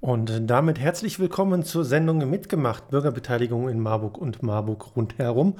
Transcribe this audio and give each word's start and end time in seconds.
Und 0.00 0.50
damit 0.50 0.78
herzlich 0.78 1.18
willkommen 1.18 1.64
zur 1.64 1.84
Sendung 1.84 2.18
Mitgemacht 2.28 2.90
Bürgerbeteiligung 2.90 3.70
in 3.70 3.80
Marburg 3.80 4.18
und 4.18 4.42
Marburg 4.42 4.94
rundherum 4.94 5.56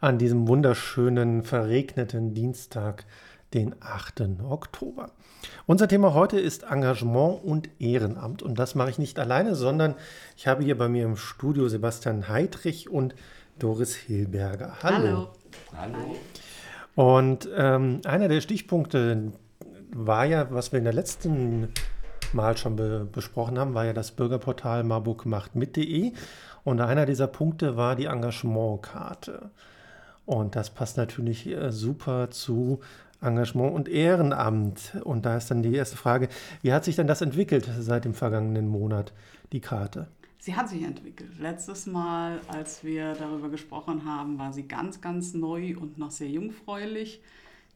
an 0.00 0.16
diesem 0.16 0.48
wunderschönen 0.48 1.42
verregneten 1.42 2.32
Dienstag, 2.32 3.04
den 3.52 3.74
8. 3.80 4.40
Oktober. 4.48 5.10
Unser 5.66 5.86
Thema 5.86 6.14
heute 6.14 6.40
ist 6.40 6.62
Engagement 6.62 7.44
und 7.44 7.68
Ehrenamt. 7.78 8.42
Und 8.42 8.58
das 8.58 8.74
mache 8.74 8.88
ich 8.88 8.98
nicht 8.98 9.18
alleine, 9.18 9.54
sondern 9.54 9.94
ich 10.34 10.46
habe 10.46 10.64
hier 10.64 10.78
bei 10.78 10.88
mir 10.88 11.04
im 11.04 11.16
Studio 11.16 11.68
Sebastian 11.68 12.28
Heidrich 12.28 12.88
und 12.88 13.14
Doris 13.58 13.94
Hilberger. 13.94 14.78
Hallo. 14.82 15.28
Hallo. 15.76 16.16
Und 16.94 17.48
ähm, 17.54 18.00
einer 18.06 18.28
der 18.28 18.40
Stichpunkte 18.40 19.32
war 19.92 20.24
ja, 20.24 20.50
was 20.50 20.72
wir 20.72 20.78
in 20.78 20.84
der 20.84 20.94
letzten 20.94 21.68
Mal 22.34 22.56
schon 22.56 22.76
be 22.76 23.08
besprochen 23.10 23.58
haben, 23.58 23.74
war 23.74 23.84
ja 23.84 23.92
das 23.92 24.10
Bürgerportal 24.10 24.84
marburgmachtmit.de. 24.84 26.12
Und 26.64 26.80
einer 26.80 27.06
dieser 27.06 27.26
Punkte 27.26 27.76
war 27.76 27.96
die 27.96 28.06
Engagementkarte. 28.06 29.50
Und 30.26 30.56
das 30.56 30.70
passt 30.70 30.96
natürlich 30.96 31.46
äh, 31.46 31.70
super 31.70 32.30
zu 32.30 32.80
Engagement 33.20 33.74
und 33.74 33.88
Ehrenamt. 33.88 34.96
Und 35.04 35.26
da 35.26 35.36
ist 35.36 35.50
dann 35.50 35.62
die 35.62 35.74
erste 35.74 35.96
Frage, 35.96 36.28
wie 36.62 36.72
hat 36.72 36.84
sich 36.84 36.96
denn 36.96 37.06
das 37.06 37.20
entwickelt 37.20 37.68
seit 37.78 38.04
dem 38.04 38.14
vergangenen 38.14 38.68
Monat, 38.68 39.12
die 39.52 39.60
Karte? 39.60 40.08
Sie 40.38 40.54
hat 40.54 40.68
sich 40.68 40.82
entwickelt. 40.82 41.30
Letztes 41.40 41.86
Mal, 41.86 42.38
als 42.48 42.84
wir 42.84 43.14
darüber 43.14 43.48
gesprochen 43.48 44.04
haben, 44.04 44.38
war 44.38 44.52
sie 44.52 44.68
ganz, 44.68 45.00
ganz 45.00 45.32
neu 45.32 45.74
und 45.78 45.96
noch 45.96 46.10
sehr 46.10 46.28
jungfräulich. 46.28 47.22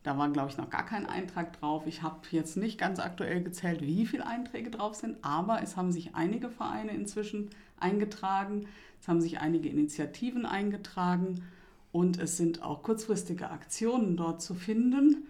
Da 0.09 0.17
war, 0.17 0.31
glaube 0.31 0.49
ich, 0.49 0.57
noch 0.57 0.71
gar 0.71 0.87
kein 0.87 1.05
Eintrag 1.05 1.61
drauf. 1.61 1.87
Ich 1.87 2.01
habe 2.01 2.21
jetzt 2.31 2.57
nicht 2.57 2.79
ganz 2.79 2.99
aktuell 2.99 3.43
gezählt, 3.43 3.83
wie 3.83 4.07
viele 4.07 4.27
Einträge 4.27 4.71
drauf 4.71 4.95
sind, 4.95 5.19
aber 5.21 5.63
es 5.63 5.77
haben 5.77 5.93
sich 5.93 6.15
einige 6.15 6.49
Vereine 6.49 6.93
inzwischen 6.93 7.51
eingetragen. 7.79 8.69
Es 9.03 9.07
haben 9.07 9.21
sich 9.21 9.41
einige 9.41 9.69
Initiativen 9.69 10.47
eingetragen 10.47 11.43
und 11.93 12.19
es 12.19 12.39
sind 12.39 12.63
auch 12.63 12.83
kurzfristige 12.83 13.51
Aktionen 13.51 14.17
dort 14.17 14.41
zu 14.41 14.55
finden. 14.55 15.27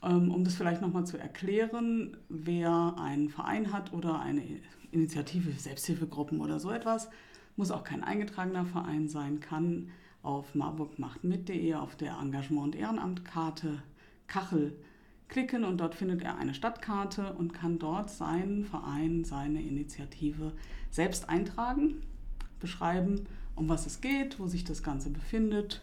Ähm, 0.00 0.30
um 0.30 0.44
das 0.44 0.54
vielleicht 0.54 0.80
nochmal 0.80 1.06
zu 1.06 1.18
erklären, 1.18 2.16
wer 2.28 2.94
einen 2.96 3.30
Verein 3.30 3.72
hat 3.72 3.92
oder 3.92 4.20
eine 4.20 4.44
Initiative, 4.92 5.50
Selbsthilfegruppen 5.58 6.40
oder 6.40 6.60
so 6.60 6.70
etwas, 6.70 7.08
muss 7.56 7.72
auch 7.72 7.82
kein 7.82 8.04
eingetragener 8.04 8.64
Verein 8.64 9.08
sein, 9.08 9.40
kann 9.40 9.90
auf 10.22 10.54
marburgmachtmit.de 10.54 11.74
auf 11.74 11.96
der 11.96 12.16
Engagement- 12.22 12.62
und 12.62 12.76
Ehrenamtkarte 12.76 13.82
Kachel 14.26 14.76
klicken 15.28 15.64
und 15.64 15.78
dort 15.78 15.94
findet 15.94 16.22
er 16.22 16.36
eine 16.38 16.54
Stadtkarte 16.54 17.32
und 17.32 17.52
kann 17.52 17.78
dort 17.78 18.10
seinen 18.10 18.64
Verein, 18.64 19.24
seine 19.24 19.62
Initiative 19.62 20.52
selbst 20.90 21.28
eintragen, 21.28 22.02
beschreiben, 22.60 23.26
um 23.56 23.68
was 23.68 23.86
es 23.86 24.00
geht, 24.00 24.38
wo 24.38 24.46
sich 24.46 24.64
das 24.64 24.82
Ganze 24.82 25.10
befindet 25.10 25.82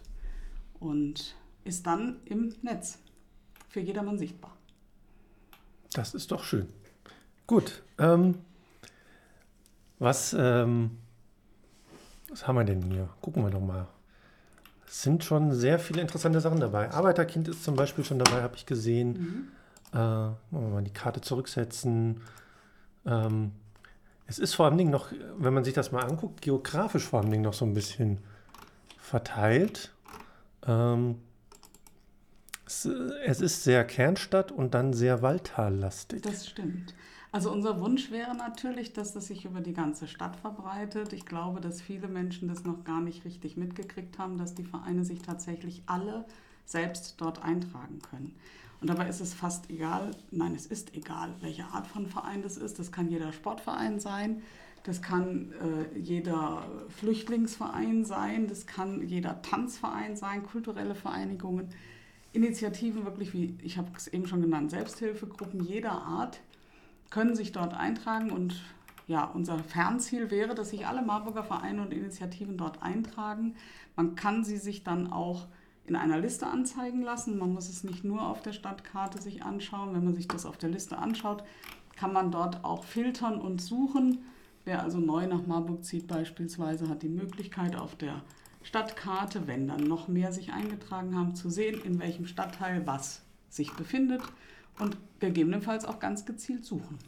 und 0.80 1.36
ist 1.64 1.86
dann 1.86 2.20
im 2.24 2.54
Netz 2.62 2.98
für 3.68 3.80
jedermann 3.80 4.18
sichtbar. 4.18 4.56
Das 5.92 6.14
ist 6.14 6.30
doch 6.30 6.44
schön. 6.44 6.68
Gut. 7.46 7.82
Ähm, 7.98 8.36
was, 9.98 10.34
ähm, 10.38 10.98
was 12.28 12.46
haben 12.46 12.56
wir 12.56 12.64
denn 12.64 12.82
hier? 12.82 13.08
Gucken 13.20 13.44
wir 13.44 13.50
doch 13.50 13.60
mal. 13.60 13.86
Es 14.92 15.00
sind 15.00 15.24
schon 15.24 15.54
sehr 15.54 15.78
viele 15.78 16.02
interessante 16.02 16.38
Sachen 16.42 16.60
dabei. 16.60 16.90
Arbeiterkind 16.90 17.48
ist 17.48 17.64
zum 17.64 17.76
Beispiel 17.76 18.04
schon 18.04 18.18
dabei, 18.18 18.42
habe 18.42 18.56
ich 18.56 18.66
gesehen. 18.66 19.48
Mhm. 19.90 19.98
Äh, 19.98 20.54
mal 20.54 20.82
die 20.84 20.92
Karte 20.92 21.22
zurücksetzen. 21.22 22.20
Ähm, 23.06 23.52
es 24.26 24.38
ist 24.38 24.52
vor 24.52 24.66
allen 24.66 24.76
Dingen 24.76 24.90
noch, 24.90 25.10
wenn 25.38 25.54
man 25.54 25.64
sich 25.64 25.72
das 25.72 25.92
mal 25.92 26.04
anguckt, 26.04 26.42
geografisch 26.42 27.04
vor 27.04 27.20
allen 27.20 27.30
Dingen 27.30 27.42
noch 27.42 27.54
so 27.54 27.64
ein 27.64 27.72
bisschen 27.72 28.18
verteilt. 28.98 29.94
Ähm, 30.66 31.22
es, 32.66 32.84
es, 32.84 33.40
ist 33.40 33.64
sehr 33.64 33.84
Kernstadt 33.84 34.52
und 34.52 34.74
dann 34.74 34.92
sehr 34.92 35.22
Waldtallastig. 35.22 36.20
Das 36.20 36.46
stimmt. 36.46 36.92
Also 37.32 37.50
unser 37.50 37.80
Wunsch 37.80 38.10
wäre 38.10 38.36
natürlich, 38.36 38.92
dass 38.92 39.14
das 39.14 39.28
sich 39.28 39.46
über 39.46 39.62
die 39.62 39.72
ganze 39.72 40.06
Stadt 40.06 40.36
verbreitet. 40.36 41.14
Ich 41.14 41.24
glaube, 41.24 41.62
dass 41.62 41.80
viele 41.80 42.06
Menschen 42.06 42.46
das 42.46 42.64
noch 42.64 42.84
gar 42.84 43.00
nicht 43.00 43.24
richtig 43.24 43.56
mitgekriegt 43.56 44.18
haben, 44.18 44.36
dass 44.36 44.54
die 44.54 44.64
Vereine 44.64 45.02
sich 45.02 45.22
tatsächlich 45.22 45.82
alle 45.86 46.26
selbst 46.66 47.14
dort 47.22 47.42
eintragen 47.42 48.00
können. 48.00 48.34
Und 48.82 48.90
dabei 48.90 49.08
ist 49.08 49.20
es 49.20 49.32
fast 49.32 49.70
egal, 49.70 50.10
nein, 50.30 50.54
es 50.54 50.66
ist 50.66 50.94
egal, 50.94 51.32
welche 51.40 51.64
Art 51.64 51.86
von 51.86 52.06
Verein 52.06 52.42
das 52.42 52.58
ist. 52.58 52.78
Das 52.78 52.92
kann 52.92 53.08
jeder 53.08 53.32
Sportverein 53.32 53.98
sein, 53.98 54.42
das 54.82 55.00
kann 55.00 55.52
äh, 55.52 55.98
jeder 55.98 56.66
Flüchtlingsverein 56.90 58.04
sein, 58.04 58.46
das 58.46 58.66
kann 58.66 59.08
jeder 59.08 59.40
Tanzverein 59.40 60.16
sein, 60.16 60.42
kulturelle 60.42 60.94
Vereinigungen, 60.94 61.68
Initiativen 62.34 63.04
wirklich 63.04 63.32
wie, 63.32 63.56
ich 63.62 63.78
habe 63.78 63.88
es 63.96 64.08
eben 64.08 64.26
schon 64.26 64.42
genannt, 64.42 64.70
Selbsthilfegruppen 64.70 65.62
jeder 65.62 65.92
Art 65.92 66.40
können 67.12 67.36
sich 67.36 67.52
dort 67.52 67.74
eintragen 67.74 68.30
und 68.30 68.62
ja, 69.06 69.24
unser 69.24 69.58
Fernziel 69.58 70.30
wäre, 70.30 70.54
dass 70.54 70.70
sich 70.70 70.86
alle 70.86 71.02
Marburger 71.02 71.44
Vereine 71.44 71.82
und 71.82 71.92
Initiativen 71.92 72.56
dort 72.56 72.82
eintragen. 72.82 73.54
Man 73.96 74.14
kann 74.14 74.44
sie 74.44 74.56
sich 74.56 74.84
dann 74.84 75.12
auch 75.12 75.46
in 75.84 75.96
einer 75.96 76.18
Liste 76.18 76.46
anzeigen 76.46 77.02
lassen. 77.02 77.38
Man 77.38 77.52
muss 77.52 77.68
es 77.68 77.84
nicht 77.84 78.04
nur 78.04 78.26
auf 78.26 78.40
der 78.40 78.52
Stadtkarte 78.52 79.20
sich 79.20 79.42
anschauen. 79.42 79.92
Wenn 79.94 80.04
man 80.04 80.14
sich 80.14 80.28
das 80.28 80.46
auf 80.46 80.56
der 80.56 80.70
Liste 80.70 80.96
anschaut, 80.96 81.44
kann 81.96 82.12
man 82.12 82.30
dort 82.30 82.64
auch 82.64 82.84
filtern 82.84 83.40
und 83.40 83.60
suchen. 83.60 84.24
Wer 84.64 84.82
also 84.82 84.98
neu 84.98 85.26
nach 85.26 85.46
Marburg 85.46 85.84
zieht 85.84 86.06
beispielsweise, 86.06 86.88
hat 86.88 87.02
die 87.02 87.08
Möglichkeit 87.08 87.76
auf 87.76 87.96
der 87.96 88.22
Stadtkarte, 88.62 89.46
wenn 89.48 89.66
dann 89.66 89.82
noch 89.82 90.08
mehr 90.08 90.32
sich 90.32 90.52
eingetragen 90.52 91.16
haben, 91.16 91.34
zu 91.34 91.50
sehen, 91.50 91.82
in 91.84 91.98
welchem 91.98 92.26
Stadtteil 92.26 92.86
was 92.86 93.22
sich 93.50 93.74
befindet 93.74 94.22
und 94.78 94.96
gegebenenfalls 95.20 95.84
auch 95.84 95.98
ganz 95.98 96.24
gezielt 96.24 96.64
suchen. 96.64 96.98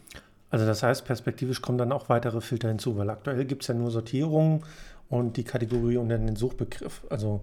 Also 0.49 0.65
das 0.65 0.83
heißt, 0.83 1.05
perspektivisch 1.05 1.61
kommen 1.61 1.77
dann 1.77 1.91
auch 1.91 2.09
weitere 2.09 2.39
Filter 2.41 2.69
hinzu, 2.69 2.95
weil 2.97 3.09
aktuell 3.09 3.45
gibt 3.45 3.63
es 3.63 3.67
ja 3.67 3.73
nur 3.73 3.91
Sortierung 3.91 4.63
und 5.09 5.37
die 5.37 5.43
Kategorie 5.43 5.97
und 5.97 6.09
dann 6.09 6.25
den 6.25 6.35
Suchbegriff. 6.35 7.05
Also 7.09 7.41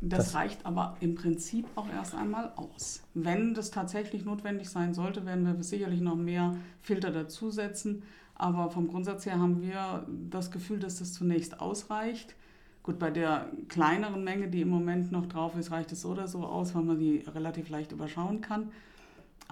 das, 0.00 0.26
das, 0.26 0.34
reicht 0.34 0.66
aber 0.66 0.96
im 1.00 1.14
Prinzip 1.14 1.66
auch 1.76 1.88
erst 1.88 2.14
einmal 2.14 2.52
aus. 2.56 3.02
Wenn 3.14 3.54
das 3.54 3.70
tatsächlich 3.70 4.24
notwendig 4.24 4.68
sein 4.68 4.94
sollte, 4.94 5.24
werden 5.24 5.46
wir 5.46 5.62
sicherlich 5.62 6.00
noch 6.00 6.16
mehr 6.16 6.56
Filter 6.80 7.10
dazusetzen. 7.10 8.02
Aber 8.34 8.70
vom 8.70 8.88
Grundsatz 8.88 9.26
her 9.26 9.38
haben 9.38 9.62
wir 9.62 10.04
das 10.28 10.50
Gefühl, 10.50 10.80
dass 10.80 10.98
das 10.98 11.12
zunächst 11.12 11.60
ausreicht. 11.60 12.34
Gut, 12.82 12.98
bei 12.98 13.12
der 13.12 13.46
kleineren 13.68 14.24
Menge, 14.24 14.48
die 14.48 14.62
im 14.62 14.70
Moment 14.70 15.12
noch 15.12 15.26
drauf 15.26 15.56
ist, 15.56 15.70
reicht 15.70 15.92
es 15.92 16.00
so 16.02 16.08
oder 16.08 16.26
so 16.26 16.44
aus, 16.44 16.74
weil 16.74 16.82
man 16.82 16.98
die 16.98 17.24
relativ 17.32 17.68
leicht 17.68 17.92
überschauen 17.92 18.40
kann. 18.40 18.72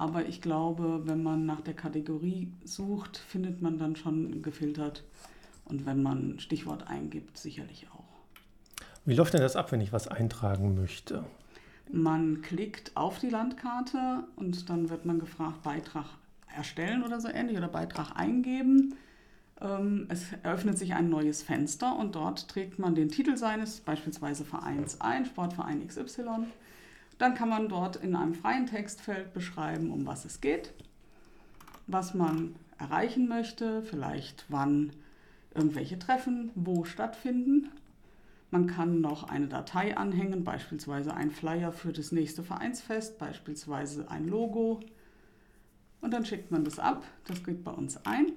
Aber 0.01 0.25
ich 0.25 0.41
glaube, 0.41 1.03
wenn 1.05 1.23
man 1.23 1.45
nach 1.45 1.61
der 1.61 1.75
Kategorie 1.75 2.51
sucht, 2.65 3.19
findet 3.19 3.61
man 3.61 3.79
dann 3.79 3.97
schon 3.97 4.41
gefiltert. 4.41 5.05
Und 5.67 5.85
wenn 5.85 6.03
man 6.03 6.41
Stichwort 6.41 6.89
eingibt, 6.89 7.37
sicherlich 7.37 7.87
auch. 7.93 8.85
Wie 9.05 9.13
läuft 9.13 9.35
denn 9.35 9.43
das 9.43 9.57
ab, 9.57 9.73
wenn 9.73 9.83
ich 9.83 9.93
was 9.93 10.09
eintragen 10.09 10.75
möchte? 10.75 11.23
Man 11.93 12.41
klickt 12.41 12.97
auf 12.97 13.19
die 13.19 13.29
Landkarte 13.29 14.25
und 14.37 14.71
dann 14.71 14.89
wird 14.89 15.05
man 15.05 15.19
gefragt, 15.19 15.63
Beitrag 15.65 16.07
erstellen 16.57 17.03
oder 17.03 17.21
so 17.21 17.29
ähnlich 17.29 17.59
oder 17.59 17.69
Beitrag 17.69 18.17
eingeben. 18.17 18.95
Ähm, 19.61 20.07
es 20.09 20.33
eröffnet 20.43 20.79
sich 20.79 20.95
ein 20.95 21.11
neues 21.11 21.43
Fenster 21.43 21.95
und 21.99 22.15
dort 22.15 22.49
trägt 22.49 22.79
man 22.79 22.95
den 22.95 23.11
Titel 23.11 23.37
seines, 23.37 23.81
beispielsweise 23.81 24.47
Vereins 24.47 24.99
ein, 25.03 25.27
Sportverein 25.27 25.87
XY. 25.87 26.47
Dann 27.21 27.35
kann 27.35 27.51
man 27.51 27.69
dort 27.69 27.97
in 27.97 28.17
einem 28.17 28.33
freien 28.33 28.65
Textfeld 28.65 29.35
beschreiben, 29.35 29.91
um 29.91 30.07
was 30.07 30.25
es 30.25 30.41
geht, 30.41 30.73
was 31.87 32.15
man 32.15 32.57
erreichen 32.79 33.29
möchte, 33.29 33.83
vielleicht 33.83 34.47
wann 34.49 34.95
irgendwelche 35.55 35.99
Treffen 35.99 36.51
wo 36.55 36.85
stattfinden. 36.85 37.69
Man 38.51 38.67
kann 38.67 39.03
noch 39.03 39.25
eine 39.25 39.49
Datei 39.49 39.99
anhängen, 39.99 40.45
beispielsweise 40.45 41.13
ein 41.13 41.31
Flyer 41.31 41.73
für 41.73 41.93
das 41.93 42.11
nächste 42.11 42.43
Vereinsfest, 42.43 43.19
beispielsweise 43.19 44.11
ein 44.11 44.27
Logo. 44.27 44.81
Und 46.01 46.15
dann 46.15 46.25
schickt 46.25 46.51
man 46.51 46.65
das 46.65 46.79
ab, 46.79 47.05
das 47.27 47.45
geht 47.45 47.65
bei 47.65 47.73
uns 47.73 47.99
ein. 48.07 48.33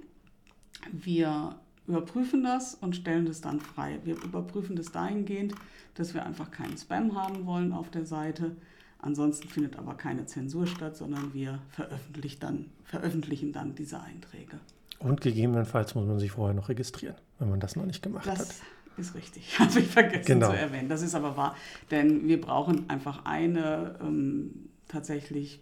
Wir 0.92 1.56
überprüfen 1.88 2.44
das 2.44 2.76
und 2.76 2.98
stellen 2.98 3.28
das 3.28 3.40
dann 3.40 3.62
frei. 3.62 4.02
Wir 4.04 4.22
überprüfen 4.22 4.76
das 4.76 4.92
dahingehend, 4.92 5.56
dass 5.94 6.14
wir 6.14 6.26
einfach 6.26 6.52
keinen 6.52 6.78
Spam 6.78 7.16
haben 7.16 7.46
wollen 7.46 7.72
auf 7.72 7.90
der 7.90 8.06
Seite. 8.06 8.58
Ansonsten 9.04 9.50
findet 9.50 9.78
aber 9.78 9.96
keine 9.96 10.26
Zensur 10.26 10.66
statt, 10.66 10.96
sondern 10.96 11.34
wir 11.34 11.60
veröffentlichen 11.70 12.40
dann, 12.40 12.66
veröffentlichen 12.86 13.52
dann 13.52 13.76
diese 13.76 14.00
Einträge. 14.00 14.60
Und 15.00 15.20
gegebenenfalls 15.20 15.94
muss 15.94 16.08
man 16.08 16.20
sich 16.20 16.32
vorher 16.32 16.56
noch 16.56 16.70
registrieren, 16.70 17.16
wenn 17.38 17.50
man 17.50 17.60
das 17.60 17.76
noch 17.76 17.86
nicht 17.86 18.02
gemacht 18.02 18.26
das 18.26 18.40
hat. 18.40 18.48
Das 18.96 19.08
ist 19.08 19.16
richtig, 19.16 19.60
habe 19.60 19.78
ich 19.78 19.88
vergessen 19.88 20.26
genau. 20.26 20.52
zu 20.52 20.58
erwähnen. 20.58 20.88
Das 20.88 21.02
ist 21.02 21.16
aber 21.16 21.36
wahr, 21.36 21.56
denn 21.92 22.30
wir 22.30 22.40
brauchen 22.40 22.90
einfach 22.90 23.26
eine 23.26 24.00
ähm, 24.02 24.70
tatsächlich 24.88 25.62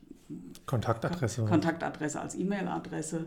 Kontaktadresse. 0.67 1.43
Kontaktadresse 1.45 2.21
als 2.21 2.35
E-Mail-Adresse. 2.35 3.25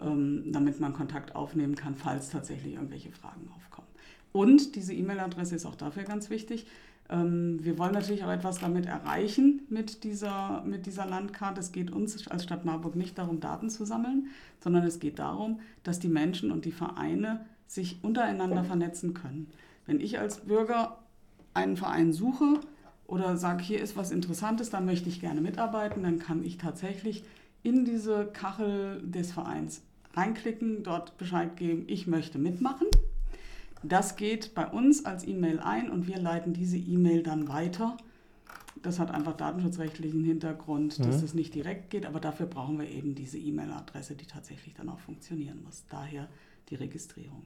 ähm, 0.00 0.44
damit 0.50 0.80
man 0.80 0.94
Kontakt 0.94 1.36
aufnehmen 1.36 1.74
kann, 1.74 1.94
falls 1.94 2.30
tatsächlich 2.30 2.74
irgendwelche 2.74 3.12
Fragen 3.12 3.48
aufkommen. 3.54 3.86
Und 4.32 4.74
diese 4.76 4.94
E-Mail-Adresse 4.94 5.54
ist 5.54 5.66
auch 5.66 5.76
dafür 5.76 6.04
ganz 6.04 6.30
wichtig. 6.30 6.66
Ähm, 7.08 7.58
wir 7.62 7.78
wollen 7.78 7.92
natürlich 7.92 8.24
auch 8.24 8.30
etwas 8.30 8.58
damit 8.58 8.86
erreichen 8.86 9.62
mit 9.68 10.04
dieser, 10.04 10.62
mit 10.64 10.86
dieser 10.86 11.06
Landkarte. 11.06 11.60
Es 11.60 11.72
geht 11.72 11.90
uns 11.90 12.26
als 12.28 12.44
Stadt 12.44 12.64
Marburg 12.64 12.96
nicht 12.96 13.18
darum, 13.18 13.40
Daten 13.40 13.70
zu 13.70 13.84
sammeln, 13.84 14.28
sondern 14.60 14.84
es 14.84 15.00
geht 15.00 15.18
darum, 15.18 15.60
dass 15.82 15.98
die 15.98 16.08
Menschen 16.08 16.50
und 16.50 16.64
die 16.64 16.72
Vereine 16.72 17.44
sich 17.66 18.02
untereinander 18.02 18.64
vernetzen 18.64 19.14
können. 19.14 19.50
Wenn 19.86 20.00
ich 20.00 20.18
als 20.18 20.40
Bürger 20.40 20.98
einen 21.54 21.76
Verein 21.76 22.12
suche 22.12 22.60
oder 23.06 23.36
sage, 23.36 23.62
hier 23.62 23.80
ist 23.80 23.96
was 23.96 24.10
Interessantes, 24.10 24.70
da 24.70 24.80
möchte 24.80 25.08
ich 25.08 25.20
gerne 25.20 25.40
mitarbeiten, 25.40 26.02
dann 26.02 26.18
kann 26.18 26.44
ich 26.44 26.58
tatsächlich 26.58 27.24
in 27.62 27.84
diese 27.84 28.26
Kachel 28.26 29.02
des 29.02 29.32
Vereins 29.32 29.82
reinklicken, 30.14 30.82
dort 30.82 31.16
Bescheid 31.16 31.56
geben, 31.56 31.84
ich 31.86 32.06
möchte 32.06 32.38
mitmachen. 32.38 32.86
Das 33.82 34.16
geht 34.16 34.54
bei 34.54 34.66
uns 34.66 35.04
als 35.04 35.26
E-Mail 35.26 35.60
ein 35.60 35.90
und 35.90 36.06
wir 36.06 36.18
leiten 36.18 36.52
diese 36.52 36.76
E-Mail 36.76 37.22
dann 37.22 37.48
weiter. 37.48 37.96
Das 38.82 38.98
hat 38.98 39.10
einfach 39.10 39.36
datenschutzrechtlichen 39.36 40.24
Hintergrund, 40.24 40.98
dass 41.00 41.18
mhm. 41.18 41.24
es 41.24 41.34
nicht 41.34 41.54
direkt 41.54 41.90
geht, 41.90 42.06
aber 42.06 42.20
dafür 42.20 42.46
brauchen 42.46 42.78
wir 42.78 42.88
eben 42.88 43.14
diese 43.14 43.38
E-Mail-Adresse, 43.38 44.14
die 44.14 44.26
tatsächlich 44.26 44.74
dann 44.74 44.88
auch 44.88 44.98
funktionieren 44.98 45.62
muss. 45.62 45.84
Daher 45.88 46.28
die 46.68 46.76
Registrierung. 46.76 47.42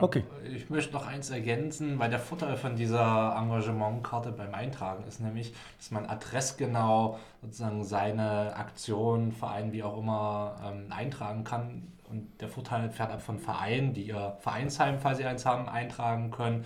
Okay. 0.00 0.24
Ich 0.52 0.70
möchte 0.70 0.92
noch 0.92 1.06
eins 1.06 1.30
ergänzen, 1.30 1.98
weil 1.98 2.10
der 2.10 2.18
Vorteil 2.18 2.56
von 2.56 2.76
dieser 2.76 3.36
Engagementkarte 3.38 4.32
beim 4.32 4.54
Eintragen 4.54 5.04
ist 5.04 5.20
nämlich, 5.20 5.54
dass 5.78 5.90
man 5.90 6.06
adressgenau 6.06 7.18
sozusagen 7.42 7.84
seine 7.84 8.56
Aktion, 8.56 9.32
Verein, 9.32 9.72
wie 9.72 9.82
auch 9.82 9.98
immer, 9.98 10.56
ähm, 10.64 10.86
eintragen 10.90 11.44
kann. 11.44 11.92
Und 12.10 12.40
der 12.40 12.48
Vorteil 12.48 12.90
fährt 12.90 13.10
ab 13.10 13.22
von 13.22 13.38
Vereinen, 13.38 13.94
die 13.94 14.08
ihr 14.08 14.36
Vereinsheim, 14.40 14.98
falls 14.98 15.18
sie 15.18 15.24
eins 15.24 15.46
haben, 15.46 15.68
eintragen 15.68 16.30
können 16.30 16.64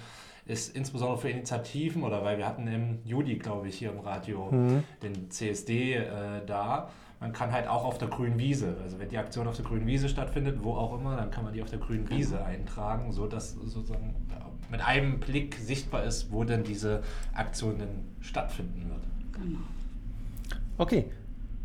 ist 0.48 0.75
insbesondere 0.75 1.19
für 1.19 1.28
Initiativen 1.28 2.02
oder 2.02 2.25
weil 2.25 2.38
wir 2.38 2.46
hatten 2.46 2.66
im 2.66 3.00
Juli, 3.04 3.36
glaube 3.36 3.69
ich, 3.69 3.76
hier 3.76 3.90
im 3.90 4.00
Radio 4.00 4.48
mhm. 4.50 4.82
den 5.02 5.30
CSD 5.30 5.94
äh, 5.94 6.06
da 6.46 6.88
man 7.20 7.32
kann 7.32 7.53
halt 7.53 7.67
auch 7.67 7.85
auf 7.85 7.99
der 7.99 8.09
grünen 8.09 8.38
Wiese, 8.38 8.76
also 8.82 8.99
wenn 8.99 9.09
die 9.09 9.19
Aktion 9.19 9.49
auf 9.49 9.56
der 9.56 9.65
grünen 9.65 9.87
Wiese 9.87 10.09
stattfindet, 10.09 10.62
wo 10.62 10.75
auch 10.75 10.99
immer, 10.99 11.17
dann 11.17 11.31
kann 11.31 11.44
man 11.44 11.53
die 11.53 11.62
auf 11.62 11.70
der 11.70 11.81
grünen 11.81 12.09
Wiese 12.11 12.44
eintragen, 12.44 13.12
sodass 13.12 13.55
sozusagen 13.55 14.15
mit 14.70 14.87
einem 14.87 15.19
Blick 15.19 15.56
sichtbar 15.56 16.05
ist, 16.05 16.31
wo 16.31 16.44
denn 16.44 16.62
diese 16.62 17.03
Aktion 17.35 17.79
denn 17.79 17.88
stattfinden 18.20 18.88
wird. 18.88 19.00
Genau. 19.32 19.59
Okay, 20.76 21.11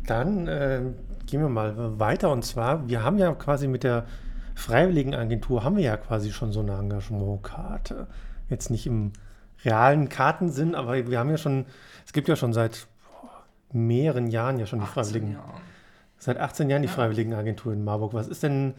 dann 0.06 0.48
äh, 0.48 0.80
gehen 1.26 1.40
wir 1.40 1.48
mal 1.48 1.98
weiter 1.98 2.32
und 2.32 2.44
zwar, 2.44 2.88
wir 2.88 3.02
haben 3.04 3.18
ja 3.18 3.32
quasi 3.34 3.68
mit 3.68 3.84
der 3.84 4.06
Freiwilligenagentur 4.54 5.64
haben 5.64 5.76
wir 5.76 5.84
ja 5.84 5.96
quasi 5.96 6.32
schon 6.32 6.52
so 6.52 6.60
eine 6.60 6.78
Engagementkarte. 6.78 8.06
Jetzt 8.48 8.70
nicht 8.70 8.86
im 8.86 9.12
realen 9.64 10.08
Kartensinn, 10.08 10.74
aber 10.74 11.08
wir 11.08 11.18
haben 11.18 11.30
ja 11.30 11.38
schon, 11.38 11.66
es 12.06 12.12
gibt 12.12 12.28
ja 12.28 12.36
schon 12.36 12.52
seit 12.52 12.86
mehreren 13.74 14.28
Jahren 14.28 14.58
ja 14.58 14.66
schon 14.66 14.80
die 14.80 14.86
Freiwilligen. 14.86 15.32
Jahren. 15.32 15.60
Seit 16.18 16.38
18 16.38 16.70
Jahren 16.70 16.82
die 16.82 16.88
ja. 16.88 16.94
Freiwilligenagentur 16.94 17.72
in 17.72 17.84
Marburg. 17.84 18.14
Was 18.14 18.28
ist 18.28 18.42
denn 18.42 18.74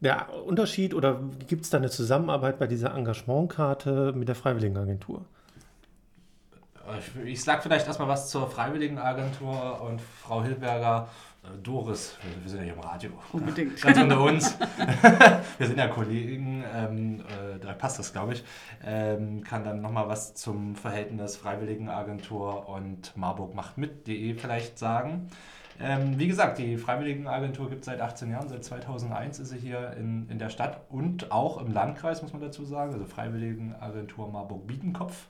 der 0.00 0.32
Unterschied 0.46 0.94
oder 0.94 1.20
gibt 1.46 1.64
es 1.64 1.70
da 1.70 1.78
eine 1.78 1.90
Zusammenarbeit 1.90 2.58
bei 2.58 2.66
dieser 2.66 2.94
Engagementkarte 2.94 4.12
mit 4.14 4.28
der 4.28 4.34
Freiwilligenagentur? 4.34 5.24
Ich, 6.98 7.24
ich 7.24 7.44
sage 7.44 7.62
vielleicht 7.62 7.86
erstmal 7.86 8.08
was 8.08 8.30
zur 8.30 8.50
Freiwilligenagentur 8.50 9.80
und 9.82 10.00
Frau 10.00 10.42
Hilberger. 10.42 11.08
Äh, 11.42 11.58
Doris, 11.62 12.16
wir 12.42 12.50
sind 12.50 12.60
ja 12.60 12.64
hier 12.64 12.74
im 12.74 12.80
Radio. 12.80 13.10
Unbedingt. 13.32 13.80
Ganz 13.80 13.98
unter 13.98 14.20
uns. 14.20 14.58
wir 15.58 15.66
sind 15.66 15.78
ja 15.78 15.88
Kollegen, 15.88 16.64
ähm, 16.74 17.20
äh, 17.20 17.58
da 17.58 17.72
passt 17.72 17.98
das, 17.98 18.12
glaube 18.12 18.34
ich. 18.34 18.44
Ähm, 18.84 19.42
kann 19.44 19.64
dann 19.64 19.80
nochmal 19.80 20.08
was 20.08 20.34
zum 20.34 20.76
Verhältnis 20.76 21.36
Freiwilligenagentur 21.36 22.68
und 22.68 23.16
Marburg 23.16 23.54
macht 23.54 23.78
mit.de 23.78 24.34
vielleicht 24.34 24.78
sagen. 24.78 25.28
Ähm, 25.82 26.18
wie 26.18 26.28
gesagt, 26.28 26.58
die 26.58 26.76
Freiwilligenagentur 26.76 27.70
gibt 27.70 27.82
es 27.82 27.86
seit 27.86 28.02
18 28.02 28.30
Jahren, 28.30 28.50
seit 28.50 28.62
2001 28.62 29.38
ist 29.38 29.48
sie 29.48 29.56
hier 29.56 29.94
in, 29.98 30.28
in 30.28 30.38
der 30.38 30.50
Stadt 30.50 30.82
und 30.90 31.32
auch 31.32 31.58
im 31.58 31.72
Landkreis, 31.72 32.20
muss 32.20 32.34
man 32.34 32.42
dazu 32.42 32.66
sagen. 32.66 32.92
Also 32.92 33.06
Freiwilligenagentur 33.06 34.30
Marburg-Biedenkopf 34.30 35.26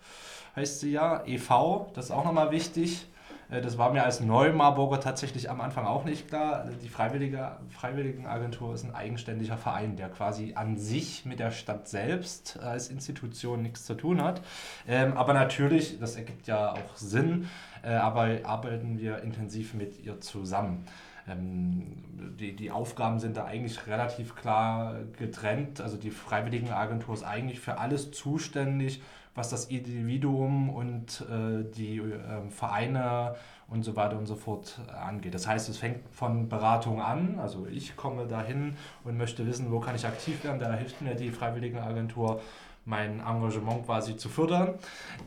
heißt 0.57 0.81
sie 0.81 0.91
ja. 0.91 1.23
e.V., 1.25 1.93
das 1.95 2.07
ist 2.07 2.11
auch 2.11 2.25
nochmal 2.25 2.51
wichtig. 2.51 3.07
Äh, 3.51 3.61
das 3.61 3.79
war 3.79 3.93
mir 3.93 4.05
als 4.05 4.21
Neumarburger 4.21 5.01
tatsächlich 5.01 5.51
am 5.51 5.61
Anfang 5.61 5.87
auch 5.87 6.05
nicht 6.05 6.29
klar. 6.29 6.69
Die 6.83 6.89
Freiwillige, 6.89 7.57
Freiwilligenagentur 7.71 8.75
ist 8.75 8.85
ein 8.85 8.95
eigenständiger 8.95 9.57
Verein, 9.57 9.97
der 9.97 10.09
quasi 10.09 10.55
an 10.55 10.77
sich 10.77 11.25
mit 11.25 11.41
der 11.41 11.51
Stadt 11.51 11.89
selbst 11.89 12.59
als 12.61 12.89
Institution 12.89 13.63
nichts 13.63 13.85
zu 13.85 13.95
tun 13.95 14.23
hat. 14.23 14.43
Ähm, 14.89 15.17
aber 15.17 15.35
natürlich, 15.35 15.99
das 15.99 16.17
ergibt 16.17 16.47
ja 16.47 16.73
auch 16.73 16.97
Sinn, 16.97 17.49
äh, 17.83 17.91
aber 17.91 18.39
arbeiten 18.45 18.99
wir 18.99 19.23
intensiv 19.23 19.75
mit 19.75 20.05
ihr 20.05 20.21
zusammen. 20.21 20.87
Ähm, 21.29 22.05
die, 22.39 22.55
die 22.55 22.71
Aufgaben 22.71 23.19
sind 23.19 23.37
da 23.37 23.45
eigentlich 23.45 23.87
relativ 23.87 24.35
klar 24.35 24.97
getrennt. 25.19 25.81
Also 25.81 25.97
die 25.97 26.11
Freiwilligenagentur 26.11 27.15
ist 27.15 27.25
eigentlich 27.25 27.61
für 27.61 27.79
alles 27.79 28.11
zuständig, 28.11 29.03
was 29.35 29.51
das 29.51 29.67
Individuum 29.67 30.71
und 30.71 31.25
äh, 31.31 31.65
die 31.71 31.99
äh, 31.99 32.51
Vereine 32.51 33.37
und 33.69 33.85
so 33.85 33.95
weiter 33.95 34.19
und 34.19 34.27
so 34.27 34.35
fort 34.35 34.81
angeht. 34.93 35.33
Das 35.33 35.47
heißt, 35.47 35.69
es 35.69 35.79
fängt 35.79 36.01
von 36.11 36.49
Beratung 36.49 37.01
an. 37.01 37.39
Also 37.39 37.67
ich 37.67 37.97
komme 37.97 38.27
dahin 38.27 38.77
und 39.05 39.17
möchte 39.17 39.47
wissen, 39.47 39.71
wo 39.71 39.79
kann 39.79 39.95
ich 39.95 40.07
aktiv 40.07 40.43
werden. 40.43 40.59
Da 40.59 40.73
hilft 40.75 41.01
mir 41.01 41.15
die 41.15 41.31
Freiwilligenagentur 41.31 42.41
mein 42.85 43.21
Engagement 43.21 43.87
quasi 43.87 44.17
zu 44.17 44.29
fördern. 44.29 44.75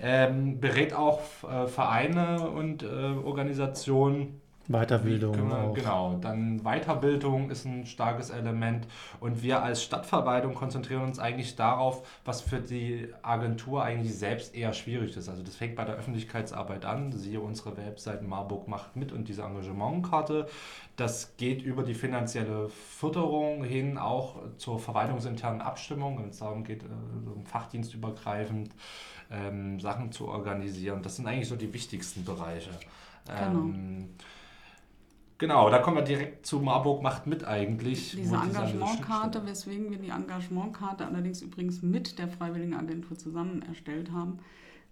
Ähm, 0.02 0.60
berät 0.60 0.94
auch 0.94 1.22
äh, 1.44 1.68
Vereine 1.68 2.50
und 2.50 2.84
äh, 2.84 2.88
Organisationen 2.88 4.42
Weiterbildung. 4.68 5.36
Wir, 5.36 5.74
genau, 5.74 6.18
dann 6.22 6.62
Weiterbildung 6.64 7.50
ist 7.50 7.66
ein 7.66 7.86
starkes 7.86 8.30
Element 8.30 8.88
und 9.20 9.44
wir 9.44 9.62
als 9.62 9.84
Stadtverwaltung 9.84 10.54
konzentrieren 10.54 11.04
uns 11.04 11.20
eigentlich 11.20 11.56
darauf, 11.56 12.08
was 12.24 12.42
für 12.42 12.60
die 12.60 13.10
Agentur 13.22 13.84
eigentlich 13.84 14.16
selbst 14.18 14.56
eher 14.56 14.74
schwierig 14.74 15.18
ist. 15.18 15.28
Also 15.28 15.44
das 15.44 15.56
fängt 15.56 15.76
bei 15.76 15.84
der 15.84 15.96
Öffentlichkeitsarbeit 15.96 16.86
an, 16.86 17.12
siehe 17.12 17.42
unsere 17.42 17.76
Webseite 17.76 18.24
Marburg 18.24 18.68
macht 18.68 18.96
mit 18.96 19.12
und 19.12 19.28
diese 19.28 19.42
Engagementkarte. 19.42 20.48
Das 20.96 21.36
geht 21.38 21.62
über 21.62 21.84
die 21.84 21.96
finanzielle 21.96 22.70
Förderung 22.70 23.64
hin 23.64 23.98
auch 23.98 24.38
zur 24.58 24.80
verwaltungsinternen 24.80 25.62
Abstimmung, 25.62 26.20
wenn 26.20 26.30
es 26.30 26.40
darum 26.40 26.64
geht, 26.64 26.84
äh, 26.84 26.88
fachdienstübergreifend 27.46 28.72
ähm, 29.30 29.80
Sachen 29.80 30.12
zu 30.12 30.28
organisieren. 30.28 31.02
Das 31.02 31.18
sind 31.18 31.28
eigentlich 31.28 31.50
so 31.50 31.56
die 31.56 31.74
wichtigsten 31.74 32.24
Bereiche. 32.24 32.70
Genau. 33.26 33.42
Ähm, 33.42 34.10
Genau, 35.44 35.70
da 35.70 35.80
kommen 35.80 35.98
wir 35.98 36.04
direkt 36.04 36.46
zu 36.46 36.60
Marburg 36.60 37.04
macht 37.04 37.28
mit 37.28 37.44
eigentlich. 37.44 38.12
Diese 38.12 38.38
Engagementkarte, 38.38 39.46
weswegen 39.46 39.92
wir 39.92 39.98
die 39.98 40.08
Engagementkarte 40.08 41.06
allerdings 41.06 41.42
übrigens 41.42 41.82
mit 41.82 42.18
der 42.18 42.30
Freiwilligenagentur 42.30 43.18
zusammen 43.18 43.62
erstellt 43.62 44.14
haben. 44.14 44.40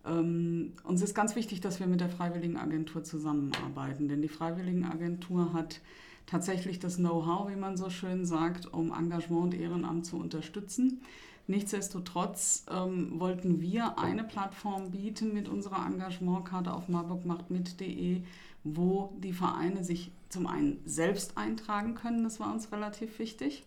Ähm, 0.06 0.74
uns 0.84 1.02
ist 1.02 1.16
ganz 1.16 1.38
wichtig, 1.38 1.62
dass 1.62 1.80
wir 1.80 1.88
mit 1.88 2.02
der 2.02 2.10
Freiwilligenagentur 2.10 3.02
zusammenarbeiten, 3.02 4.10
denn 4.10 4.22
die 4.22 4.28
Freiwilligenagentur 4.28 5.54
hat 5.54 5.80
tatsächlich 6.26 6.80
das 6.80 6.98
Know-how, 6.98 7.50
wie 7.50 7.56
man 7.56 7.78
so 7.78 7.90
schön 7.90 8.26
sagt, 8.26 8.74
um 8.74 8.92
Engagement 8.92 9.54
und 9.54 9.54
Ehrenamt 9.54 10.06
zu 10.06 10.18
unterstützen. 10.18 11.00
Nichtsdestotrotz 11.48 12.66
ähm, 12.70 13.22
wollten 13.22 13.62
wir 13.62 13.98
eine 13.98 14.26
Plattform 14.26 14.92
bieten 14.92 15.34
mit 15.34 15.48
unserer 15.48 15.86
Engagementkarte 15.86 16.74
auf 16.74 16.90
marburgmachtmit.de, 16.90 18.24
wo 18.64 19.14
die 19.20 19.34
Vereine 19.34 19.84
sich 19.84 20.12
zum 20.30 20.48
einen 20.48 20.80
selbst 20.86 21.38
eintragen 21.38 21.96
können, 21.96 22.24
das 22.24 22.40
war 22.40 22.52
uns 22.52 22.72
relativ 22.72 23.20
wichtig, 23.20 23.66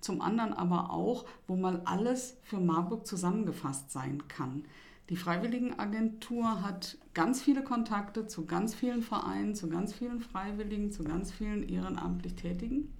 zum 0.00 0.20
anderen 0.20 0.52
aber 0.52 0.90
auch, 0.90 1.26
wo 1.46 1.56
mal 1.56 1.82
alles 1.84 2.36
für 2.42 2.60
Marburg 2.60 3.06
zusammengefasst 3.06 3.90
sein 3.90 4.26
kann. 4.28 4.64
Die 5.08 5.16
Freiwilligenagentur 5.16 6.62
hat 6.62 6.98
ganz 7.14 7.40
viele 7.40 7.62
Kontakte 7.62 8.26
zu 8.26 8.44
ganz 8.44 8.74
vielen 8.74 9.02
Vereinen, 9.02 9.54
zu 9.54 9.68
ganz 9.68 9.94
vielen 9.94 10.20
Freiwilligen, 10.20 10.90
zu 10.90 11.04
ganz 11.04 11.32
vielen 11.32 11.68
ehrenamtlich 11.68 12.34
Tätigen. 12.34 12.92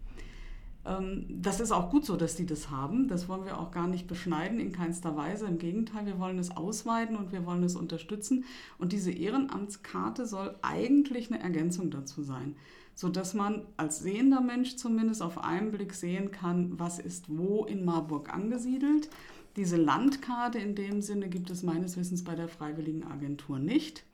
Ähm, 0.87 1.27
das 1.29 1.61
ist 1.61 1.73
auch 1.73 1.91
gut 1.91 2.05
so, 2.05 2.17
dass 2.17 2.37
die 2.37 2.47
das 2.47 2.71
haben. 2.71 3.09
Das 3.09 3.29
wollen 3.29 3.45
wir 3.45 3.59
auch 3.59 3.71
gar 3.71 3.89
nicht 3.89 4.07
beschneiden, 4.07 4.61
in 4.61 4.73
keinster 4.73 5.17
Weise. 5.17 5.47
Im 5.47 5.59
Gegenteil, 5.59 6.07
wir 6.07 6.19
wollen 6.19 6.39
es 6.39 6.57
ausweiten 6.57 7.17
und 7.17 7.33
wir 7.33 7.45
wollen 7.45 7.65
es 7.65 7.77
unterstützen. 7.77 8.45
Und 8.79 8.93
diese 8.93 9.11
Ehrenamtskarte 9.11 10.27
soll 10.27 10.57
eigentlich 10.63 11.33
eine 11.33 11.43
Ergänzung 11.43 11.91
dazu 11.91 12.23
sein, 12.23 12.57
sodass 12.95 13.35
man 13.35 13.63
als 13.77 13.99
sehender 13.99 14.41
Mensch 14.41 14.77
zumindest 14.77 15.23
auf 15.23 15.43
einen 15.43 15.73
Blick 15.73 15.93
sehen 15.93 16.31
kann, 16.31 16.79
was 16.79 16.99
ist 16.99 17.27
wo 17.29 17.65
in 17.65 17.85
Marburg 17.85 18.33
angesiedelt. 18.33 19.11
Diese 19.57 19.77
Landkarte 19.77 20.59
in 20.59 20.75
dem 20.75 21.01
Sinne 21.01 21.29
gibt 21.29 21.51
es 21.51 21.63
meines 21.63 21.97
Wissens 21.97 22.25
bei 22.25 22.35
der 22.35 22.49
Freiwilligen 22.49 23.05
Agentur 23.05 23.59
nicht. 23.59 24.05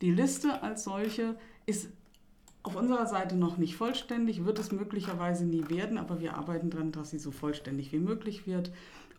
Die 0.00 0.10
Liste 0.10 0.62
als 0.62 0.84
solche 0.84 1.36
ist 1.66 1.90
auf 2.62 2.76
unserer 2.76 3.06
Seite 3.06 3.36
noch 3.36 3.56
nicht 3.56 3.76
vollständig, 3.76 4.44
wird 4.44 4.58
es 4.58 4.72
möglicherweise 4.72 5.44
nie 5.44 5.68
werden, 5.68 5.98
aber 5.98 6.20
wir 6.20 6.36
arbeiten 6.36 6.70
daran, 6.70 6.92
dass 6.92 7.10
sie 7.10 7.18
so 7.18 7.30
vollständig 7.30 7.92
wie 7.92 7.98
möglich 7.98 8.46
wird. 8.46 8.70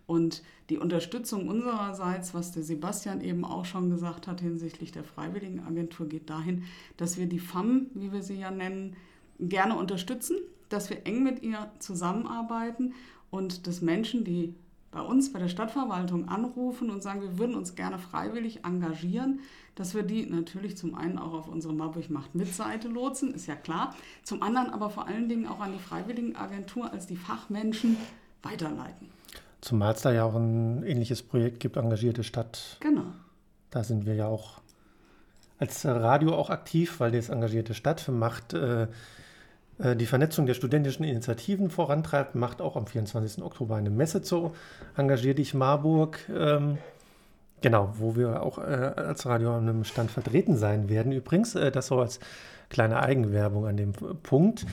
Und 0.05 0.43
die 0.69 0.77
Unterstützung 0.77 1.47
unsererseits, 1.47 2.33
was 2.33 2.51
der 2.51 2.63
Sebastian 2.63 3.21
eben 3.21 3.45
auch 3.45 3.65
schon 3.65 3.89
gesagt 3.89 4.27
hat 4.27 4.41
hinsichtlich 4.41 4.91
der 4.91 5.03
Freiwilligenagentur, 5.03 6.07
geht 6.07 6.29
dahin, 6.29 6.63
dass 6.97 7.17
wir 7.17 7.27
die 7.27 7.39
FAM, 7.39 7.87
wie 7.93 8.11
wir 8.11 8.21
sie 8.21 8.39
ja 8.39 8.51
nennen, 8.51 8.95
gerne 9.39 9.75
unterstützen, 9.75 10.37
dass 10.69 10.89
wir 10.89 11.05
eng 11.05 11.23
mit 11.23 11.41
ihr 11.43 11.71
zusammenarbeiten 11.79 12.93
und 13.29 13.67
dass 13.67 13.81
Menschen, 13.81 14.23
die 14.23 14.53
bei 14.91 15.01
uns 15.01 15.31
bei 15.31 15.39
der 15.39 15.47
Stadtverwaltung 15.47 16.27
anrufen 16.27 16.89
und 16.89 17.01
sagen, 17.01 17.21
wir 17.21 17.37
würden 17.37 17.55
uns 17.55 17.75
gerne 17.75 17.97
freiwillig 17.97 18.65
engagieren, 18.65 19.39
dass 19.75 19.95
wir 19.95 20.03
die 20.03 20.25
natürlich 20.25 20.77
zum 20.77 20.95
einen 20.95 21.17
auch 21.17 21.33
auf 21.33 21.47
unsere 21.47 21.73
Marburg 21.73 22.09
macht 22.09 22.35
mit 22.35 22.53
Seite 22.53 22.89
lotsen, 22.89 23.33
ist 23.33 23.47
ja 23.47 23.55
klar, 23.55 23.95
zum 24.23 24.43
anderen 24.43 24.69
aber 24.69 24.89
vor 24.89 25.07
allen 25.07 25.29
Dingen 25.29 25.47
auch 25.47 25.61
an 25.61 25.71
die 25.73 25.79
Freiwilligenagentur 25.79 26.91
als 26.91 27.07
die 27.07 27.15
Fachmenschen 27.15 27.95
weiterleiten. 28.43 29.09
Zumal 29.61 29.93
es 29.93 30.01
da 30.01 30.11
ja 30.11 30.25
auch 30.25 30.35
ein 30.35 30.83
ähnliches 30.83 31.21
Projekt 31.21 31.59
gibt, 31.59 31.77
Engagierte 31.77 32.23
Stadt. 32.23 32.77
Genau. 32.79 33.05
Da 33.69 33.83
sind 33.83 34.05
wir 34.05 34.15
ja 34.15 34.27
auch 34.27 34.59
als 35.59 35.85
Radio 35.85 36.35
auch 36.35 36.49
aktiv, 36.49 36.99
weil 36.99 37.11
das 37.11 37.29
Engagierte 37.29 37.75
Stadt 37.75 38.07
macht 38.09 38.53
äh, 38.53 38.83
äh, 38.83 38.87
die 39.79 40.05
Vernetzung 40.05 40.45
der 40.45 40.53
studentischen 40.53 41.05
Initiativen 41.05 41.69
vorantreibt, 41.69 42.35
macht 42.35 42.61
auch 42.61 42.75
am 42.75 42.85
24. 42.85 43.43
Oktober 43.43 43.75
eine 43.75 43.89
Messe 43.89 44.21
zu 44.21 44.53
Engagier 44.95 45.33
dich 45.33 45.53
Marburg. 45.53 46.19
Ähm, 46.29 46.77
genau, 47.61 47.93
wo 47.97 48.15
wir 48.15 48.43
auch 48.43 48.57
äh, 48.57 48.61
als 48.61 49.25
Radio 49.25 49.55
an 49.55 49.69
einem 49.69 49.83
Stand 49.83 50.11
vertreten 50.11 50.57
sein 50.57 50.89
werden. 50.89 51.11
Übrigens, 51.11 51.55
äh, 51.55 51.71
das 51.71 51.87
so 51.87 51.99
als 51.99 52.19
kleine 52.69 53.01
Eigenwerbung 53.01 53.65
an 53.65 53.77
dem 53.77 53.93
Punkt. 53.93 54.65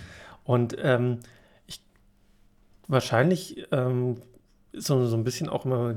Und 0.44 0.76
ähm, 0.82 1.18
ich, 1.66 1.82
wahrscheinlich 2.86 3.66
ähm, 3.72 4.16
so, 4.72 5.06
so 5.06 5.16
ein 5.16 5.24
bisschen 5.24 5.48
auch 5.48 5.64
immer 5.64 5.94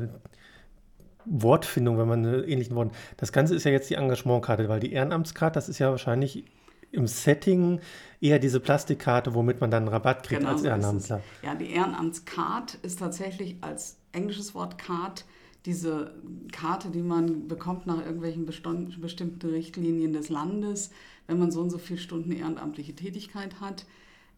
Wortfindung, 1.25 1.97
wenn 1.97 2.07
man 2.07 2.25
ähnlichen 2.25 2.75
Worten. 2.75 2.91
Das 3.17 3.31
Ganze 3.31 3.55
ist 3.55 3.63
ja 3.63 3.71
jetzt 3.71 3.89
die 3.89 3.95
Engagementkarte, 3.95 4.67
weil 4.69 4.79
die 4.79 4.93
Ehrenamtskarte, 4.93 5.55
das 5.55 5.69
ist 5.69 5.79
ja 5.79 5.91
wahrscheinlich 5.91 6.45
im 6.91 7.07
Setting 7.07 7.79
eher 8.19 8.39
diese 8.39 8.59
Plastikkarte, 8.59 9.33
womit 9.33 9.61
man 9.61 9.71
dann 9.71 9.83
einen 9.83 9.93
Rabatt 9.93 10.23
kriegt 10.23 10.41
Genau 10.41 10.51
als 10.51 10.61
so. 10.61 10.67
Ehrenamtler. 10.67 11.23
Ja, 11.43 11.55
die 11.55 11.71
Ehrenamtskarte 11.71 12.77
ist 12.81 12.99
tatsächlich 12.99 13.57
als 13.61 13.97
englisches 14.11 14.53
Wort 14.53 14.77
Card 14.77 15.25
diese 15.65 16.15
Karte, 16.51 16.89
die 16.89 17.03
man 17.03 17.47
bekommt 17.47 17.85
nach 17.85 18.03
irgendwelchen 18.03 18.45
bestimmten 18.45 19.49
Richtlinien 19.49 20.11
des 20.13 20.29
Landes, 20.29 20.89
wenn 21.27 21.37
man 21.37 21.51
so 21.51 21.61
und 21.61 21.69
so 21.69 21.77
viele 21.77 21.99
Stunden 21.99 22.31
ehrenamtliche 22.31 22.95
Tätigkeit 22.95 23.61
hat. 23.61 23.85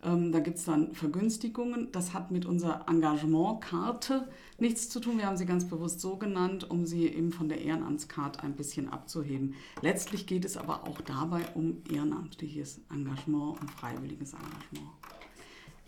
Ähm, 0.04 0.32
da 0.32 0.40
gibt 0.40 0.58
es 0.58 0.66
dann 0.66 0.94
Vergünstigungen. 0.94 1.92
Das 1.92 2.14
hat 2.14 2.32
mit 2.32 2.46
unserer 2.46 2.86
Engagementkarte 2.90 4.28
nichts 4.60 4.90
zu 4.90 5.00
tun. 5.00 5.18
Wir 5.18 5.28
haben 5.28 5.38
sie 5.38 5.46
ganz 5.46 5.66
bewusst 5.66 6.02
so 6.02 6.18
genannt, 6.18 6.70
um 6.70 6.86
sie 6.86 7.08
eben 7.08 7.32
von 7.32 7.48
der 7.48 7.62
Ehrenamtskarte 7.62 8.44
ein 8.44 8.56
bisschen 8.56 8.90
abzuheben. 8.90 9.56
Letztlich 9.82 10.28
geht 10.28 10.46
es 10.46 10.58
aber 10.58 10.84
auch 10.88 11.00
dabei 11.02 11.42
um 11.56 11.82
ehrenamtliches 11.90 12.82
Engagement 12.92 13.62
und 13.62 13.72
freiwilliges 13.72 14.34
Engagement. 14.34 14.90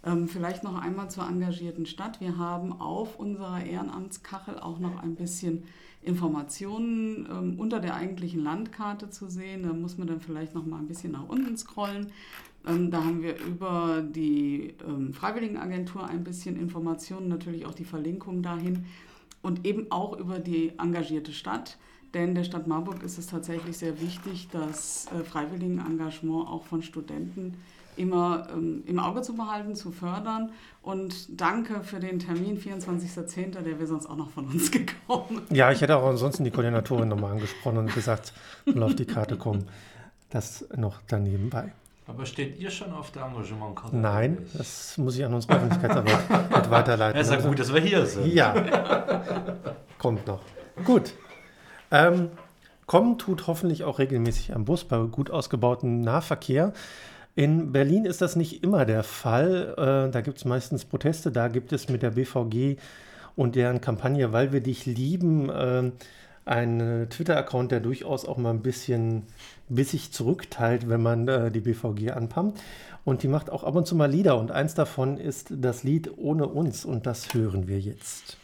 Ähm, 0.05 0.27
vielleicht 0.27 0.63
noch 0.63 0.79
einmal 0.79 1.09
zur 1.09 1.27
engagierten 1.27 1.85
Stadt. 1.85 2.21
Wir 2.21 2.37
haben 2.37 2.79
auf 2.79 3.19
unserer 3.19 3.65
Ehrenamtskachel 3.65 4.59
auch 4.59 4.79
noch 4.79 5.01
ein 5.01 5.15
bisschen 5.15 5.63
Informationen 6.03 7.27
ähm, 7.29 7.59
unter 7.59 7.79
der 7.79 7.95
eigentlichen 7.95 8.43
Landkarte 8.43 9.09
zu 9.09 9.27
sehen. 9.27 9.63
Da 9.63 9.73
muss 9.73 9.97
man 9.97 10.07
dann 10.07 10.21
vielleicht 10.21 10.53
noch 10.53 10.65
mal 10.65 10.77
ein 10.77 10.87
bisschen 10.87 11.11
nach 11.11 11.27
unten 11.27 11.57
scrollen. 11.57 12.11
Ähm, 12.67 12.91
da 12.91 13.03
haben 13.03 13.21
wir 13.21 13.37
über 13.37 14.01
die 14.01 14.73
ähm, 14.87 15.13
Freiwilligenagentur 15.13 16.05
ein 16.07 16.23
bisschen 16.23 16.57
Informationen, 16.59 17.27
natürlich 17.27 17.65
auch 17.65 17.73
die 17.73 17.85
Verlinkung 17.85 18.41
dahin 18.41 18.85
und 19.41 19.65
eben 19.65 19.91
auch 19.91 20.17
über 20.17 20.39
die 20.39 20.73
engagierte 20.79 21.31
Stadt. 21.31 21.77
Denn 22.13 22.33
der 22.33 22.45
Stadt 22.45 22.65
Marburg 22.65 23.03
ist 23.03 23.17
es 23.17 23.27
tatsächlich 23.27 23.77
sehr 23.77 24.01
wichtig, 24.01 24.47
das 24.51 25.07
äh, 25.07 25.23
Freiwilligenengagement 25.23 26.47
auch 26.47 26.63
von 26.63 26.81
Studenten 26.81 27.55
immer 27.97 28.47
ähm, 28.53 28.83
im 28.85 28.99
Auge 28.99 29.21
zu 29.21 29.35
behalten, 29.35 29.75
zu 29.75 29.91
fördern. 29.91 30.51
Und 30.81 31.39
danke 31.39 31.83
für 31.83 31.99
den 31.99 32.19
Termin, 32.19 32.59
24.10., 32.59 33.51
der 33.51 33.65
wäre 33.65 33.85
sonst 33.85 34.07
auch 34.07 34.15
noch 34.15 34.29
von 34.29 34.47
uns 34.47 34.71
gekommen. 34.71 35.41
Ja, 35.49 35.71
ich 35.71 35.81
hätte 35.81 35.97
auch 35.97 36.07
ansonsten 36.07 36.43
die 36.43 36.51
Koordinatorin 36.51 37.09
nochmal 37.09 37.33
angesprochen 37.33 37.77
und 37.77 37.93
gesagt, 37.93 38.33
soll 38.65 38.83
auf 38.83 38.95
die 38.95 39.05
Karte 39.05 39.37
kommen. 39.37 39.67
Das 40.29 40.65
noch 40.75 41.01
daneben 41.07 41.49
bei. 41.49 41.71
Aber 42.07 42.25
steht 42.25 42.59
ihr 42.59 42.69
schon 42.69 42.93
auf 42.93 43.11
der 43.11 43.23
Engagementkarte? 43.23 43.95
Nein, 43.95 44.37
das 44.53 44.97
muss 44.97 45.17
ich 45.17 45.25
an 45.25 45.33
unsere 45.33 45.55
Öffentlichkeitsarbeit 45.55 46.69
weiterleiten. 46.69 47.15
Ja, 47.15 47.21
ist 47.21 47.31
ja 47.31 47.47
gut, 47.47 47.59
dass 47.59 47.73
wir 47.73 47.81
hier 47.81 48.05
sind. 48.05 48.27
Ja, 48.27 48.53
kommt 49.97 50.27
noch. 50.27 50.41
Gut. 50.85 51.13
Ähm, 51.89 52.29
kommen 52.85 53.17
tut 53.17 53.47
hoffentlich 53.47 53.83
auch 53.83 53.97
regelmäßig 53.97 54.53
am 54.53 54.65
Bus 54.65 54.83
bei 54.83 54.97
gut 54.99 55.31
ausgebautem 55.31 56.01
Nahverkehr. 56.01 56.73
In 57.33 57.71
Berlin 57.71 58.05
ist 58.05 58.21
das 58.21 58.35
nicht 58.35 58.63
immer 58.63 58.85
der 58.85 59.03
Fall. 59.03 59.73
Äh, 59.77 60.11
da 60.11 60.21
gibt 60.21 60.37
es 60.37 60.45
meistens 60.45 60.85
Proteste. 60.85 61.31
Da 61.31 61.47
gibt 61.47 61.73
es 61.73 61.89
mit 61.89 62.01
der 62.03 62.11
BVG 62.11 62.77
und 63.35 63.55
deren 63.55 63.81
Kampagne 63.81 64.31
Weil 64.31 64.53
wir 64.53 64.61
dich 64.61 64.85
lieben 64.85 65.49
äh, 65.49 65.91
einen 66.45 67.09
Twitter-Account, 67.09 67.71
der 67.71 67.79
durchaus 67.79 68.25
auch 68.25 68.37
mal 68.37 68.51
ein 68.51 68.61
bisschen 68.61 69.23
bissig 69.69 70.11
zurückteilt, 70.11 70.89
wenn 70.89 71.01
man 71.01 71.27
äh, 71.27 71.51
die 71.51 71.61
BVG 71.61 72.11
anpumpt. 72.11 72.59
Und 73.03 73.23
die 73.23 73.27
macht 73.27 73.49
auch 73.49 73.63
ab 73.63 73.75
und 73.75 73.87
zu 73.87 73.95
mal 73.95 74.09
Lieder. 74.09 74.37
Und 74.39 74.51
eins 74.51 74.73
davon 74.73 75.17
ist 75.17 75.47
das 75.51 75.83
Lied 75.83 76.17
Ohne 76.17 76.47
uns. 76.47 76.85
Und 76.85 77.05
das 77.05 77.33
hören 77.33 77.67
wir 77.67 77.79
jetzt. 77.79 78.37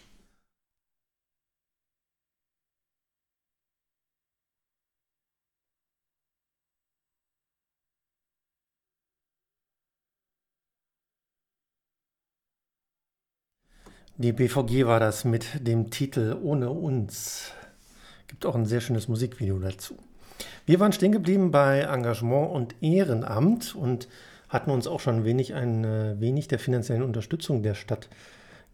Die 14.17 14.33
BVG 14.33 14.85
war 14.85 14.99
das 14.99 15.25
mit 15.25 15.65
dem 15.67 15.89
Titel 15.89 16.37
Ohne 16.43 16.69
uns. 16.69 17.51
Gibt 18.27 18.45
auch 18.45 18.53
ein 18.53 18.67
sehr 18.67 18.79
schönes 18.79 19.07
Musikvideo 19.07 19.57
dazu. 19.57 19.97
Wir 20.65 20.79
waren 20.79 20.93
stehen 20.93 21.11
geblieben 21.11 21.51
bei 21.51 21.81
Engagement 21.81 22.51
und 22.51 22.75
Ehrenamt 22.81 23.75
und 23.75 24.07
hatten 24.49 24.71
uns 24.71 24.87
auch 24.87 24.99
schon 24.99 25.23
wenig 25.23 25.53
ein 25.53 25.83
äh, 25.83 26.19
wenig 26.19 26.47
der 26.47 26.59
finanziellen 26.59 27.03
Unterstützung 27.03 27.63
der 27.63 27.73
Stadt 27.73 28.09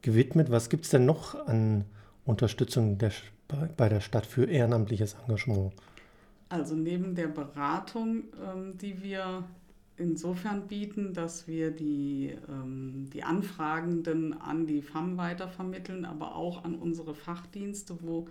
gewidmet. 0.02 0.52
Was 0.52 0.70
gibt 0.70 0.86
es 0.86 0.92
denn 0.92 1.06
noch 1.06 1.48
an 1.48 1.86
Unterstützung 2.26 2.98
der, 2.98 3.12
bei 3.78 3.90
der 3.90 4.02
Stadt 4.02 4.26
für 4.26 4.46
ehrenamtliches 4.46 5.16
Engagement? 5.26 5.74
Also 6.50 6.76
neben 6.76 7.16
der 7.16 7.28
Beratung, 7.28 8.24
ähm, 8.44 8.78
die 8.78 9.04
wir 9.04 9.44
insofern 9.98 10.68
bieten, 10.68 11.14
dass 11.14 11.48
wir 11.48 11.72
die, 11.72 12.36
ähm, 12.50 13.10
die 13.12 13.24
Anfragenden 13.24 14.40
an 14.40 14.66
die 14.66 14.82
FAM 14.82 15.18
weitervermitteln, 15.18 16.06
aber 16.06 16.36
auch 16.36 16.64
an 16.64 16.76
unsere 16.76 17.16
Fachdienste, 17.16 17.98
wo 18.02 18.28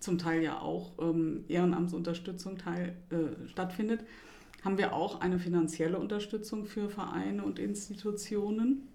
zum 0.00 0.18
Teil 0.18 0.42
ja 0.42 0.60
auch 0.60 0.92
ähm, 1.00 1.44
Ehrenamtsunterstützung 1.48 2.58
teil, 2.58 2.96
äh, 3.10 3.48
stattfindet, 3.48 4.04
haben 4.64 4.78
wir 4.78 4.94
auch 4.94 5.20
eine 5.20 5.38
finanzielle 5.38 5.98
Unterstützung 5.98 6.64
für 6.66 6.88
Vereine 6.88 7.44
und 7.44 7.58
Institutionen. 7.58 8.88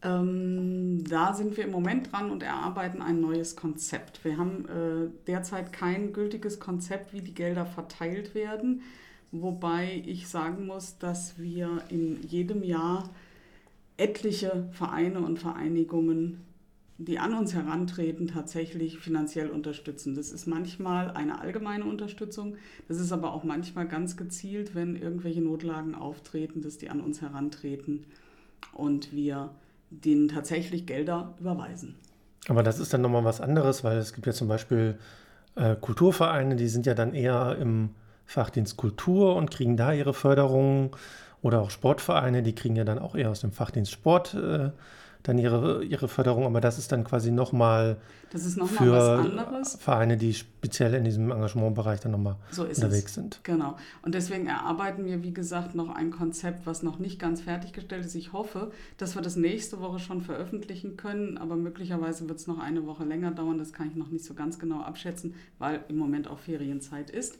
Ähm, 0.00 1.02
da 1.08 1.34
sind 1.34 1.56
wir 1.56 1.64
im 1.64 1.72
Moment 1.72 2.12
dran 2.12 2.30
und 2.30 2.42
erarbeiten 2.44 3.02
ein 3.02 3.20
neues 3.20 3.56
Konzept. 3.56 4.24
Wir 4.24 4.38
haben 4.38 4.64
äh, 4.66 5.10
derzeit 5.26 5.72
kein 5.72 6.12
gültiges 6.12 6.60
Konzept, 6.60 7.12
wie 7.12 7.20
die 7.20 7.34
Gelder 7.34 7.66
verteilt 7.66 8.34
werden, 8.34 8.82
wobei 9.32 10.02
ich 10.06 10.28
sagen 10.28 10.66
muss, 10.66 10.98
dass 10.98 11.38
wir 11.38 11.82
in 11.88 12.22
jedem 12.22 12.62
Jahr 12.62 13.10
etliche 13.96 14.68
Vereine 14.70 15.18
und 15.18 15.40
Vereinigungen, 15.40 16.44
die 16.98 17.20
an 17.20 17.34
uns 17.34 17.54
herantreten, 17.54 18.26
tatsächlich 18.26 18.98
finanziell 18.98 19.50
unterstützen. 19.50 20.16
Das 20.16 20.32
ist 20.32 20.46
manchmal 20.46 21.12
eine 21.12 21.40
allgemeine 21.40 21.84
Unterstützung, 21.84 22.56
das 22.88 22.98
ist 22.98 23.12
aber 23.12 23.32
auch 23.32 23.44
manchmal 23.44 23.86
ganz 23.86 24.16
gezielt, 24.16 24.74
wenn 24.74 24.96
irgendwelche 24.96 25.40
Notlagen 25.40 25.94
auftreten, 25.94 26.60
dass 26.60 26.76
die 26.76 26.90
an 26.90 27.00
uns 27.00 27.22
herantreten 27.22 28.04
und 28.72 29.12
wir 29.12 29.50
denen 29.90 30.28
tatsächlich 30.28 30.86
Gelder 30.86 31.34
überweisen. 31.38 31.94
Aber 32.48 32.62
das 32.62 32.80
ist 32.80 32.92
dann 32.92 33.02
nochmal 33.02 33.24
was 33.24 33.40
anderes, 33.40 33.84
weil 33.84 33.98
es 33.98 34.12
gibt 34.12 34.26
ja 34.26 34.32
zum 34.32 34.48
Beispiel 34.48 34.98
äh, 35.54 35.76
Kulturvereine, 35.76 36.56
die 36.56 36.68
sind 36.68 36.84
ja 36.84 36.94
dann 36.94 37.14
eher 37.14 37.56
im 37.60 37.90
Fachdienst 38.26 38.76
Kultur 38.76 39.36
und 39.36 39.50
kriegen 39.50 39.76
da 39.76 39.92
ihre 39.92 40.14
Förderung. 40.14 40.96
Oder 41.40 41.60
auch 41.60 41.70
Sportvereine, 41.70 42.42
die 42.42 42.54
kriegen 42.54 42.74
ja 42.74 42.84
dann 42.84 42.98
auch 42.98 43.14
eher 43.14 43.30
aus 43.30 43.40
dem 43.40 43.52
Fachdienst 43.52 43.92
Sport 43.92 44.34
äh, 44.34 44.70
dann 45.22 45.38
ihre, 45.38 45.84
ihre 45.84 46.08
Förderung, 46.08 46.44
aber 46.46 46.60
das 46.60 46.78
ist 46.78 46.92
dann 46.92 47.04
quasi 47.04 47.30
nochmal 47.30 47.96
nochmal 48.56 49.24
für. 49.64 49.78
Vereine, 49.78 50.16
die 50.16 50.34
speziell 50.34 50.94
in 50.94 51.04
diesem 51.04 51.30
Engagementbereich 51.30 52.00
dann 52.00 52.12
nochmal 52.12 52.36
So 52.50 52.64
unterwegs 52.64 53.06
es. 53.06 53.14
sind. 53.14 53.40
Genau. 53.42 53.76
Und 54.02 54.14
deswegen 54.14 54.46
erarbeiten 54.46 55.04
wir, 55.06 55.22
wie 55.22 55.32
gesagt, 55.32 55.74
noch 55.74 55.88
ein 55.88 56.10
Konzept, 56.10 56.66
was 56.66 56.82
noch 56.82 56.98
nicht 56.98 57.18
ganz 57.18 57.40
fertiggestellt 57.40 58.04
ist. 58.04 58.14
Ich 58.14 58.32
hoffe, 58.32 58.70
dass 58.96 59.14
wir 59.14 59.22
das 59.22 59.36
nächste 59.36 59.80
Woche 59.80 59.98
schon 59.98 60.20
veröffentlichen 60.20 60.96
können, 60.96 61.38
aber 61.38 61.56
möglicherweise 61.56 62.28
wird 62.28 62.38
es 62.38 62.46
noch 62.46 62.58
eine 62.58 62.86
Woche 62.86 63.04
länger 63.04 63.30
dauern. 63.30 63.58
Das 63.58 63.72
kann 63.72 63.88
ich 63.88 63.96
noch 63.96 64.10
nicht 64.10 64.24
so 64.24 64.34
ganz 64.34 64.58
genau 64.58 64.80
abschätzen, 64.82 65.34
weil 65.58 65.80
im 65.88 65.96
Moment 65.96 66.28
auch 66.28 66.38
Ferienzeit 66.38 67.10
ist. 67.10 67.38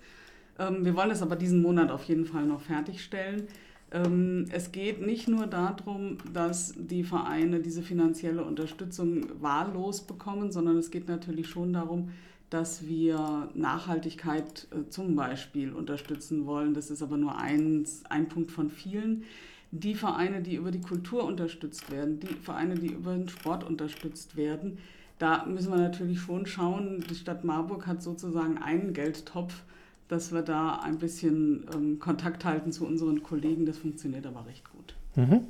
Ähm, 0.58 0.84
wir 0.84 0.96
wollen 0.96 1.10
es 1.10 1.22
aber 1.22 1.36
diesen 1.36 1.62
Monat 1.62 1.90
auf 1.90 2.04
jeden 2.04 2.24
Fall 2.24 2.44
noch 2.44 2.60
fertigstellen. 2.60 3.46
Ähm, 3.90 4.46
es 4.50 4.72
geht 4.72 5.04
nicht 5.04 5.28
nur 5.28 5.46
darum, 5.46 6.18
dass 6.32 6.74
die 6.76 7.04
Vereine 7.04 7.60
diese 7.60 7.82
finanzielle 7.82 8.44
Unterstützung 8.44 9.26
wahllos 9.40 10.02
bekommen, 10.02 10.52
sondern 10.52 10.76
es 10.76 10.90
geht 10.90 11.08
natürlich 11.08 11.48
schon 11.48 11.72
darum, 11.72 12.10
dass 12.50 12.86
wir 12.86 13.50
Nachhaltigkeit 13.54 14.68
äh, 14.70 14.88
zum 14.90 15.16
Beispiel 15.16 15.72
unterstützen 15.72 16.46
wollen. 16.46 16.74
Das 16.74 16.90
ist 16.90 17.02
aber 17.02 17.16
nur 17.16 17.38
ein, 17.38 17.86
ein 18.08 18.28
Punkt 18.28 18.50
von 18.50 18.70
vielen. 18.70 19.24
Die 19.70 19.94
Vereine, 19.94 20.40
die 20.40 20.54
über 20.54 20.70
die 20.70 20.80
Kultur 20.80 21.24
unterstützt 21.24 21.90
werden, 21.90 22.20
die 22.20 22.26
Vereine, 22.26 22.74
die 22.74 22.88
über 22.88 23.12
den 23.12 23.28
Sport 23.28 23.64
unterstützt 23.64 24.36
werden, 24.36 24.78
da 25.18 25.44
müssen 25.46 25.72
wir 25.72 25.78
natürlich 25.78 26.20
schon 26.20 26.46
schauen. 26.46 27.04
Die 27.10 27.14
Stadt 27.14 27.44
Marburg 27.44 27.86
hat 27.86 28.02
sozusagen 28.02 28.58
einen 28.58 28.92
Geldtopf, 28.92 29.62
dass 30.08 30.32
wir 30.32 30.42
da 30.42 30.80
ein 30.82 30.98
bisschen 30.98 31.66
ähm, 31.74 31.98
Kontakt 31.98 32.44
halten 32.44 32.72
zu 32.72 32.86
unseren 32.86 33.22
Kollegen. 33.22 33.66
Das 33.66 33.78
funktioniert 33.78 34.26
aber 34.26 34.46
recht 34.46 34.64
gut. 34.70 34.94
Mhm. 35.16 35.46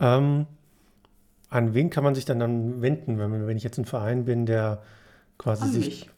Ähm, 0.00 0.46
an 1.50 1.74
wen 1.74 1.90
kann 1.90 2.04
man 2.04 2.14
sich 2.14 2.24
dann, 2.24 2.38
dann 2.38 2.80
wenden, 2.80 3.18
wenn, 3.18 3.46
wenn 3.46 3.56
ich 3.56 3.64
jetzt 3.64 3.78
ein 3.78 3.84
Verein 3.84 4.24
bin, 4.24 4.46
der 4.46 4.82
quasi 5.36 5.64
An 5.64 5.70
sich. 5.70 5.86
mich. 5.86 6.08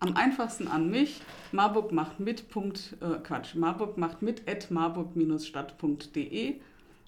Am 0.00 0.16
einfachsten 0.16 0.68
an 0.68 0.90
mich. 0.90 1.22
Marburg 1.52 1.92
macht 1.92 2.20
mit. 2.20 2.50
Punkt, 2.50 2.96
äh, 3.00 3.18
Quatsch. 3.18 3.54
Marburg 3.54 3.96
macht 3.96 4.22
mit 4.22 4.48
at 4.48 4.70
marburg-stadt.de 4.70 6.56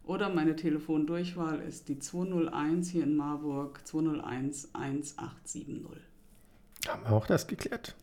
oder 0.07 0.31
meine 0.31 0.57
Telefondurchwahl 0.57 1.61
ist 1.61 1.89
die 1.89 1.99
201 1.99 2.89
hier 2.89 3.05
in 3.05 3.15
Marburg 3.17 3.87
201 3.87 4.71
1870. 4.75 5.85
Haben 6.89 7.03
wir 7.05 7.13
auch 7.13 7.27
das 7.27 7.47
geklärt. 7.47 7.95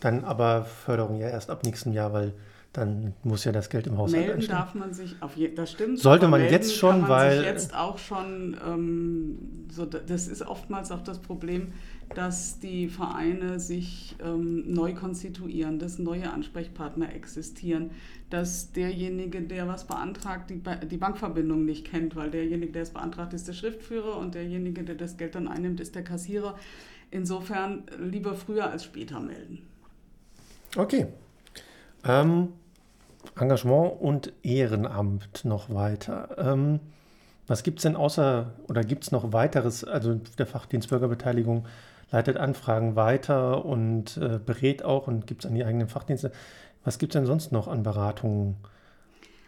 Dann 0.00 0.24
aber 0.24 0.64
Förderung 0.64 1.18
ja 1.20 1.28
erst 1.28 1.50
ab 1.50 1.62
nächstem 1.64 1.92
Jahr, 1.92 2.12
weil 2.12 2.32
dann 2.72 3.12
muss 3.22 3.44
ja 3.44 3.52
das 3.52 3.70
Geld 3.70 3.86
im 3.86 3.96
Haushalt 3.98 4.18
Melden 4.22 4.34
einstehen. 4.38 4.56
darf 4.56 4.74
man 4.74 4.92
sich 4.92 5.14
auf 5.20 5.36
je, 5.36 5.54
das 5.54 5.70
stimmt. 5.70 6.00
Sollte 6.00 6.26
man 6.26 6.40
jetzt 6.42 6.74
schon, 6.76 7.02
man 7.02 7.08
weil- 7.10 7.36
sich 7.38 7.46
jetzt 7.46 7.74
auch 7.76 7.98
schon 7.98 8.56
ähm, 8.66 9.38
so 9.70 9.86
das 9.86 10.26
ist 10.26 10.42
oftmals 10.42 10.90
auch 10.90 11.00
das 11.02 11.20
Problem, 11.20 11.68
dass 12.16 12.58
die 12.58 12.88
Vereine 12.88 13.60
sich 13.60 14.16
ähm, 14.24 14.64
neu 14.72 14.92
konstituieren, 14.92 15.78
dass 15.78 16.00
neue 16.00 16.30
Ansprechpartner 16.32 17.14
existieren, 17.14 17.92
dass 18.28 18.72
derjenige, 18.72 19.40
der 19.42 19.68
was 19.68 19.86
beantragt, 19.86 20.50
die, 20.50 20.56
Ba- 20.56 20.76
die 20.84 20.96
Bankverbindung 20.96 21.64
nicht 21.64 21.86
kennt, 21.86 22.16
weil 22.16 22.30
derjenige, 22.32 22.72
der 22.72 22.82
es 22.82 22.90
beantragt, 22.90 23.32
ist 23.34 23.46
der 23.46 23.52
Schriftführer 23.52 24.16
und 24.18 24.34
derjenige, 24.34 24.82
der 24.82 24.96
das 24.96 25.16
Geld 25.16 25.36
dann 25.36 25.46
einnimmt, 25.46 25.80
ist 25.80 25.94
der 25.94 26.02
Kassierer. 26.02 26.56
Insofern 27.12 27.84
lieber 28.00 28.34
früher 28.34 28.68
als 28.68 28.82
später 28.84 29.20
melden. 29.20 29.60
Okay. 30.76 31.06
Ähm, 32.04 32.48
Engagement 33.38 34.00
und 34.00 34.32
Ehrenamt 34.42 35.44
noch 35.44 35.72
weiter. 35.72 36.36
Ähm, 36.38 36.80
was 37.46 37.62
gibt 37.62 37.78
es 37.78 37.82
denn 37.82 37.96
außer, 37.96 38.52
oder 38.68 38.82
gibt 38.82 39.04
es 39.04 39.12
noch 39.12 39.32
weiteres? 39.32 39.84
Also 39.84 40.14
der 40.38 40.46
Fachdienst 40.46 40.88
Bürgerbeteiligung 40.88 41.66
leitet 42.10 42.36
Anfragen 42.36 42.96
weiter 42.96 43.64
und 43.64 44.16
äh, 44.16 44.38
berät 44.44 44.84
auch 44.84 45.08
und 45.08 45.26
gibt 45.26 45.44
es 45.44 45.50
an 45.50 45.54
die 45.54 45.64
eigenen 45.64 45.88
Fachdienste. 45.88 46.32
Was 46.84 46.98
gibt 46.98 47.14
es 47.14 47.18
denn 47.18 47.26
sonst 47.26 47.52
noch 47.52 47.68
an 47.68 47.82
Beratungen? 47.82 48.56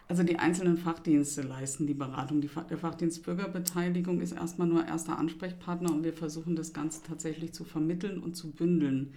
Also 0.09 0.23
die 0.23 0.38
einzelnen 0.38 0.78
Fachdienste 0.78 1.42
leisten 1.42 1.87
die 1.87 1.95
Beratung. 1.95 2.40
Die, 2.40 2.50
der 2.71 2.78
Fachdienst 2.78 3.25
Bürgerbeteiligung 3.25 4.21
ist 4.21 4.32
erstmal 4.32 4.69
nur 4.69 4.86
erster 4.86 5.19
Ansprechpartner 5.19 5.91
und 5.91 6.04
wir 6.04 6.12
versuchen 6.12 6.54
das 6.54 6.73
Ganze 6.73 7.02
tatsächlich 7.02 7.52
zu 7.52 7.65
vermitteln 7.65 8.19
und 8.23 8.36
zu 8.36 8.52
bündeln. 8.52 9.15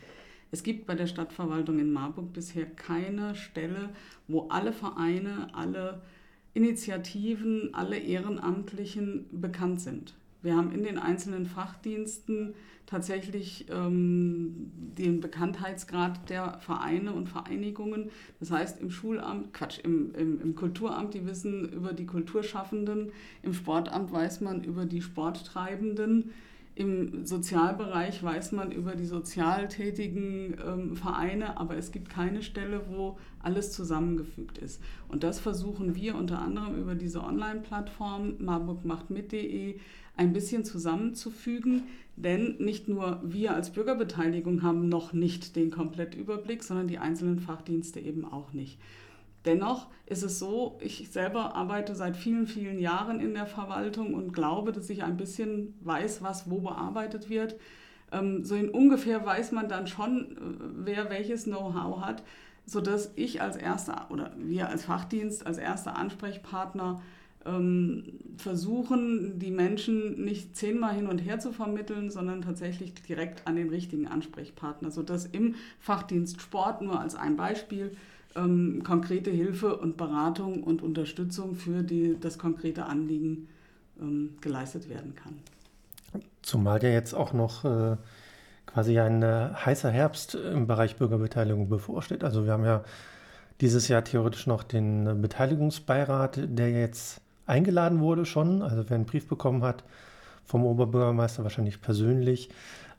Es 0.51 0.63
gibt 0.63 0.87
bei 0.87 0.95
der 0.95 1.07
Stadtverwaltung 1.07 1.79
in 1.79 1.91
Marburg 1.91 2.33
bisher 2.33 2.65
keine 2.65 3.35
Stelle, 3.35 3.89
wo 4.27 4.47
alle 4.49 4.73
Vereine, 4.73 5.53
alle 5.53 6.01
Initiativen, 6.53 7.73
alle 7.73 7.97
Ehrenamtlichen 7.97 9.25
bekannt 9.31 9.81
sind. 9.81 10.15
Wir 10.41 10.55
haben 10.55 10.71
in 10.71 10.83
den 10.83 10.97
einzelnen 10.97 11.45
Fachdiensten 11.45 12.53
tatsächlich 12.85 13.65
ähm, 13.69 14.71
den 14.97 15.19
Bekanntheitsgrad 15.19 16.29
der 16.29 16.57
Vereine 16.59 17.13
und 17.13 17.27
Vereinigungen. 17.27 18.09
Das 18.39 18.49
heißt, 18.49 18.81
im 18.81 18.89
Schulamt, 18.89 19.53
Quatsch, 19.53 19.79
im, 19.83 20.15
im, 20.15 20.41
im 20.41 20.55
Kulturamt, 20.55 21.13
die 21.13 21.27
wissen 21.27 21.69
über 21.69 21.93
die 21.93 22.05
Kulturschaffenden, 22.05 23.11
im 23.43 23.53
Sportamt 23.53 24.11
weiß 24.11 24.41
man 24.41 24.63
über 24.63 24.85
die 24.85 25.01
Sporttreibenden, 25.01 26.31
im 26.79 27.25
Sozialbereich 27.25 28.23
weiß 28.23 28.53
man 28.53 28.71
über 28.71 28.95
die 28.95 29.05
sozial 29.05 29.67
tätigen 29.67 30.55
ähm, 30.65 30.95
Vereine, 30.95 31.57
aber 31.57 31.75
es 31.75 31.91
gibt 31.91 32.09
keine 32.09 32.41
Stelle, 32.41 32.83
wo 32.87 33.17
alles 33.39 33.73
zusammengefügt 33.73 34.57
ist. 34.57 34.81
Und 35.09 35.25
das 35.25 35.41
versuchen 35.41 35.95
wir 35.95 36.15
unter 36.15 36.39
anderem 36.39 36.77
über 36.79 36.95
diese 36.95 37.21
Online-Plattform 37.21 38.35
marburgmachtmit.de 38.39 39.77
ein 40.15 40.31
bisschen 40.31 40.63
zusammenzufügen, 40.63 41.83
denn 42.15 42.55
nicht 42.59 42.87
nur 42.87 43.19
wir 43.25 43.55
als 43.55 43.71
Bürgerbeteiligung 43.71 44.63
haben 44.63 44.87
noch 44.87 45.11
nicht 45.11 45.57
den 45.57 45.71
Komplettüberblick, 45.71 46.63
sondern 46.63 46.87
die 46.87 46.97
einzelnen 46.97 47.39
Fachdienste 47.39 47.99
eben 47.99 48.23
auch 48.23 48.53
nicht. 48.53 48.79
Dennoch 49.45 49.87
ist 50.05 50.23
es 50.23 50.39
so, 50.39 50.77
ich 50.81 51.09
selber 51.11 51.55
arbeite 51.55 51.95
seit 51.95 52.17
vielen, 52.17 52.47
vielen 52.47 52.79
Jahren 52.79 53.19
in 53.19 53.33
der 53.33 53.45
Verwaltung 53.45 54.13
und 54.13 54.33
glaube, 54.33 54.71
dass 54.71 54.89
ich 54.89 55.03
ein 55.03 55.17
bisschen 55.17 55.75
weiß, 55.81 56.21
was 56.21 56.49
wo 56.49 56.59
bearbeitet 56.59 57.29
wird. 57.29 57.55
Ähm, 58.11 58.43
so 58.43 58.55
in 58.55 58.69
ungefähr 58.69 59.25
weiß 59.25 59.51
man 59.51 59.69
dann 59.69 59.87
schon, 59.87 60.31
äh, 60.31 60.35
wer 60.85 61.09
welches 61.09 61.45
Know-how 61.45 62.01
hat, 62.01 62.23
sodass 62.65 63.11
ich 63.15 63.41
als 63.41 63.55
erster 63.55 64.07
oder 64.09 64.33
wir 64.37 64.67
als 64.69 64.85
Fachdienst, 64.85 65.45
als 65.45 65.57
erster 65.57 65.95
Ansprechpartner 65.95 67.01
ähm, 67.45 68.03
versuchen, 68.37 69.39
die 69.39 69.51
Menschen 69.51 70.23
nicht 70.23 70.55
zehnmal 70.55 70.95
hin 70.95 71.07
und 71.07 71.19
her 71.19 71.39
zu 71.39 71.53
vermitteln, 71.53 72.09
sondern 72.09 72.41
tatsächlich 72.41 72.93
direkt 72.95 73.47
an 73.47 73.55
den 73.55 73.69
richtigen 73.69 74.07
Ansprechpartner, 74.07 74.91
sodass 74.91 75.25
im 75.25 75.55
Fachdienst 75.79 76.41
Sport 76.41 76.81
nur 76.81 76.99
als 76.99 77.15
ein 77.15 77.37
Beispiel 77.37 77.95
ähm, 78.39 78.81
konkrete 78.83 79.29
Hilfe 79.29 79.77
und 79.77 79.97
Beratung 79.97 80.63
und 80.63 80.81
Unterstützung 80.81 81.55
für 81.55 81.83
die, 81.83 82.17
das 82.19 82.37
konkrete 82.37 82.85
Anliegen 82.85 83.47
ähm, 83.99 84.35
geleistet 84.41 84.89
werden 84.89 85.15
kann. 85.15 85.39
Zumal 86.41 86.81
ja 86.83 86.89
jetzt 86.89 87.13
auch 87.13 87.33
noch 87.33 87.65
äh, 87.65 87.97
quasi 88.65 88.99
ein 88.99 89.21
äh, 89.23 89.49
heißer 89.53 89.89
Herbst 89.89 90.35
im 90.35 90.67
Bereich 90.67 90.95
Bürgerbeteiligung 90.95 91.69
bevorsteht. 91.69 92.23
Also 92.23 92.45
wir 92.45 92.53
haben 92.53 92.65
ja 92.65 92.83
dieses 93.61 93.87
Jahr 93.87 94.03
theoretisch 94.03 94.47
noch 94.47 94.63
den 94.63 95.21
Beteiligungsbeirat, 95.21 96.39
der 96.43 96.71
jetzt 96.71 97.21
eingeladen 97.45 97.99
wurde 97.99 98.25
schon. 98.25 98.61
Also 98.61 98.85
wer 98.87 98.95
einen 98.95 99.05
Brief 99.05 99.27
bekommen 99.27 99.63
hat 99.63 99.83
vom 100.45 100.65
Oberbürgermeister, 100.65 101.43
wahrscheinlich 101.43 101.81
persönlich, 101.81 102.49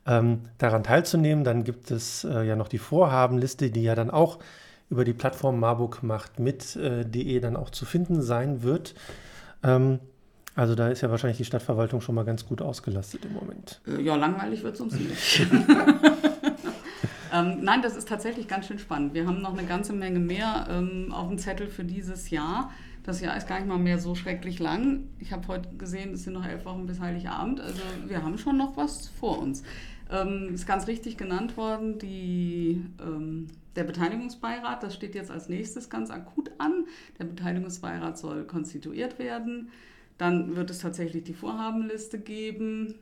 ähm, 0.05 0.41
daran 0.57 0.83
teilzunehmen. 0.83 1.43
Dann 1.43 1.63
gibt 1.63 1.91
es 1.91 2.23
äh, 2.23 2.43
ja 2.43 2.55
noch 2.55 2.67
die 2.67 2.77
Vorhabenliste, 2.77 3.71
die 3.71 3.83
ja 3.83 3.95
dann 3.95 4.11
auch 4.11 4.39
über 4.91 5.05
die 5.05 5.13
Plattform 5.13 5.59
Marburg 5.59 6.03
macht 6.03 6.39
mit.de 6.39 7.39
dann 7.39 7.55
auch 7.55 7.69
zu 7.69 7.85
finden 7.85 8.21
sein 8.21 8.61
wird. 8.61 8.93
Ähm, 9.63 9.99
also 10.53 10.75
da 10.75 10.89
ist 10.89 11.01
ja 11.01 11.09
wahrscheinlich 11.09 11.37
die 11.37 11.45
Stadtverwaltung 11.45 12.01
schon 12.01 12.13
mal 12.13 12.25
ganz 12.25 12.45
gut 12.45 12.61
ausgelastet 12.61 13.23
im 13.25 13.33
Moment. 13.33 13.79
Äh, 13.87 14.01
Ja, 14.01 14.17
langweilig 14.17 14.63
wird 14.63 14.75
es 14.75 14.81
uns 14.81 14.93
nicht. 14.99 15.47
ähm, 17.33 17.59
nein, 17.61 17.81
das 17.81 17.95
ist 17.95 18.09
tatsächlich 18.09 18.49
ganz 18.49 18.67
schön 18.67 18.79
spannend. 18.79 19.13
Wir 19.13 19.25
haben 19.25 19.41
noch 19.41 19.57
eine 19.57 19.65
ganze 19.65 19.93
Menge 19.93 20.19
mehr 20.19 20.67
ähm, 20.69 21.13
auf 21.13 21.29
dem 21.29 21.37
Zettel 21.37 21.67
für 21.67 21.85
dieses 21.85 22.29
Jahr. 22.29 22.69
Das 23.03 23.21
Jahr 23.21 23.35
ist 23.37 23.47
gar 23.47 23.59
nicht 23.59 23.67
mal 23.67 23.79
mehr 23.79 23.97
so 23.97 24.13
schrecklich 24.13 24.59
lang. 24.59 25.07
Ich 25.19 25.31
habe 25.31 25.47
heute 25.47 25.69
gesehen, 25.77 26.13
es 26.13 26.23
sind 26.23 26.33
noch 26.33 26.45
elf 26.45 26.65
Wochen 26.65 26.85
bis 26.85 26.99
Heiligabend. 26.99 27.61
Also 27.61 27.81
wir 28.07 28.21
haben 28.21 28.37
schon 28.37 28.57
noch 28.57 28.75
was 28.75 29.07
vor 29.07 29.39
uns. 29.39 29.63
Ähm, 30.11 30.53
ist 30.53 30.67
ganz 30.67 30.87
richtig 30.87 31.17
genannt 31.17 31.55
worden, 31.55 31.97
die, 31.97 32.83
ähm, 33.01 33.47
der 33.77 33.85
Beteiligungsbeirat, 33.85 34.83
das 34.83 34.93
steht 34.93 35.15
jetzt 35.15 35.31
als 35.31 35.47
nächstes 35.47 35.89
ganz 35.89 36.11
akut 36.11 36.51
an. 36.57 36.85
Der 37.17 37.23
Beteiligungsbeirat 37.23 38.17
soll 38.17 38.43
konstituiert 38.43 39.19
werden. 39.19 39.69
Dann 40.17 40.55
wird 40.55 40.69
es 40.69 40.79
tatsächlich 40.79 41.23
die 41.23 41.33
Vorhabenliste 41.33 42.19
geben. 42.19 42.95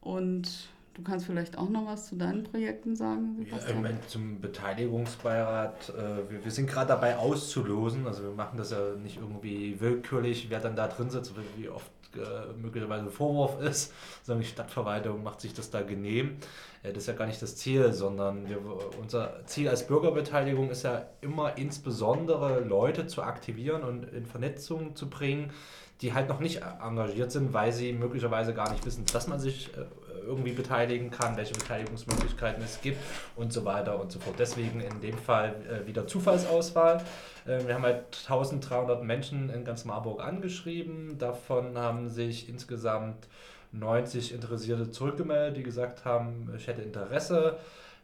Und 0.00 0.70
du 0.94 1.02
kannst 1.02 1.26
vielleicht 1.26 1.58
auch 1.58 1.68
noch 1.68 1.86
was 1.86 2.06
zu 2.06 2.16
deinen 2.16 2.44
Projekten 2.44 2.96
sagen, 2.96 3.46
Ja, 3.50 3.74
Moment 3.74 4.08
zum 4.08 4.40
Beteiligungsbeirat. 4.40 5.90
Äh, 5.90 6.30
wir, 6.30 6.44
wir 6.44 6.50
sind 6.50 6.68
gerade 6.68 6.88
dabei 6.88 7.18
auszulosen. 7.18 8.06
Also 8.06 8.22
wir 8.22 8.30
machen 8.30 8.56
das 8.56 8.70
ja 8.70 8.94
nicht 9.02 9.18
irgendwie 9.18 9.78
willkürlich, 9.78 10.48
wer 10.48 10.60
dann 10.60 10.76
da 10.76 10.88
drin 10.88 11.10
sitzt. 11.10 11.34
Wie 11.58 11.68
oft 11.68 11.90
äh, 12.16 12.52
möglicherweise 12.60 13.10
Vorwurf 13.10 13.60
ist, 13.60 13.92
sondern 14.22 14.42
die 14.42 14.48
Stadtverwaltung 14.48 15.22
macht 15.22 15.40
sich 15.40 15.54
das 15.54 15.70
da 15.70 15.82
genehm. 15.82 16.36
Äh, 16.82 16.92
das 16.92 17.04
ist 17.04 17.06
ja 17.08 17.14
gar 17.14 17.26
nicht 17.26 17.40
das 17.42 17.56
Ziel, 17.56 17.92
sondern 17.92 18.48
wir, 18.48 18.58
unser 19.00 19.44
Ziel 19.46 19.68
als 19.68 19.86
Bürgerbeteiligung 19.86 20.70
ist 20.70 20.82
ja 20.82 21.06
immer 21.20 21.56
insbesondere 21.56 22.60
Leute 22.60 23.06
zu 23.06 23.22
aktivieren 23.22 23.82
und 23.82 24.04
in 24.12 24.26
Vernetzung 24.26 24.96
zu 24.96 25.08
bringen, 25.08 25.52
die 26.00 26.14
halt 26.14 26.28
noch 26.28 26.40
nicht 26.40 26.62
engagiert 26.62 27.30
sind, 27.30 27.52
weil 27.52 27.72
sie 27.72 27.92
möglicherweise 27.92 28.54
gar 28.54 28.72
nicht 28.72 28.84
wissen, 28.86 29.04
dass 29.12 29.28
man 29.28 29.38
sich 29.38 29.76
äh, 29.76 29.84
irgendwie 30.26 30.52
beteiligen 30.52 31.10
kann, 31.10 31.36
welche 31.36 31.54
Beteiligungsmöglichkeiten 31.54 32.62
es 32.62 32.80
gibt 32.80 32.98
und 33.36 33.52
so 33.52 33.64
weiter 33.64 34.00
und 34.00 34.12
so 34.12 34.18
fort. 34.18 34.36
Deswegen 34.38 34.80
in 34.80 35.00
dem 35.00 35.18
Fall 35.18 35.54
äh, 35.68 35.86
wieder 35.86 36.06
Zufallsauswahl. 36.06 37.04
Äh, 37.46 37.66
wir 37.66 37.74
haben 37.74 37.82
halt 37.84 38.04
1300 38.28 39.02
Menschen 39.02 39.50
in 39.50 39.64
ganz 39.64 39.84
Marburg 39.84 40.22
angeschrieben. 40.22 41.18
Davon 41.18 41.76
haben 41.76 42.08
sich 42.08 42.48
insgesamt 42.48 43.28
90 43.72 44.34
Interessierte 44.34 44.90
zurückgemeldet, 44.90 45.56
die 45.56 45.62
gesagt 45.62 46.04
haben, 46.04 46.52
ich 46.56 46.66
hätte 46.66 46.82
Interesse. 46.82 47.56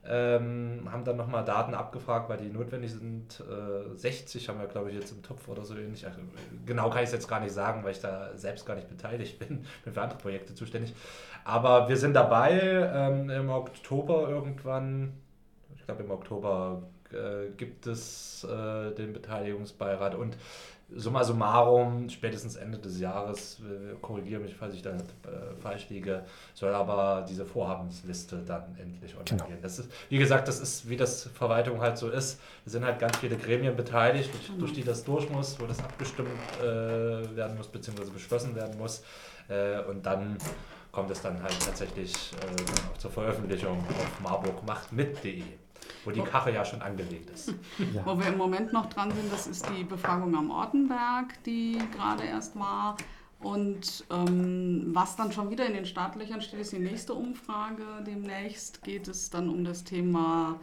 Ähm, 0.09 0.89
haben 0.91 1.05
dann 1.05 1.17
nochmal 1.17 1.45
Daten 1.45 1.75
abgefragt, 1.75 2.29
weil 2.29 2.39
die 2.39 2.49
notwendig 2.49 2.93
sind. 2.93 3.41
Äh, 3.41 3.97
60 3.97 4.49
haben 4.49 4.61
wir, 4.61 4.67
glaube 4.67 4.91
ich, 4.91 4.97
jetzt 4.97 5.13
im 5.13 5.23
Topf 5.23 5.49
oder 5.49 5.65
so 5.65 5.77
ähnlich. 5.77 6.07
Also, 6.07 6.21
genau 6.65 6.91
kann 6.91 7.03
ich 7.03 7.09
es 7.09 7.13
jetzt 7.13 7.29
gar 7.29 7.41
nicht 7.41 7.53
sagen, 7.53 7.83
weil 7.85 7.93
ich 7.93 8.01
da 8.01 8.37
selbst 8.37 8.67
gar 8.67 8.75
nicht 8.75 8.89
beteiligt 8.89 9.39
bin. 9.47 9.65
Bin 9.85 9.93
für 9.93 10.03
andere 10.03 10.19
Projekte 10.19 10.55
zuständig. 10.55 10.95
Aber 11.45 11.89
wir 11.89 11.97
sind 11.97 12.15
dabei 12.15 12.61
ähm, 12.93 13.31
im 13.31 13.51
Oktober 13.51 14.29
irgendwann. 14.29 15.13
Ich 15.77 15.85
glaube, 15.85 16.03
im 16.03 16.11
Oktober 16.11 16.83
äh, 17.13 17.51
gibt 17.57 17.87
es 17.87 18.45
äh, 18.45 18.93
den 18.95 19.13
Beteiligungsbeirat 19.13 20.15
und 20.15 20.37
summa 20.95 21.25
summarum, 21.25 22.09
spätestens 22.09 22.57
Ende 22.57 22.79
des 22.79 23.01
Jahres, 23.01 23.61
korrigiere 24.01 24.41
mich, 24.41 24.55
falls 24.55 24.75
ich 24.75 24.83
da 24.83 24.91
äh, 24.91 25.55
falsch 25.61 25.89
liege, 25.89 26.25
soll 26.55 26.73
aber 26.75 27.27
diese 27.29 27.45
Vorhabensliste 27.45 28.43
dann 28.47 28.77
endlich 28.81 29.15
online 29.15 29.31
genau. 29.31 29.47
gehen. 29.47 29.59
Das 29.63 29.79
ist, 29.79 29.91
wie 30.09 30.19
gesagt, 30.19 30.47
das 30.47 30.61
ist, 30.61 30.89
wie 30.89 30.97
das 30.97 31.25
Verwaltung 31.25 31.81
halt 31.81 31.99
so 31.99 32.09
ist. 32.09 32.41
Es 32.65 32.73
sind 32.73 32.85
halt 32.85 32.99
ganz 33.01 33.17
viele 33.19 33.37
Gremien 33.37 33.75
beteiligt, 33.75 34.33
durch, 34.33 34.51
mhm. 34.51 34.59
durch 34.61 34.73
die 34.75 34.85
das 34.85 35.03
durch 35.05 35.29
muss, 35.29 35.59
wo 35.61 35.67
das 35.67 35.81
abgestimmt 35.81 36.29
äh, 36.61 36.65
werden 36.65 37.57
muss, 37.57 37.67
beziehungsweise 37.67 38.13
beschlossen 38.13 38.55
werden 38.55 38.79
muss. 38.79 39.03
Äh, 39.49 39.81
und 39.83 40.07
dann 40.07 40.39
kommt 40.93 41.11
es 41.11 41.21
dann 41.21 41.43
halt 41.43 41.59
tatsächlich 41.65 42.33
äh, 42.33 42.93
auch 42.93 42.99
zur 42.99 43.11
Veröffentlichung 43.11 43.79
auf 43.79 44.21
marburgmachtmit.de 44.21 45.43
wo 46.05 46.11
die 46.11 46.23
Kache 46.23 46.53
ja 46.53 46.65
schon 46.65 46.83
angelegt 46.83 47.31
ist. 47.31 47.55
Ja. 47.95 48.05
Wo 48.05 48.19
wir 48.19 48.27
im 48.27 48.39
Moment 48.39 48.73
noch 48.73 48.87
dran 48.87 49.11
sind, 49.11 49.33
das 49.33 49.47
ist 49.47 49.69
die 49.71 49.85
Befragung 49.85 50.35
am 50.35 50.51
Ortenberg, 50.51 51.43
die 51.45 51.79
gerade 51.95 52.25
erst 52.25 52.59
war. 52.59 52.97
Und 53.41 54.05
ähm, 54.11 54.87
was 54.93 55.17
dann 55.17 55.31
schon 55.31 55.51
wieder 55.51 55.67
in 55.67 55.75
den 55.75 55.87
Startlöchern 55.87 56.41
steht, 56.41 56.61
ist 56.61 56.73
die 56.73 56.79
nächste 56.79 57.15
Umfrage. 57.15 57.85
Demnächst 58.07 58.83
geht 58.83 59.09
es 59.09 59.31
dann 59.31 59.49
um 59.49 59.65
das 59.65 59.85
Thema 59.85 60.59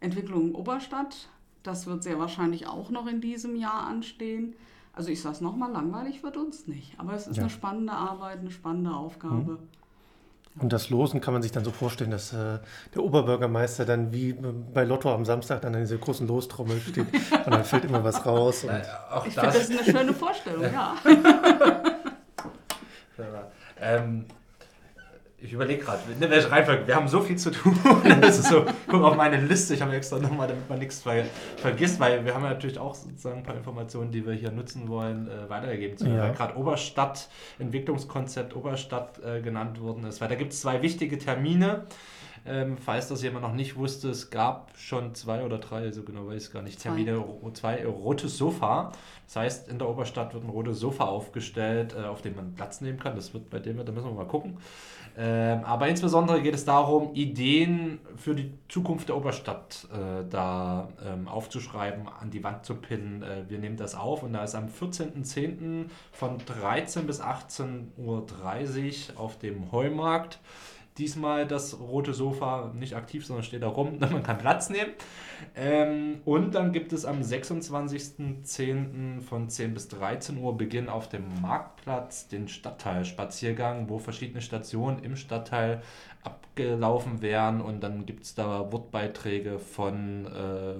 Entwicklung 0.00 0.54
Oberstadt. 0.54 1.28
Das 1.62 1.86
wird 1.86 2.02
sehr 2.02 2.18
wahrscheinlich 2.18 2.66
auch 2.66 2.90
noch 2.90 3.06
in 3.06 3.20
diesem 3.20 3.56
Jahr 3.56 3.86
anstehen. 3.86 4.54
Also 4.92 5.10
ich 5.10 5.20
sage 5.20 5.36
es 5.36 5.40
nochmal, 5.40 5.72
langweilig 5.72 6.22
wird 6.22 6.36
uns 6.36 6.66
nicht. 6.66 6.98
Aber 6.98 7.14
es 7.14 7.26
ist 7.26 7.36
ja. 7.36 7.44
eine 7.44 7.50
spannende 7.50 7.92
Arbeit, 7.92 8.40
eine 8.40 8.50
spannende 8.50 8.94
Aufgabe. 8.94 9.52
Mhm. 9.52 9.58
Und 10.60 10.72
das 10.72 10.90
Losen 10.90 11.20
kann 11.20 11.32
man 11.32 11.42
sich 11.42 11.52
dann 11.52 11.64
so 11.64 11.70
vorstellen, 11.70 12.10
dass 12.10 12.32
äh, 12.32 12.58
der 12.94 13.02
Oberbürgermeister 13.02 13.84
dann 13.84 14.12
wie 14.12 14.32
bei 14.32 14.84
Lotto 14.84 15.12
am 15.12 15.24
Samstag 15.24 15.62
dann 15.62 15.74
an 15.74 15.80
dieser 15.82 15.98
großen 15.98 16.26
Lostrommel 16.26 16.80
steht 16.80 17.06
und 17.44 17.50
dann 17.52 17.64
fällt 17.64 17.84
immer 17.84 18.02
was 18.02 18.24
raus. 18.26 18.64
Und 18.64 18.70
ja, 18.70 19.24
ich 19.26 19.34
finde 19.34 19.52
das 19.52 19.70
eine 19.70 19.84
schöne 19.84 20.12
Vorstellung, 20.12 20.62
ja. 20.72 20.94
ähm, 23.80 24.24
ich 25.40 25.52
überlege 25.52 25.84
gerade, 25.84 26.00
in 26.12 26.20
welcher 26.20 26.50
Reihenfolge. 26.50 26.86
Wir 26.86 26.96
haben 26.96 27.06
so 27.06 27.20
viel 27.20 27.36
zu 27.36 27.52
tun. 27.52 27.78
das 28.20 28.40
ist 28.40 28.48
so, 28.48 28.64
guck 28.88 29.02
auf 29.04 29.16
meine 29.16 29.40
Liste, 29.40 29.74
ich 29.74 29.80
habe 29.80 29.94
extra 29.94 30.18
nochmal, 30.18 30.48
damit 30.48 30.68
man 30.68 30.80
nichts 30.80 31.02
ver 31.02 31.24
vergisst, 31.56 32.00
weil 32.00 32.24
wir 32.24 32.34
haben 32.34 32.42
ja 32.42 32.50
natürlich 32.50 32.78
auch 32.78 32.94
sozusagen 32.94 33.38
ein 33.38 33.42
paar 33.44 33.56
Informationen, 33.56 34.10
die 34.10 34.26
wir 34.26 34.32
hier 34.32 34.50
nutzen 34.50 34.88
wollen, 34.88 35.28
äh, 35.28 35.48
weitergegeben 35.48 35.96
zu 35.96 36.08
ja. 36.08 36.22
Weil 36.22 36.32
gerade 36.32 36.56
Oberstadt, 36.56 37.28
Entwicklungskonzept 37.60 38.56
Oberstadt 38.56 39.22
äh, 39.24 39.40
genannt 39.40 39.80
worden 39.80 40.04
ist. 40.04 40.20
Weil 40.20 40.28
da 40.28 40.34
gibt 40.34 40.52
es 40.52 40.60
zwei 40.60 40.82
wichtige 40.82 41.18
Termine. 41.18 41.86
Ähm, 42.44 42.76
falls 42.78 43.08
das 43.08 43.22
jemand 43.22 43.44
noch 43.44 43.52
nicht 43.52 43.76
wusste, 43.76 44.08
es 44.08 44.30
gab 44.30 44.70
schon 44.76 45.14
zwei 45.14 45.44
oder 45.44 45.58
drei, 45.58 45.90
so 45.92 46.02
genau 46.02 46.26
weiß 46.26 46.36
ich 46.36 46.44
es 46.44 46.52
gar 46.52 46.62
nicht, 46.62 46.80
Termine, 46.80 47.22
zwei, 47.52 47.84
rotes 47.84 48.38
Sofa. 48.38 48.92
Das 49.26 49.36
heißt, 49.36 49.68
in 49.68 49.78
der 49.78 49.88
Oberstadt 49.88 50.32
wird 50.34 50.44
ein 50.44 50.50
rotes 50.50 50.80
Sofa 50.80 51.04
aufgestellt, 51.04 51.94
äh, 51.96 52.06
auf 52.06 52.22
dem 52.22 52.36
man 52.36 52.54
Platz 52.54 52.80
nehmen 52.80 52.98
kann. 52.98 53.14
Das 53.14 53.34
wird 53.34 53.50
bei 53.50 53.58
dem, 53.58 53.76
da 53.84 53.92
müssen 53.92 54.06
wir 54.06 54.14
mal 54.14 54.26
gucken. 54.26 54.56
Ähm, 55.16 55.64
aber 55.64 55.88
insbesondere 55.88 56.42
geht 56.42 56.54
es 56.54 56.64
darum, 56.64 57.14
Ideen 57.14 58.00
für 58.16 58.34
die 58.34 58.52
Zukunft 58.68 59.08
der 59.08 59.16
Oberstadt 59.16 59.86
äh, 59.92 60.28
da 60.28 60.88
ähm, 61.04 61.28
aufzuschreiben, 61.28 62.08
an 62.08 62.30
die 62.30 62.44
Wand 62.44 62.64
zu 62.64 62.74
pinnen. 62.74 63.22
Äh, 63.22 63.48
wir 63.48 63.58
nehmen 63.58 63.76
das 63.76 63.94
auf 63.94 64.22
und 64.22 64.32
da 64.32 64.44
ist 64.44 64.54
am 64.54 64.66
14.10. 64.66 65.86
von 66.12 66.38
13 66.38 67.06
bis 67.06 67.20
18.30 67.20 67.96
Uhr 67.96 69.20
auf 69.20 69.38
dem 69.38 69.72
Heumarkt 69.72 70.38
diesmal 70.98 71.46
das 71.46 71.78
rote 71.78 72.12
Sofa 72.12 72.72
nicht 72.74 72.94
aktiv, 72.94 73.24
sondern 73.24 73.44
steht 73.44 73.62
da 73.62 73.68
rum. 73.68 73.98
Man 74.00 74.22
kann 74.22 74.38
Platz 74.38 74.70
nehmen. 74.70 74.92
Ähm, 75.54 76.20
und 76.24 76.54
dann 76.54 76.72
gibt 76.72 76.92
es 76.92 77.04
am 77.04 77.20
26.10. 77.20 79.20
von 79.20 79.48
10 79.48 79.74
bis 79.74 79.88
13 79.88 80.38
Uhr 80.38 80.56
Beginn 80.56 80.88
auf 80.88 81.08
dem 81.08 81.40
Marktplatz 81.40 82.28
den 82.28 82.48
Stadtteilspaziergang, 82.48 83.88
wo 83.88 83.98
verschiedene 83.98 84.42
Stationen 84.42 84.98
im 85.00 85.16
Stadtteil 85.16 85.82
abgelaufen 86.24 87.22
werden. 87.22 87.60
Und 87.60 87.80
dann 87.80 88.06
gibt 88.06 88.24
es 88.24 88.34
da 88.34 88.72
Wortbeiträge 88.72 89.58
von 89.58 90.26
äh, 90.26 90.74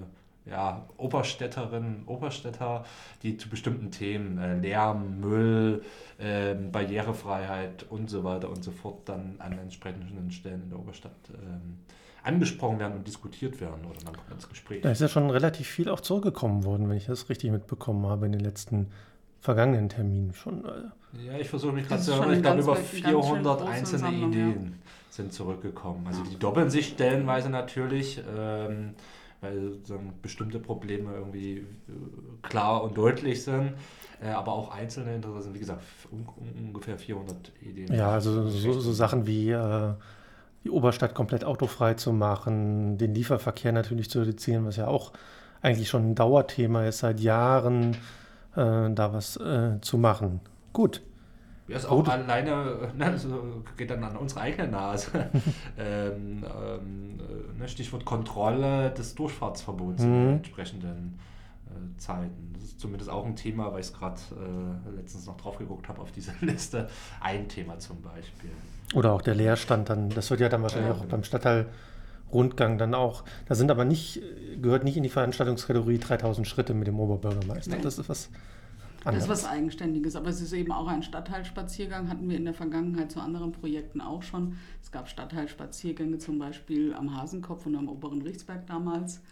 ja, 0.51 0.87
Oberstädterinnen, 0.97 2.05
Oberstädter, 2.07 2.85
die 3.23 3.37
zu 3.37 3.49
bestimmten 3.49 3.91
Themen, 3.91 4.39
äh, 4.39 4.59
Lärm, 4.59 5.21
Müll, 5.21 5.83
äh, 6.19 6.55
Barrierefreiheit 6.55 7.87
und 7.91 8.11
so 8.11 8.25
weiter 8.25 8.51
und 8.51 8.65
so 8.65 8.71
fort 8.71 9.09
dann 9.09 9.37
an 9.39 9.59
entsprechenden 9.59 10.31
Stellen 10.31 10.63
in 10.65 10.71
der 10.71 10.79
Oberstadt 10.79 11.13
ähm, 11.31 11.79
angesprochen 12.23 12.79
werden 12.79 12.99
und 12.99 13.07
diskutiert 13.07 13.61
werden 13.61 13.85
oder 13.85 14.05
man 14.05 14.15
kommt 14.15 14.31
ins 14.33 14.49
Gespräch. 14.49 14.83
Da 14.83 14.91
ist 14.91 15.01
ja 15.01 15.09
schon 15.09 15.31
relativ 15.31 15.67
viel 15.67 15.89
auch 15.89 16.01
zurückgekommen 16.01 16.65
worden, 16.65 16.89
wenn 16.89 16.97
ich 16.97 17.07
das 17.07 17.29
richtig 17.29 17.51
mitbekommen 17.51 18.07
habe 18.07 18.27
in 18.27 18.33
den 18.33 18.41
letzten 18.41 18.89
vergangenen 19.41 19.89
Terminen 19.89 20.35
schon. 20.35 20.65
Äh. 20.65 21.27
Ja, 21.27 21.39
ich 21.39 21.49
versuche 21.49 21.73
mich 21.73 21.89
gerade 21.89 22.03
zu 22.03 22.13
erinnern, 22.13 22.35
ich 22.35 22.43
glaube 22.43 22.61
über 22.61 22.77
400 22.77 23.63
einzelne 23.63 23.99
Sammlung, 23.99 24.31
Ideen 24.31 24.65
ja. 24.65 24.91
sind 25.11 25.33
zurückgekommen. 25.33 26.07
Also 26.07 26.23
die 26.25 26.39
doppeln 26.39 26.71
sich 26.71 26.89
stellenweise 26.89 27.49
natürlich. 27.49 28.21
Ähm, 28.37 28.95
weil 29.40 29.79
dann 29.88 30.12
bestimmte 30.22 30.59
Probleme 30.59 31.14
irgendwie 31.14 31.59
äh, 31.59 31.64
klar 32.42 32.83
und 32.83 32.96
deutlich 32.96 33.42
sind. 33.42 33.74
Äh, 34.20 34.31
aber 34.31 34.53
auch 34.53 34.74
einzelne 34.74 35.14
Interessen 35.14 35.42
sind, 35.42 35.55
wie 35.55 35.61
gesagt, 35.61 35.83
un 36.11 36.27
ungefähr 36.59 36.98
400 36.98 37.53
Ideen. 37.62 37.94
Ja, 37.94 38.11
also 38.11 38.48
so, 38.48 38.72
so 38.72 38.92
Sachen 38.92 39.27
wie 39.27 39.51
äh, 39.51 39.92
die 40.64 40.70
Oberstadt 40.70 41.14
komplett 41.14 41.44
autofrei 41.44 41.94
zu 41.94 42.12
machen, 42.12 42.98
den 42.98 43.14
Lieferverkehr 43.14 43.72
natürlich 43.72 44.11
zu 44.11 44.20
reduzieren, 44.20 44.64
was 44.66 44.77
ja 44.77 44.88
auch 44.88 45.12
eigentlich 45.62 45.88
schon 45.88 46.11
ein 46.11 46.14
Dauerthema 46.14 46.85
ist, 46.87 46.98
seit 46.98 47.20
Jahren 47.20 47.94
äh, 48.57 48.90
da 48.90 49.12
was 49.12 49.37
äh, 49.37 49.81
zu 49.81 49.98
machen. 49.98 50.40
Gut. 50.72 51.03
Ja, 51.68 51.76
ist 51.76 51.85
auch 51.85 51.98
Gut. 51.98 52.09
alleine, 52.09 52.90
ne, 52.96 53.04
also 53.04 53.62
geht 53.76 53.90
dann 53.90 54.02
an 54.02 54.16
unsere 54.16 54.40
eigene 54.40 54.68
Nase. 54.68 55.11
ähm, 55.78 56.42
ähm, 56.42 57.16
ne, 57.59 57.68
Stichwort 57.68 58.07
Kontrolle 58.07 58.90
des 58.90 59.14
Durchfahrtsverbots 59.14 60.02
mhm. 60.02 60.14
in 60.14 60.28
entsprechenden 60.37 61.18
äh, 61.66 61.98
Zeiten. 61.98 62.52
Das 62.54 62.64
ist 62.64 62.81
zumindest 62.81 63.11
auch 63.11 63.26
ein 63.26 63.37
Thema, 63.37 63.70
weil 63.70 63.81
ich 63.81 63.87
es 63.88 63.92
gerade 63.92 64.18
äh, 64.33 64.96
letztens 64.96 65.26
noch 65.26 65.37
drauf 65.37 65.59
geguckt 65.59 65.88
habe 65.90 66.00
auf 66.00 66.11
diese 66.11 66.33
Liste. 66.40 66.88
Ein 67.20 67.48
Thema 67.48 67.78
zum 67.78 68.00
Beispiel. 68.00 68.50
Oder 68.94 69.12
auch 69.12 69.20
der 69.20 69.35
Leerstand 69.35 69.90
dann, 69.90 70.09
das 70.09 70.31
wird 70.31 70.40
ja 70.40 70.48
dann 70.48 70.62
wahrscheinlich 70.62 70.88
ja, 70.88 70.94
auch 70.94 71.00
genau. 71.00 71.11
beim 71.11 71.24
Stadtteilrundgang 71.24 72.78
dann 72.78 72.94
auch. 72.94 73.24
Da 73.46 73.54
sind 73.54 73.70
aber 73.70 73.85
nicht, 73.85 74.22
gehört 74.62 74.85
nicht 74.85 74.96
in 74.96 75.02
die 75.02 75.11
Veranstaltungskategorie 75.11 75.98
3000 75.98 76.48
Schritte 76.48 76.72
mit 76.72 76.87
dem 76.87 76.98
Oberbürgermeister. 76.98 77.76
Nee. 77.76 77.83
Das 77.83 77.98
ist 77.98 78.09
was 78.09 78.31
Anders. 79.05 79.27
Das 79.27 79.39
ist 79.39 79.45
was 79.45 79.51
Eigenständiges, 79.51 80.17
aber 80.17 80.29
es 80.29 80.41
ist 80.41 80.53
eben 80.53 80.73
auch 80.73 80.89
ein 80.89 81.03
Stadtteilspaziergang, 81.03 82.09
hatten 82.09 82.29
wir 82.29 82.37
in 82.37 82.45
der 82.45 82.55
Vergangenheit 82.55 83.13
zu 83.13 83.21
anderen 83.21 83.53
Projekten 83.53 84.01
auch 84.01 84.23
schon. 84.23 84.57
Es 84.83 84.91
gab 84.91 85.09
Stadtteilspaziergänge 85.09 86.19
zum 86.19 86.39
Beispiel 86.39 86.95
am 86.95 87.17
Hasenkopf 87.17 87.67
und 87.67 87.77
am 87.77 87.89
Oberen 87.89 88.23
Richtsberg 88.23 88.67
damals. 88.67 89.23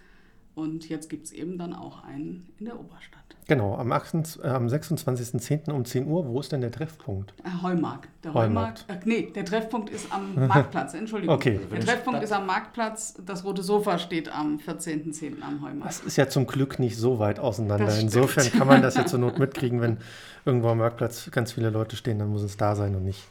Und 0.54 0.88
jetzt 0.88 1.10
gibt 1.10 1.26
es 1.26 1.32
eben 1.32 1.58
dann 1.58 1.74
auch 1.74 2.04
einen 2.04 2.52
in 2.58 2.66
der 2.66 2.78
Oberstadt. 2.80 3.15
Genau, 3.48 3.76
am, 3.76 3.92
28 3.92 4.42
äh, 4.42 4.48
am 4.48 4.66
26.10. 4.66 5.70
um 5.70 5.84
10 5.84 6.08
Uhr. 6.08 6.26
Wo 6.26 6.40
ist 6.40 6.50
denn 6.50 6.62
der 6.62 6.72
Treffpunkt? 6.72 7.32
Heumarkt. 7.62 8.08
Der 8.24 8.34
Heumarkt. 8.34 8.86
Heumarkt. 8.88 9.06
Äh, 9.06 9.08
nee, 9.08 9.30
der 9.32 9.44
Treffpunkt 9.44 9.90
ist 9.90 10.12
am 10.12 10.34
Marktplatz. 10.48 10.94
Entschuldigung. 10.94 11.36
Okay. 11.36 11.60
Der 11.70 11.80
Treffpunkt 11.80 12.24
ist 12.24 12.32
am 12.32 12.46
Marktplatz. 12.46 13.14
Das 13.24 13.44
rote 13.44 13.62
Sofa 13.62 14.00
steht 14.00 14.34
am 14.34 14.56
14.10. 14.58 15.42
am 15.42 15.62
Heumarkt. 15.62 15.86
Das 15.86 16.00
ist 16.00 16.16
ja 16.16 16.28
zum 16.28 16.48
Glück 16.48 16.80
nicht 16.80 16.96
so 16.96 17.20
weit 17.20 17.38
auseinander. 17.38 17.96
Insofern 17.96 18.50
kann 18.50 18.66
man 18.66 18.82
das 18.82 18.96
jetzt 18.96 19.10
zur 19.10 19.20
Not 19.20 19.38
mitkriegen, 19.38 19.80
wenn 19.80 19.98
irgendwo 20.44 20.68
am 20.68 20.78
Marktplatz 20.78 21.30
ganz 21.30 21.52
viele 21.52 21.70
Leute 21.70 21.94
stehen, 21.94 22.18
dann 22.18 22.28
muss 22.28 22.42
es 22.42 22.56
da 22.56 22.74
sein 22.74 22.96
und 22.96 23.04
nicht 23.04 23.22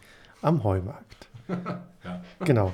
am 0.41 0.63
Heumarkt. 0.63 1.27
Ja. 2.05 2.21
Genau. 2.45 2.71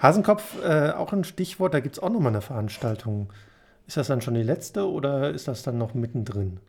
Hasenkopf, 0.00 0.56
äh, 0.64 0.92
auch 0.92 1.12
ein 1.12 1.24
Stichwort, 1.24 1.74
da 1.74 1.80
gibt 1.80 1.96
es 1.96 2.02
auch 2.02 2.08
nochmal 2.08 2.32
eine 2.32 2.40
Veranstaltung. 2.40 3.28
Ist 3.90 3.96
das 3.96 4.06
dann 4.06 4.20
schon 4.20 4.34
die 4.34 4.44
letzte 4.44 4.88
oder 4.88 5.30
ist 5.30 5.48
das 5.48 5.64
dann 5.64 5.76
noch 5.76 5.94
mittendrin? 5.94 6.60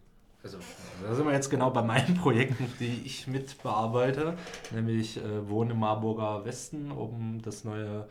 Also, 0.44 0.58
da 1.04 1.14
sind 1.14 1.28
wir 1.28 1.34
jetzt 1.34 1.52
genau 1.52 1.70
bei 1.70 1.84
meinen 1.84 2.16
Projekten, 2.16 2.66
die 2.80 3.04
ich 3.06 3.28
mit 3.28 3.62
bearbeite, 3.62 4.34
nämlich 4.72 5.18
äh, 5.18 5.48
Wohnen 5.48 5.70
im 5.70 5.80
Marburger 5.82 6.44
Westen, 6.46 6.92
oben 6.92 7.40
das 7.44 7.64
neue 7.64 8.08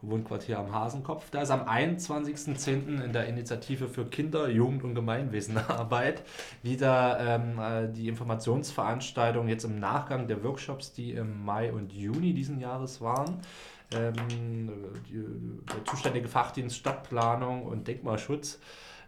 Wohnquartier 0.00 0.58
am 0.58 0.72
Hasenkopf. 0.72 1.28
Da 1.30 1.42
ist 1.42 1.50
am 1.50 1.68
21.10. 1.68 3.04
in 3.04 3.12
der 3.12 3.26
Initiative 3.26 3.86
für 3.86 4.06
Kinder, 4.06 4.48
Jugend 4.48 4.82
und 4.82 4.94
Gemeinwesenarbeit 4.94 6.22
wieder 6.62 7.18
ähm, 7.20 7.58
äh, 7.58 7.92
die 7.92 8.08
Informationsveranstaltung 8.08 9.48
jetzt 9.48 9.64
im 9.64 9.78
Nachgang 9.78 10.26
der 10.26 10.42
Workshops, 10.42 10.94
die 10.94 11.12
im 11.12 11.44
Mai 11.44 11.70
und 11.70 11.92
Juni 11.92 12.32
diesen 12.32 12.60
Jahres 12.60 13.02
waren. 13.02 13.42
Ähm, 13.94 14.14
die, 15.08 15.24
der 15.72 15.84
zuständige 15.84 16.28
Fachdienst 16.28 16.76
Stadtplanung 16.76 17.62
und 17.62 17.88
Denkmalschutz 17.88 18.58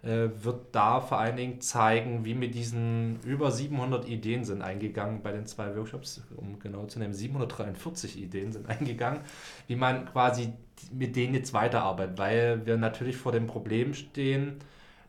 äh, 0.02 0.30
wird 0.42 0.68
da 0.72 1.00
vor 1.00 1.18
allen 1.18 1.36
Dingen 1.36 1.60
zeigen, 1.60 2.24
wie 2.24 2.34
mit 2.34 2.54
diesen 2.54 3.20
über 3.22 3.50
700 3.50 4.08
Ideen 4.08 4.44
sind 4.44 4.62
eingegangen 4.62 5.22
bei 5.22 5.32
den 5.32 5.44
zwei 5.46 5.76
Workshops, 5.76 6.22
um 6.36 6.58
genau 6.58 6.86
zu 6.86 6.98
nehmen, 6.98 7.12
743 7.12 8.18
Ideen 8.18 8.52
sind 8.52 8.68
eingegangen, 8.68 9.20
wie 9.66 9.76
man 9.76 10.06
quasi 10.06 10.54
mit 10.92 11.16
denen 11.16 11.34
jetzt 11.34 11.52
weiterarbeitet, 11.52 12.16
weil 12.16 12.64
wir 12.64 12.78
natürlich 12.78 13.18
vor 13.18 13.32
dem 13.32 13.46
Problem 13.46 13.92
stehen, 13.92 14.56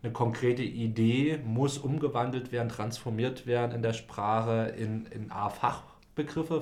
eine 0.04 0.12
konkrete 0.12 0.64
Idee 0.64 1.40
muss 1.46 1.78
umgewandelt 1.78 2.52
werden, 2.52 2.70
transformiert 2.70 3.46
werden 3.46 3.72
in 3.72 3.84
der 3.84 3.94
Sprache 3.94 4.74
in, 4.78 5.06
in 5.06 5.32
A, 5.32 5.50
Fachbegriffe, 5.50 6.60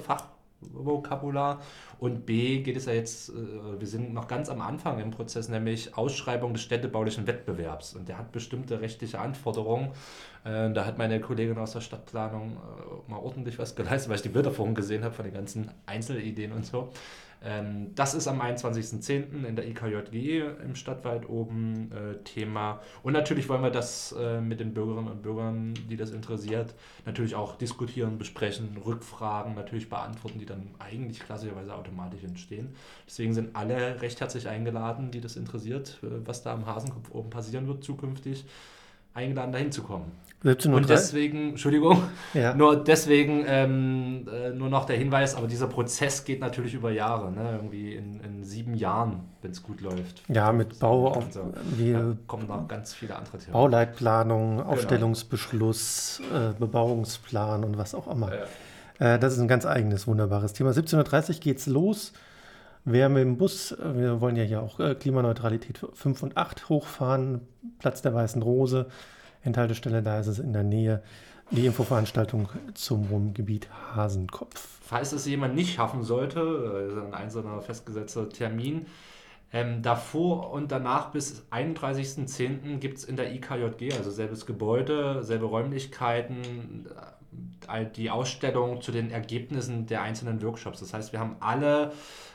Fachvokabular 0.62 1.62
und 2.00 2.26
B 2.26 2.62
geht 2.62 2.78
es 2.78 2.86
ja 2.86 2.94
jetzt, 2.94 3.30
äh, 3.30 3.34
wir 3.80 3.88
sind 3.88 4.14
noch 4.14 4.28
ganz 4.28 4.50
am 4.50 4.62
Anfang 4.62 5.00
im 5.00 5.12
Prozess, 5.12 5.50
nämlich 5.50 5.98
Ausschreibung 5.98 6.54
des 6.54 6.62
städtebaulichen 6.64 7.28
Wettbewerbs. 7.28 7.96
Und 7.96 8.08
der 8.10 8.18
hat 8.18 8.32
bestimmte 8.32 8.82
rechtliche 8.82 9.20
Anforderungen. 9.20 9.90
Äh, 10.44 10.72
Da 10.72 10.86
hat 10.86 10.98
meine 10.98 11.20
Kollegin 11.20 11.58
aus 11.58 11.74
der 11.74 11.82
Stadtplanung 11.82 12.58
äh, 12.58 13.12
mal 13.12 13.18
ordentlich 13.18 13.58
was 13.60 13.76
geleistet, 13.76 14.10
weil 14.10 14.18
ich 14.18 14.22
die 14.22 14.30
Bilder 14.30 14.52
vorhin 14.52 14.76
gesehen 14.76 15.04
habe 15.04 15.14
von 15.14 15.26
den 15.26 15.34
ganzen 15.34 15.72
Einzelideen 15.86 16.52
und 16.52 16.66
so. 16.66 16.90
Ähm, 17.44 17.94
Das 17.96 18.14
ist 18.14 18.28
am 18.28 18.42
21.10. 18.42 19.46
in 19.46 19.56
der 19.56 19.68
IKJG 19.68 20.44
im 20.64 20.76
Stadtwald 20.76 21.30
oben 21.30 21.92
äh, 21.92 22.24
Thema. 22.24 22.82
Und 23.04 23.14
natürlich 23.14 23.48
wollen 23.48 23.64
wir 23.64 23.72
das 23.72 24.14
äh, 24.18 24.42
mit 24.42 24.60
den 24.60 24.74
Bürgerinnen 24.74 25.08
und 25.08 25.22
Bürgern, 25.22 25.74
die 25.90 25.96
das 25.96 26.12
interessiert, 26.12 26.76
natürlich 27.06 27.36
auch 27.36 27.56
diskutieren, 27.56 28.18
besprechen, 28.18 28.78
Rückfragen 28.86 29.56
natürlich 29.56 29.90
beantworten, 29.90 30.40
die 30.40 30.46
dann 30.46 30.70
eigentlich 30.80 31.20
klassischerweise 31.20 31.74
automatisch 31.76 32.24
entstehen. 32.24 32.76
Deswegen 33.08 33.34
sind 33.34 33.56
alle 33.56 34.02
recht 34.02 34.20
herzlich 34.20 34.48
eingeladen, 34.48 35.12
die 35.12 35.22
das 35.22 35.36
interessiert, 35.36 36.00
äh, 36.04 36.08
was 36.26 36.44
da 36.44 36.54
am 36.54 36.66
Hasenkopf 36.66 37.12
oben 37.12 37.30
passieren 37.30 37.68
wird 37.68 37.84
zukünftig, 37.84 38.46
eingeladen 39.20 39.52
dahin 39.52 39.72
zu 39.72 39.84
kommen. 39.84 40.12
17.30 40.44 40.74
Und 40.74 40.90
deswegen, 40.90 41.50
Entschuldigung, 41.50 42.02
Ja. 42.34 42.54
nur 42.56 42.82
deswegen 42.82 43.44
ähm, 43.46 44.26
äh, 44.32 44.52
nur 44.52 44.70
noch 44.70 44.86
der 44.86 44.96
Hinweis, 44.96 45.36
aber 45.36 45.48
dieser 45.48 45.68
Prozess 45.68 46.24
geht 46.24 46.40
natürlich 46.40 46.74
über 46.74 46.92
Jahre, 46.92 47.30
ne? 47.32 47.52
irgendwie 47.56 47.96
in, 47.96 48.22
in 48.22 48.44
sieben 48.46 48.74
Jahren, 48.74 49.20
wenn 49.42 49.52
es 49.52 49.62
gut 49.62 49.82
läuft. 49.82 50.24
Ja, 50.30 50.54
mit 50.54 50.80
Bau, 50.80 51.10
auf, 51.10 51.26
wie 51.76 51.92
Da 51.92 52.16
kommen 52.26 52.48
noch 52.48 52.68
ganz 52.70 52.94
viele 52.94 53.18
andere 53.18 53.38
Themen. 53.38 53.52
Bauleitplanung, 53.52 54.62
Aufstellungsbeschluss, 54.62 56.22
äh, 56.34 56.58
Bebauungsplan 56.58 57.66
und 57.66 57.78
was 57.78 57.94
auch 57.94 58.08
immer. 58.10 58.32
Ja. 58.34 59.16
Äh, 59.16 59.20
das 59.20 59.34
ist 59.34 59.40
ein 59.40 59.50
ganz 59.50 59.66
eigenes, 59.66 60.08
wunderbares 60.08 60.54
Thema. 60.54 60.72
17.30 60.72 61.30
Uhr 61.34 61.40
geht's 61.42 61.66
los. 61.68 62.14
Wer 62.86 63.10
mit 63.10 63.24
dem 63.24 63.38
Bus, 63.38 63.76
wir 63.80 64.22
wollen 64.22 64.36
ja 64.36 64.44
hier 64.44 64.62
auch 64.62 64.80
äh, 64.80 64.96
Klimaneutralität 64.96 65.80
5 65.94 66.24
und 66.24 66.38
8 66.38 66.70
hochfahren, 66.70 67.42
Platz 67.78 68.02
der 68.02 68.14
Weißen 68.14 68.42
Rose, 68.42 68.88
Endhaltestelle, 69.44 70.02
da 70.02 70.20
ist 70.20 70.28
es 70.28 70.40
in 70.40 70.54
der 70.54 70.64
Nähe. 70.64 71.04
Die 71.52 71.66
Infoveranstaltung 71.66 72.48
zum 72.76 73.10
Wohngebiet 73.10 73.70
Hasenkopf. 73.96 74.80
Falls 74.82 75.14
es 75.14 75.26
jemand 75.26 75.56
nicht 75.56 75.74
schaffen 75.74 76.04
sollte, 76.04 76.40
äh, 76.40 77.08
ein 77.08 77.14
einzelner 77.14 77.60
festgesetzter 77.62 78.30
Termin, 78.30 78.86
ähm, 79.52 79.82
davor 79.82 80.52
und 80.52 80.72
danach 80.72 81.10
bis 81.10 81.44
31.10. 81.50 82.78
gibt 82.78 83.00
es 83.00 83.04
in 83.04 83.16
der 83.16 83.34
IKJG, 83.34 83.94
also 83.98 84.12
selbes 84.12 84.46
Gebäude, 84.46 85.24
selbe 85.24 85.46
Räumlichkeiten, 85.46 86.88
äh, 87.68 87.86
die 87.96 88.12
Ausstellung 88.12 88.82
zu 88.82 88.92
den 88.92 89.10
Ergebnissen 89.10 89.88
der 89.88 90.04
einzelnen 90.04 90.42
Workshops. 90.44 90.82
Das 90.82 90.94
heißt, 90.94 91.14
wir 91.14 91.20
haben 91.20 91.36
alle 91.40 91.94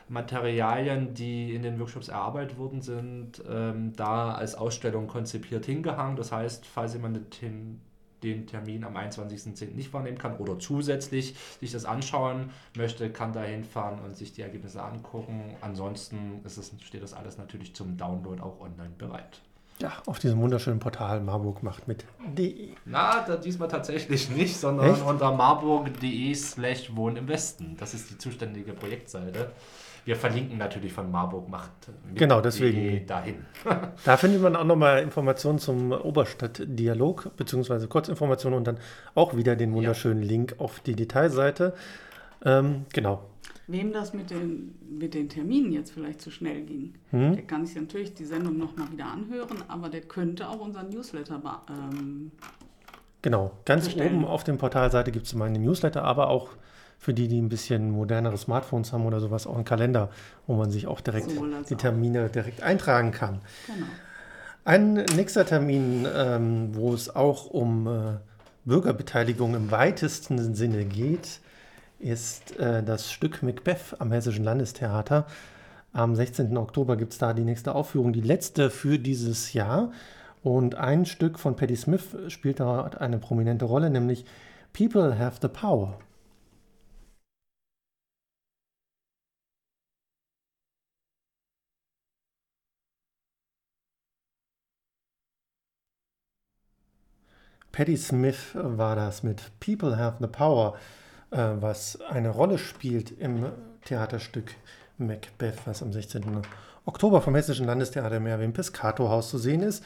Materialien, 0.08 1.14
die 1.14 1.54
in 1.54 1.62
den 1.62 1.78
Workshops 1.80 2.08
erarbeitet 2.08 2.58
worden 2.58 2.82
sind, 2.82 3.42
ähm, 3.48 3.92
da 3.96 4.32
als 4.32 4.54
Ausstellung 4.54 5.06
konzipiert 5.06 5.66
hingehangen. 5.66 6.16
Das 6.16 6.32
heißt, 6.32 6.66
falls 6.66 6.94
jemand 6.94 7.40
den, 7.42 7.80
den 8.22 8.46
Termin 8.46 8.84
am 8.84 8.96
21.10. 8.96 9.74
nicht 9.74 9.92
wahrnehmen 9.92 10.18
kann 10.18 10.36
oder 10.36 10.58
zusätzlich 10.58 11.34
sich 11.60 11.72
das 11.72 11.84
anschauen 11.84 12.50
möchte, 12.76 13.10
kann 13.10 13.32
da 13.32 13.42
hinfahren 13.42 14.00
und 14.00 14.16
sich 14.16 14.32
die 14.32 14.42
Ergebnisse 14.42 14.82
angucken. 14.82 15.56
Ansonsten 15.60 16.40
es, 16.44 16.72
steht 16.80 17.02
das 17.02 17.14
alles 17.14 17.38
natürlich 17.38 17.74
zum 17.74 17.96
Download 17.96 18.42
auch 18.42 18.60
online 18.60 18.92
bereit. 18.98 19.40
Ja, 19.80 19.92
auf 20.06 20.20
diesem 20.20 20.40
wunderschönen 20.40 20.78
Portal 20.78 21.20
Marburg 21.20 21.62
macht 21.64 21.88
mit 21.88 22.04
de. 22.36 22.74
Na, 22.84 23.24
da 23.26 23.36
diesmal 23.36 23.66
tatsächlich 23.68 24.30
nicht, 24.30 24.56
sondern 24.56 24.92
Echt? 24.92 25.02
unter 25.02 25.32
marburg.de 25.32 26.34
slash 26.34 26.94
wohnen 26.94 27.16
im 27.16 27.28
Westen. 27.28 27.76
Das 27.78 27.92
ist 27.92 28.10
die 28.10 28.18
zuständige 28.18 28.72
Projektseite. 28.72 29.50
Wir 30.04 30.16
verlinken 30.16 30.58
natürlich 30.58 30.92
von 30.92 31.10
Marburg 31.10 31.48
macht 31.48 31.70
mit 32.06 32.18
Genau, 32.18 32.40
deswegen. 32.42 32.78
DE 32.78 33.00
dahin. 33.06 33.36
Da 34.04 34.16
findet 34.18 34.42
man 34.42 34.54
auch 34.56 34.64
nochmal 34.64 35.02
Informationen 35.02 35.58
zum 35.58 35.92
Oberstadtdialog, 35.92 37.36
beziehungsweise 37.36 37.88
Kurzinformationen 37.88 38.58
und 38.58 38.66
dann 38.66 38.78
auch 39.14 39.36
wieder 39.36 39.56
den 39.56 39.72
wunderschönen 39.72 40.22
Link 40.22 40.56
auf 40.58 40.80
die 40.80 40.94
Detailseite. 40.94 41.74
Ähm, 42.44 42.84
genau. 42.92 43.22
Wem 43.66 43.94
das 43.94 44.12
mit 44.12 44.28
den, 44.28 44.74
mit 44.90 45.14
den 45.14 45.30
Terminen 45.30 45.72
jetzt 45.72 45.90
vielleicht 45.92 46.20
zu 46.20 46.30
schnell 46.30 46.62
ging, 46.62 46.92
Hm? 47.10 47.32
der 47.34 47.44
kann 47.44 47.64
sich 47.64 47.74
natürlich 47.76 48.12
die 48.12 48.26
Sendung 48.26 48.58
nochmal 48.58 48.92
wieder 48.92 49.06
anhören, 49.06 49.62
aber 49.68 49.88
der 49.88 50.02
könnte 50.02 50.48
auch 50.50 50.60
unseren 50.60 50.90
Newsletter 50.90 51.40
ähm, 51.70 52.30
Genau. 53.22 53.52
Ganz 53.64 53.86
Bestellen. 53.86 54.16
oben 54.16 54.24
auf 54.26 54.44
der 54.44 54.52
Portalseite 54.54 55.10
gibt 55.12 55.24
es 55.24 55.34
meine 55.34 55.58
Newsletter, 55.58 56.04
aber 56.04 56.28
auch 56.28 56.50
für 57.04 57.12
die, 57.12 57.28
die 57.28 57.38
ein 57.38 57.50
bisschen 57.50 57.90
modernere 57.90 58.38
Smartphones 58.38 58.94
haben 58.94 59.04
oder 59.04 59.20
sowas, 59.20 59.46
auch 59.46 59.56
einen 59.56 59.66
Kalender, 59.66 60.08
wo 60.46 60.54
man 60.54 60.70
sich 60.70 60.86
auch 60.86 61.02
direkt 61.02 61.30
die 61.30 61.74
auch. 61.74 61.78
Termine 61.78 62.30
direkt 62.30 62.62
eintragen 62.62 63.10
kann. 63.10 63.42
genau. 63.66 63.86
Ein 64.64 64.94
nächster 65.14 65.44
Termin, 65.44 66.06
ähm, 66.16 66.74
wo 66.74 66.94
es 66.94 67.14
auch 67.14 67.50
um 67.50 67.86
äh, 67.86 68.16
Bürgerbeteiligung 68.64 69.54
im 69.54 69.70
weitesten 69.70 70.54
Sinne 70.54 70.86
geht, 70.86 71.40
ist 71.98 72.58
äh, 72.58 72.82
das 72.82 73.12
Stück 73.12 73.42
Macbeth 73.42 73.96
am 73.98 74.10
Hessischen 74.10 74.42
Landestheater. 74.42 75.26
Am 75.92 76.16
16. 76.16 76.56
Oktober 76.56 76.96
gibt 76.96 77.12
es 77.12 77.18
da 77.18 77.34
die 77.34 77.44
nächste 77.44 77.74
Aufführung, 77.74 78.14
die 78.14 78.22
letzte 78.22 78.70
für 78.70 78.98
dieses 78.98 79.52
Jahr. 79.52 79.92
Und 80.42 80.76
ein 80.76 81.04
Stück 81.04 81.38
von 81.38 81.54
Patti 81.54 81.76
Smith 81.76 82.16
spielt 82.28 82.60
da 82.60 82.84
eine 82.84 83.18
prominente 83.18 83.66
Rolle, 83.66 83.90
nämlich 83.90 84.24
People 84.72 85.18
Have 85.18 85.40
the 85.42 85.48
Power. 85.48 85.98
Patti 97.74 97.96
Smith 97.96 98.54
war 98.54 98.94
das 98.94 99.24
mit 99.24 99.50
People 99.58 99.98
Have 99.98 100.18
the 100.20 100.28
Power, 100.28 100.76
äh, 101.32 101.38
was 101.58 102.00
eine 102.02 102.28
Rolle 102.28 102.56
spielt 102.56 103.10
im 103.18 103.46
Theaterstück 103.84 104.54
Macbeth, 104.96 105.56
was 105.64 105.82
am 105.82 105.92
16. 105.92 106.22
Oktober 106.84 107.20
vom 107.20 107.34
Hessischen 107.34 107.66
Landestheater 107.66 108.18
im 108.18 108.26
Erwin 108.26 108.52
Piscator 108.52 109.10
Haus 109.10 109.28
zu 109.28 109.38
sehen 109.38 109.60
ist. 109.60 109.82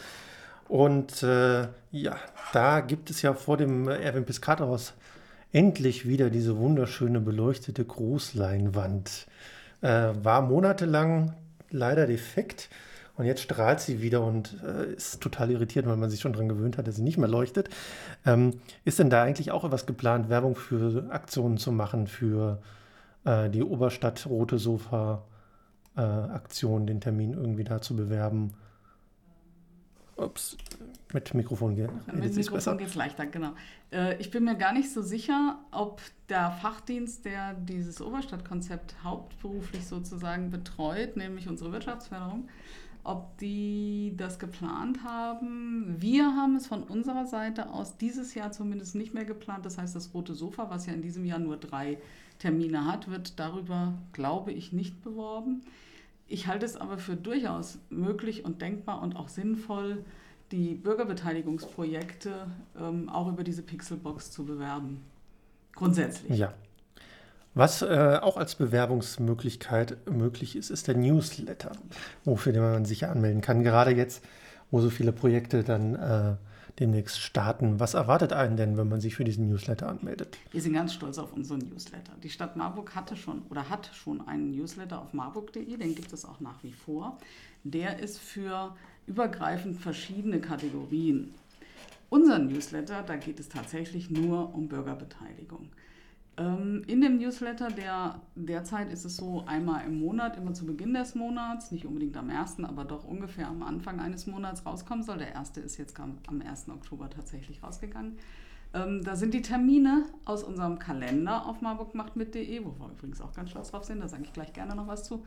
Und 0.68 1.22
äh, 1.22 1.68
ja, 1.90 2.18
da 2.52 2.80
gibt 2.80 3.08
es 3.08 3.22
ja 3.22 3.32
vor 3.32 3.56
dem 3.56 3.88
Erwin 3.88 4.26
Piscator 4.26 4.68
Haus 4.68 4.92
endlich 5.50 6.06
wieder 6.06 6.28
diese 6.28 6.58
wunderschöne 6.58 7.20
beleuchtete 7.20 7.86
Großleinwand. 7.86 9.26
Äh, 9.80 10.10
war 10.22 10.42
monatelang 10.42 11.32
leider 11.70 12.06
defekt 12.06 12.68
Und 13.18 13.26
jetzt 13.26 13.42
strahlt 13.42 13.80
sie 13.80 14.00
wieder 14.00 14.24
und 14.24 14.56
äh, 14.62 14.94
ist 14.94 15.20
total 15.20 15.50
irritiert, 15.50 15.86
weil 15.86 15.96
man 15.96 16.08
sich 16.08 16.20
schon 16.20 16.32
daran 16.32 16.48
gewöhnt 16.48 16.78
hat, 16.78 16.86
dass 16.86 16.96
sie 16.96 17.02
nicht 17.02 17.18
mehr 17.18 17.28
leuchtet. 17.28 17.68
Ähm, 18.24 18.60
ist 18.84 19.00
denn 19.00 19.10
da 19.10 19.24
eigentlich 19.24 19.50
auch 19.50 19.64
etwas 19.64 19.86
geplant, 19.86 20.28
Werbung 20.28 20.54
für 20.54 21.10
Aktionen 21.10 21.58
zu 21.58 21.72
machen, 21.72 22.06
für 22.06 22.62
äh, 23.24 23.50
die 23.50 23.64
Oberstadt 23.64 24.24
Rote 24.26 24.58
Sofa 24.58 25.24
äh, 25.96 26.00
Aktion, 26.00 26.86
den 26.86 27.00
Termin 27.00 27.32
irgendwie 27.34 27.64
da 27.64 27.80
zu 27.80 27.96
bewerben? 27.96 28.54
Ups, 30.14 30.56
mit 31.12 31.32
Mikrofon 31.34 31.74
geht 31.74 31.90
Mit 32.12 32.34
Mikrofon 32.34 32.78
geht 32.78 32.88
es 32.88 32.94
leichter, 32.94 33.26
genau. 33.26 33.52
Äh, 33.92 34.16
ich 34.18 34.30
bin 34.30 34.44
mir 34.44 34.56
gar 34.56 34.72
nicht 34.72 34.92
so 34.92 35.02
sicher, 35.02 35.58
ob 35.72 36.00
der 36.28 36.52
Fachdienst, 36.52 37.24
der 37.24 37.54
dieses 37.54 38.00
Oberstadtkonzept 38.00 38.96
hauptberuflich 39.02 39.86
sozusagen 39.86 40.50
betreut, 40.50 41.16
nämlich 41.16 41.48
unsere 41.48 41.72
Wirtschaftsförderung, 41.72 42.48
ob 43.08 43.38
die 43.38 44.12
das 44.16 44.38
geplant 44.38 45.02
haben. 45.02 45.96
Wir 45.98 46.36
haben 46.36 46.56
es 46.56 46.66
von 46.66 46.82
unserer 46.82 47.26
Seite 47.26 47.70
aus 47.70 47.96
dieses 47.96 48.34
Jahr 48.34 48.52
zumindest 48.52 48.94
nicht 48.94 49.14
mehr 49.14 49.24
geplant. 49.24 49.64
Das 49.64 49.78
heißt, 49.78 49.96
das 49.96 50.12
Rote 50.12 50.34
Sofa, 50.34 50.68
was 50.68 50.84
ja 50.86 50.92
in 50.92 51.00
diesem 51.00 51.24
Jahr 51.24 51.38
nur 51.38 51.56
drei 51.56 51.98
Termine 52.38 52.84
hat, 52.84 53.10
wird 53.10 53.38
darüber, 53.40 53.94
glaube 54.12 54.52
ich, 54.52 54.72
nicht 54.72 55.02
beworben. 55.02 55.62
Ich 56.26 56.46
halte 56.46 56.66
es 56.66 56.76
aber 56.76 56.98
für 56.98 57.16
durchaus 57.16 57.78
möglich 57.88 58.44
und 58.44 58.60
denkbar 58.60 59.00
und 59.00 59.16
auch 59.16 59.28
sinnvoll, 59.28 60.04
die 60.52 60.74
Bürgerbeteiligungsprojekte 60.74 62.46
ähm, 62.78 63.08
auch 63.08 63.28
über 63.28 63.42
diese 63.42 63.62
Pixelbox 63.62 64.30
zu 64.30 64.44
bewerben. 64.44 65.00
Grundsätzlich. 65.74 66.38
Ja. 66.38 66.52
Was 67.58 67.82
äh, 67.82 68.20
auch 68.22 68.36
als 68.36 68.54
Bewerbungsmöglichkeit 68.54 70.08
möglich 70.08 70.54
ist, 70.54 70.70
ist 70.70 70.86
der 70.86 70.96
Newsletter, 70.96 71.72
wofür 72.24 72.52
man 72.52 72.84
sich 72.84 73.06
anmelden 73.06 73.40
kann. 73.40 73.64
Gerade 73.64 73.90
jetzt, 73.90 74.24
wo 74.70 74.80
so 74.80 74.90
viele 74.90 75.10
Projekte 75.10 75.64
dann 75.64 75.96
äh, 75.96 76.36
demnächst 76.78 77.18
starten. 77.18 77.80
Was 77.80 77.94
erwartet 77.94 78.32
einen 78.32 78.56
denn, 78.56 78.76
wenn 78.76 78.88
man 78.88 79.00
sich 79.00 79.16
für 79.16 79.24
diesen 79.24 79.48
Newsletter 79.48 79.88
anmeldet? 79.88 80.38
Wir 80.52 80.62
sind 80.62 80.74
ganz 80.74 80.94
stolz 80.94 81.18
auf 81.18 81.32
unseren 81.32 81.58
Newsletter. 81.58 82.12
Die 82.22 82.30
Stadt 82.30 82.54
Marburg 82.54 82.94
hatte 82.94 83.16
schon 83.16 83.42
oder 83.50 83.68
hat 83.68 83.90
schon 83.92 84.28
einen 84.28 84.52
Newsletter 84.52 85.02
auf 85.02 85.12
marburg.de, 85.12 85.76
den 85.76 85.96
gibt 85.96 86.12
es 86.12 86.24
auch 86.24 86.38
nach 86.38 86.62
wie 86.62 86.72
vor. 86.72 87.18
Der 87.64 87.98
ist 87.98 88.20
für 88.20 88.76
übergreifend 89.08 89.80
verschiedene 89.80 90.40
Kategorien. 90.40 91.34
Unser 92.08 92.38
Newsletter, 92.38 93.02
da 93.02 93.16
geht 93.16 93.40
es 93.40 93.48
tatsächlich 93.48 94.10
nur 94.10 94.54
um 94.54 94.68
Bürgerbeteiligung. 94.68 95.70
Ähm, 96.38 96.84
in 96.86 97.00
dem 97.00 97.18
Newsletter, 97.18 97.68
der 97.68 98.22
derzeit 98.36 98.92
ist 98.92 99.04
es 99.04 99.16
so 99.16 99.44
einmal 99.46 99.84
im 99.84 99.98
Monat, 99.98 100.36
immer 100.36 100.54
zu 100.54 100.66
Beginn 100.66 100.94
des 100.94 101.16
Monats, 101.16 101.72
nicht 101.72 101.84
unbedingt 101.84 102.16
am 102.16 102.30
1., 102.30 102.60
aber 102.62 102.84
doch 102.84 103.04
ungefähr 103.04 103.48
am 103.48 103.62
Anfang 103.62 103.98
eines 103.98 104.26
Monats 104.26 104.64
rauskommen 104.64 105.02
soll. 105.02 105.18
Der 105.18 105.32
erste 105.32 105.60
ist 105.60 105.76
jetzt 105.78 105.98
am 105.98 106.40
1. 106.40 106.68
Oktober 106.68 107.10
tatsächlich 107.10 107.62
rausgegangen. 107.62 108.18
Ähm, 108.72 109.02
da 109.02 109.16
sind 109.16 109.34
die 109.34 109.42
Termine 109.42 110.04
aus 110.24 110.44
unserem 110.44 110.78
Kalender 110.78 111.46
auf 111.46 111.60
marburgmachtmit.de, 111.60 112.64
wo 112.64 112.78
wir 112.78 112.90
übrigens 112.92 113.20
auch 113.20 113.32
ganz 113.32 113.50
stolz 113.50 113.70
drauf 113.70 113.84
sind, 113.84 114.00
da 114.00 114.08
sage 114.08 114.22
ich 114.24 114.32
gleich 114.32 114.52
gerne 114.52 114.76
noch 114.76 114.86
was 114.86 115.04
zu. 115.04 115.24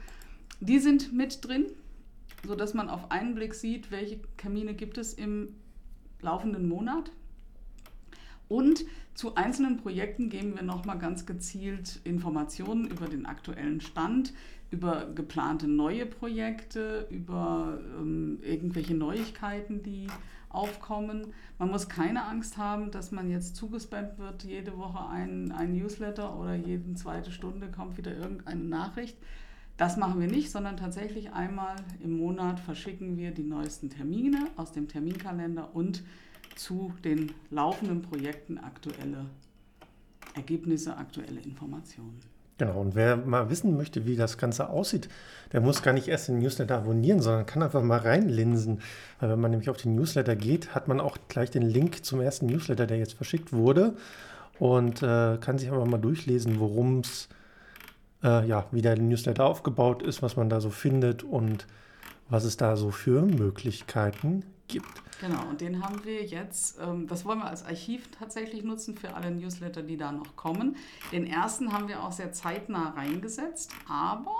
Die 0.59 0.79
sind 0.79 1.11
mit 1.11 1.45
drin, 1.45 1.65
sodass 2.45 2.73
man 2.73 2.89
auf 2.89 3.11
einen 3.11 3.35
Blick 3.35 3.53
sieht, 3.53 3.91
welche 3.91 4.21
Termine 4.37 4.75
gibt 4.75 4.97
es 4.97 5.13
im 5.13 5.55
laufenden 6.21 6.69
Monat. 6.69 7.11
Und 8.51 8.83
zu 9.13 9.35
einzelnen 9.35 9.77
Projekten 9.77 10.27
geben 10.27 10.55
wir 10.55 10.61
nochmal 10.61 10.99
ganz 10.99 11.25
gezielt 11.25 12.01
Informationen 12.03 12.85
über 12.85 13.07
den 13.07 13.25
aktuellen 13.25 13.79
Stand, 13.79 14.33
über 14.71 15.05
geplante 15.15 15.69
neue 15.69 16.05
Projekte, 16.05 17.07
über 17.09 17.79
ähm, 17.97 18.39
irgendwelche 18.41 18.93
Neuigkeiten, 18.93 19.83
die 19.83 20.07
aufkommen. 20.49 21.27
Man 21.59 21.71
muss 21.71 21.87
keine 21.87 22.25
Angst 22.25 22.57
haben, 22.57 22.91
dass 22.91 23.13
man 23.13 23.31
jetzt 23.31 23.55
zugespammt 23.55 24.19
wird, 24.19 24.43
jede 24.43 24.77
Woche 24.77 25.07
ein, 25.07 25.53
ein 25.53 25.71
Newsletter 25.71 26.37
oder 26.37 26.55
jede 26.55 26.93
zweite 26.95 27.31
Stunde 27.31 27.71
kommt 27.71 27.97
wieder 27.97 28.13
irgendeine 28.13 28.65
Nachricht. 28.65 29.15
Das 29.77 29.95
machen 29.95 30.19
wir 30.19 30.27
nicht, 30.27 30.51
sondern 30.51 30.75
tatsächlich 30.75 31.31
einmal 31.31 31.77
im 32.03 32.17
Monat 32.17 32.59
verschicken 32.59 33.15
wir 33.15 33.31
die 33.31 33.45
neuesten 33.45 33.89
Termine 33.89 34.47
aus 34.57 34.73
dem 34.73 34.89
Terminkalender 34.89 35.73
und 35.73 36.03
zu 36.55 36.93
den 37.03 37.31
laufenden 37.49 38.01
Projekten 38.01 38.57
aktuelle 38.57 39.25
Ergebnisse, 40.35 40.97
aktuelle 40.97 41.41
Informationen. 41.41 42.19
Genau, 42.61 42.79
und 42.79 42.93
wer 42.93 43.17
mal 43.17 43.49
wissen 43.49 43.75
möchte, 43.75 44.05
wie 44.05 44.15
das 44.15 44.37
Ganze 44.37 44.69
aussieht, 44.69 45.09
der 45.51 45.61
muss 45.61 45.81
gar 45.81 45.93
nicht 45.93 46.07
erst 46.07 46.27
den 46.27 46.37
Newsletter 46.37 46.77
abonnieren, 46.77 47.19
sondern 47.19 47.47
kann 47.47 47.63
einfach 47.63 47.81
mal 47.81 47.97
reinlinsen. 47.97 48.81
Weil 49.19 49.31
wenn 49.31 49.39
man 49.39 49.49
nämlich 49.49 49.71
auf 49.71 49.77
den 49.77 49.95
Newsletter 49.95 50.35
geht, 50.35 50.75
hat 50.75 50.87
man 50.87 50.99
auch 50.99 51.17
gleich 51.27 51.49
den 51.49 51.63
Link 51.63 52.05
zum 52.05 52.21
ersten 52.21 52.45
Newsletter, 52.45 52.85
der 52.85 52.99
jetzt 52.99 53.13
verschickt 53.13 53.51
wurde 53.51 53.95
und 54.59 55.01
äh, 55.01 55.39
kann 55.39 55.57
sich 55.57 55.71
einfach 55.71 55.87
mal 55.87 55.97
durchlesen, 55.97 56.59
worum 56.59 56.99
es, 56.99 57.29
äh, 58.23 58.47
ja, 58.47 58.67
wie 58.71 58.83
der 58.83 58.95
Newsletter 58.95 59.43
aufgebaut 59.43 60.03
ist, 60.03 60.21
was 60.21 60.35
man 60.35 60.47
da 60.47 60.61
so 60.61 60.69
findet 60.69 61.23
und 61.23 61.65
was 62.29 62.43
es 62.43 62.57
da 62.57 62.77
so 62.77 62.91
für 62.91 63.23
Möglichkeiten 63.23 64.43
gibt. 64.71 64.87
Genau, 65.19 65.47
und 65.49 65.61
den 65.61 65.83
haben 65.83 66.03
wir 66.03 66.25
jetzt, 66.25 66.79
ähm, 66.81 67.07
das 67.07 67.25
wollen 67.25 67.39
wir 67.39 67.45
als 67.45 67.63
Archiv 67.63 68.09
tatsächlich 68.17 68.63
nutzen 68.63 68.97
für 68.97 69.13
alle 69.13 69.29
Newsletter, 69.29 69.83
die 69.83 69.97
da 69.97 70.11
noch 70.11 70.35
kommen. 70.35 70.75
Den 71.11 71.27
ersten 71.27 71.71
haben 71.71 71.87
wir 71.87 72.03
auch 72.03 72.11
sehr 72.11 72.31
zeitnah 72.31 72.89
reingesetzt, 72.91 73.71
aber 73.87 74.35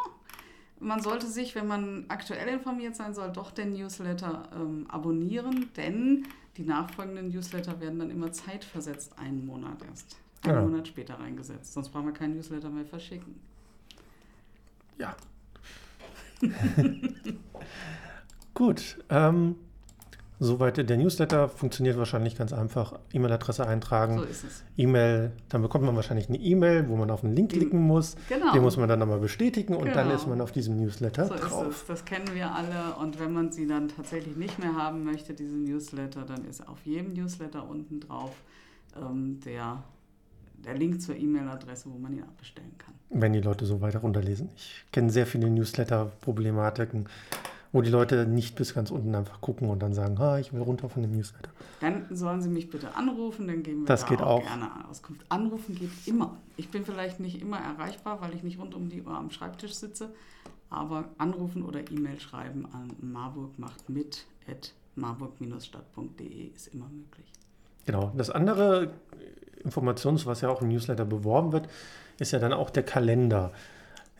man 0.79 1.01
sollte 1.01 1.27
sich, 1.27 1.53
wenn 1.53 1.67
man 1.67 2.05
aktuell 2.07 2.47
informiert 2.47 2.95
sein 2.95 3.13
soll, 3.13 3.31
doch 3.31 3.51
den 3.51 3.73
Newsletter 3.73 4.49
ähm, 4.55 4.87
abonnieren, 4.89 5.69
denn 5.77 6.25
die 6.57 6.63
nachfolgenden 6.63 7.29
Newsletter 7.29 7.79
werden 7.79 7.99
dann 7.99 8.09
immer 8.09 8.31
zeitversetzt 8.31 9.19
einen 9.19 9.45
Monat 9.45 9.83
erst, 9.87 10.17
einen 10.41 10.55
ja. 10.55 10.61
Monat 10.61 10.87
später 10.87 11.19
reingesetzt. 11.19 11.73
Sonst 11.73 11.89
brauchen 11.89 12.07
wir 12.07 12.13
keinen 12.13 12.35
Newsletter 12.35 12.69
mehr 12.69 12.85
verschicken. 12.85 13.39
Ja. 14.97 15.15
Gut. 18.55 18.97
Ähm, 19.09 19.55
Soweit 20.43 20.89
der 20.89 20.97
Newsletter 20.97 21.47
funktioniert 21.49 21.99
wahrscheinlich 21.99 22.35
ganz 22.35 22.51
einfach. 22.51 22.97
E-Mail-Adresse 23.13 23.67
eintragen. 23.67 24.17
So 24.17 24.23
ist 24.23 24.43
es. 24.43 24.63
E-Mail, 24.75 25.33
dann 25.49 25.61
bekommt 25.61 25.85
man 25.85 25.95
wahrscheinlich 25.95 26.29
eine 26.29 26.39
E-Mail, 26.39 26.89
wo 26.89 26.95
man 26.95 27.11
auf 27.11 27.23
einen 27.23 27.35
Link 27.35 27.51
klicken 27.51 27.79
muss. 27.79 28.15
Genau. 28.27 28.51
Den 28.51 28.63
muss 28.63 28.75
man 28.75 28.89
dann 28.89 28.97
nochmal 28.97 29.19
bestätigen 29.19 29.75
und 29.75 29.83
genau. 29.83 29.97
dann 29.97 30.09
ist 30.09 30.25
man 30.27 30.41
auf 30.41 30.51
diesem 30.51 30.77
Newsletter 30.77 31.27
so 31.27 31.35
drauf. 31.35 31.69
Ist 31.69 31.81
es. 31.81 31.85
Das 31.85 32.05
kennen 32.05 32.25
wir 32.33 32.55
alle. 32.55 32.95
Und 32.99 33.19
wenn 33.19 33.33
man 33.33 33.51
sie 33.51 33.67
dann 33.67 33.89
tatsächlich 33.89 34.35
nicht 34.35 34.57
mehr 34.57 34.75
haben 34.75 35.03
möchte, 35.03 35.35
diese 35.35 35.55
Newsletter, 35.55 36.23
dann 36.23 36.43
ist 36.45 36.67
auf 36.67 36.79
jedem 36.85 37.13
Newsletter 37.13 37.69
unten 37.69 37.99
drauf 37.99 38.33
ähm, 38.99 39.41
der, 39.45 39.83
der 40.65 40.73
Link 40.73 41.03
zur 41.03 41.17
E-Mail-Adresse, 41.17 41.87
wo 41.87 41.99
man 41.99 42.13
ihn 42.13 42.23
abbestellen 42.23 42.75
kann. 42.79 42.95
Wenn 43.11 43.33
die 43.33 43.41
Leute 43.41 43.67
so 43.67 43.79
weiter 43.79 43.99
runterlesen. 43.99 44.49
Ich 44.55 44.85
kenne 44.91 45.11
sehr 45.11 45.27
viele 45.27 45.51
Newsletter-Problematiken 45.51 47.05
wo 47.71 47.81
die 47.81 47.89
Leute 47.89 48.25
nicht 48.27 48.55
bis 48.55 48.73
ganz 48.73 48.91
unten 48.91 49.15
einfach 49.15 49.39
gucken 49.39 49.69
und 49.69 49.81
dann 49.81 49.93
sagen, 49.93 50.17
ah, 50.19 50.39
ich 50.39 50.51
will 50.51 50.61
runter 50.61 50.89
von 50.89 51.01
dem 51.01 51.11
Newsletter. 51.11 51.51
Dann 51.79 52.05
sollen 52.09 52.41
sie 52.41 52.49
mich 52.49 52.69
bitte 52.69 52.95
anrufen, 52.95 53.47
dann 53.47 53.63
geben 53.63 53.81
wir 53.81 53.87
das 53.87 54.01
da 54.01 54.07
geht 54.09 54.21
auch, 54.21 54.41
auch 54.41 54.43
gerne 54.43 54.89
Auskunft. 54.89 55.25
Anrufen 55.29 55.75
geht 55.75 55.91
immer. 56.05 56.37
Ich 56.57 56.69
bin 56.69 56.85
vielleicht 56.85 57.19
nicht 57.19 57.41
immer 57.41 57.59
erreichbar, 57.59 58.19
weil 58.21 58.33
ich 58.35 58.43
nicht 58.43 58.59
rund 58.59 58.75
um 58.75 58.89
die 58.89 59.01
Uhr 59.01 59.15
am 59.15 59.31
Schreibtisch 59.31 59.73
sitze, 59.73 60.09
aber 60.69 61.05
anrufen 61.17 61.63
oder 61.63 61.79
E-Mail 61.79 62.19
schreiben 62.19 62.65
an 62.73 62.91
Marburg 62.99 63.57
macht 63.57 63.89
mit 63.89 64.25
at 64.49 64.73
marburg-stadt.de 64.95 66.47
ist 66.47 66.67
immer 66.73 66.89
möglich. 66.89 67.31
Genau. 67.85 68.11
Das 68.15 68.29
andere 68.29 68.91
Informations, 69.63 70.25
was 70.25 70.41
ja 70.41 70.49
auch 70.49 70.61
im 70.61 70.69
Newsletter 70.69 71.05
beworben 71.05 71.51
wird, 71.51 71.69
ist 72.19 72.31
ja 72.31 72.39
dann 72.39 72.53
auch 72.53 72.69
der 72.69 72.83
Kalender. 72.83 73.51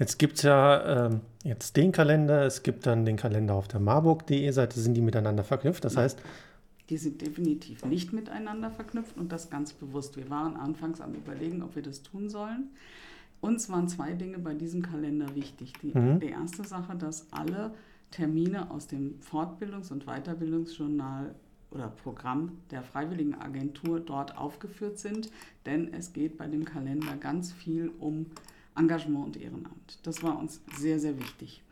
Jetzt 0.02 0.18
gibt 0.18 0.38
es 0.38 0.42
ja 0.42 1.06
ähm, 1.06 1.20
jetzt 1.44 1.78
den 1.78 1.92
Kalender, 1.92 2.44
es 2.44 2.64
gibt 2.64 2.88
dann 2.88 3.06
den 3.06 3.18
Kalender 3.18 3.54
auf 3.54 3.68
der 3.68 3.80
marburg.de 3.80 4.50
Seite, 4.50 4.80
sind 4.80 4.96
die 4.96 5.02
miteinander 5.02 5.44
verknüpft? 5.44 5.86
Das 5.86 5.96
heißt. 5.96 6.20
Die 6.90 6.98
sind 6.98 7.22
definitiv 7.22 7.86
nicht 7.86 8.12
miteinander 8.12 8.72
verknüpft 8.72 9.16
und 9.16 9.32
das 9.32 9.52
ganz 9.52 9.74
bewusst. 9.74 10.18
Wir 10.18 10.28
waren 10.32 10.58
anfangs 10.58 11.02
am 11.02 11.14
Überlegen, 11.14 11.62
ob 11.62 11.76
wir 11.76 11.84
das 11.84 12.02
tun 12.02 12.30
sollen. 12.30 12.72
Uns 13.42 13.70
waren 13.70 13.88
zwei 13.90 14.14
Dinge 14.14 14.40
bei 14.40 14.56
diesem 14.56 14.82
Kalender 14.82 15.36
wichtig. 15.36 15.74
Die, 15.84 15.96
mhm. 15.96 16.20
die 16.20 16.30
erste 16.30 16.64
Sache, 16.64 16.96
dass 16.96 17.28
alle 17.32 17.70
Termine 18.10 18.72
aus 18.72 18.88
dem 18.88 19.20
Fortbildungs- 19.20 19.92
und 19.92 20.08
Weiterbildungsjournal 20.08 21.36
oder 21.70 21.90
Programm 21.90 22.54
der 22.72 22.82
Freiwilligen 22.82 23.36
Agentur 23.36 24.00
dort 24.00 24.36
aufgeführt 24.36 24.98
sind, 24.98 25.30
denn 25.68 25.94
es 25.94 26.12
geht 26.12 26.40
bei 26.40 26.48
dem 26.48 26.66
Kalender 26.66 27.16
ganz 27.20 27.54
viel 27.54 27.92
um 28.00 28.26
Engagement 28.76 29.26
und 29.26 29.38
Ehrenamt. 29.38 30.00
Das 30.04 30.24
war 30.24 30.40
uns 30.40 30.62
sehr, 30.78 31.00
sehr 31.00 31.18
wichtig. 31.20 31.64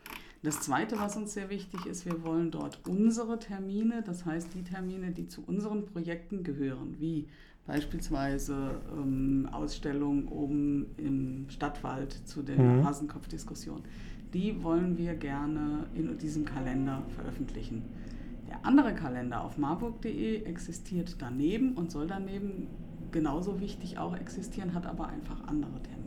Das 0.42 0.60
Zweite, 0.60 0.98
was 0.98 1.16
uns 1.16 1.34
sehr 1.34 1.50
wichtig 1.50 1.84
ist, 1.84 2.06
wir 2.06 2.22
wollen 2.24 2.50
dort 2.50 2.80
unsere 2.88 3.38
Termine, 3.38 4.02
das 4.02 4.24
heißt 4.24 4.54
die 4.54 4.64
Termine, 4.64 5.10
die 5.10 5.28
zu 5.28 5.42
unseren 5.46 5.84
Projekten 5.84 6.42
gehören, 6.42 6.96
wie 6.98 7.28
beispielsweise 7.66 8.80
ähm, 8.90 9.48
Ausstellung 9.52 10.28
oben 10.28 10.86
im 10.96 11.44
Stadtwald 11.50 12.12
zu 12.26 12.42
der 12.42 12.58
mhm. 12.58 12.84
Hasenkopf-Diskussion, 12.86 13.82
die 14.32 14.62
wollen 14.62 14.96
wir 14.96 15.14
gerne 15.14 15.86
in 15.94 16.16
diesem 16.16 16.46
Kalender 16.46 17.02
veröffentlichen. 17.16 17.84
Der 18.48 18.64
andere 18.64 18.94
Kalender 18.94 19.44
auf 19.44 19.58
marburg.de 19.58 20.44
existiert 20.44 21.16
daneben 21.18 21.74
und 21.74 21.90
soll 21.90 22.06
daneben 22.06 22.66
genauso 23.12 23.60
wichtig 23.60 23.98
auch 23.98 24.16
existieren, 24.16 24.72
hat 24.74 24.86
aber 24.86 25.08
einfach 25.08 25.44
andere 25.46 25.82
Termine. 25.82 25.99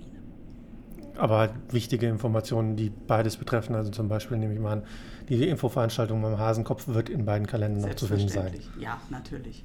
Aber 1.18 1.38
halt 1.38 1.52
wichtige 1.72 2.08
Informationen, 2.08 2.76
die 2.76 2.90
beides 2.90 3.38
betreffen, 3.38 3.76
also 3.76 3.92
zum 3.92 4.08
Beispiel 4.08 4.38
nehme 4.38 4.54
ich 4.54 4.60
mal 4.60 4.74
an, 4.74 4.84
die 5.30 5.48
Infoveranstaltung 5.48 6.22
beim 6.22 6.38
Hasenkopf 6.38 6.88
wird 6.88 7.10
in 7.10 7.26
beiden 7.26 7.48
Kalendern 7.48 7.90
noch 7.90 7.96
zu 7.96 8.08
finden 8.08 8.30
sein. 8.30 8.52
Ja, 8.80 9.00
natürlich. 9.10 9.64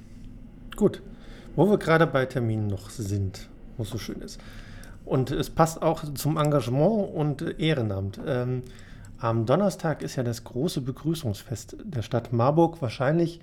Gut, 0.75 1.01
wo 1.55 1.69
wir 1.69 1.77
gerade 1.77 2.07
bei 2.07 2.25
Terminen 2.25 2.67
noch 2.67 2.89
sind, 2.89 3.49
wo 3.77 3.83
es 3.83 3.89
so 3.89 3.97
schön 3.97 4.21
ist. 4.21 4.39
Und 5.05 5.31
es 5.31 5.49
passt 5.49 5.81
auch 5.81 6.03
zum 6.13 6.37
Engagement 6.37 7.13
und 7.13 7.59
Ehrenamt. 7.59 8.19
Ähm, 8.25 8.61
am 9.17 9.45
Donnerstag 9.45 10.01
ist 10.01 10.15
ja 10.15 10.23
das 10.23 10.43
große 10.43 10.81
Begrüßungsfest 10.81 11.77
der 11.83 12.03
Stadt 12.03 12.31
Marburg. 12.31 12.81
Wahrscheinlich, 12.81 13.41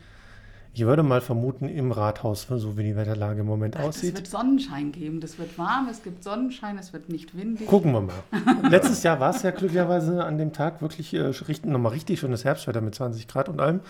ich 0.76 0.84
würde 0.84 1.02
mal 1.02 1.22
vermuten, 1.22 1.70
im 1.70 1.90
Rathaus, 1.90 2.46
so 2.50 2.76
wie 2.76 2.82
die 2.82 2.96
Wetterlage 2.96 3.40
im 3.40 3.46
Moment 3.46 3.78
aussieht. 3.78 4.12
Es 4.12 4.16
wird 4.18 4.26
Sonnenschein 4.26 4.92
geben, 4.92 5.20
das 5.22 5.38
wird 5.38 5.56
warm, 5.56 5.88
es 5.90 6.02
gibt 6.02 6.22
Sonnenschein, 6.22 6.76
es 6.76 6.92
wird 6.92 7.08
nicht 7.08 7.34
windig. 7.34 7.66
Gucken 7.66 7.92
wir 7.92 8.02
mal. 8.02 8.22
Letztes 8.70 9.02
Jahr 9.02 9.18
war 9.18 9.30
es 9.30 9.42
ja 9.42 9.52
glücklicherweise 9.52 10.22
an 10.22 10.36
dem 10.36 10.52
Tag 10.52 10.82
wirklich 10.82 11.14
äh, 11.14 11.32
nochmal 11.62 11.92
richtig 11.92 12.20
schönes 12.20 12.44
Herbstwetter 12.44 12.82
mit 12.82 12.94
20 12.94 13.26
Grad 13.26 13.48
und 13.48 13.58
allem. 13.58 13.80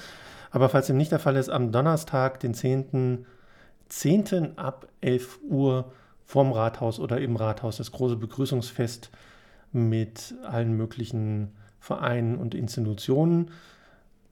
Aber 0.53 0.69
falls 0.69 0.87
dem 0.87 0.97
nicht 0.97 1.11
der 1.11 1.19
Fall 1.19 1.35
ist, 1.35 1.49
am 1.49 1.73
Donnerstag, 1.73 2.39
den 2.39 2.55
10. 2.55 3.27
10. 3.89 4.57
ab 4.57 4.87
11 5.01 5.41
Uhr 5.43 5.91
vorm 6.25 6.53
Rathaus 6.53 7.01
oder 7.01 7.21
im 7.21 7.35
Rathaus 7.35 7.79
das 7.79 7.91
große 7.91 8.15
Begrüßungsfest 8.15 9.11
mit 9.73 10.37
allen 10.45 10.77
möglichen 10.77 11.51
Vereinen 11.81 12.37
und 12.37 12.55
Institutionen. 12.55 13.51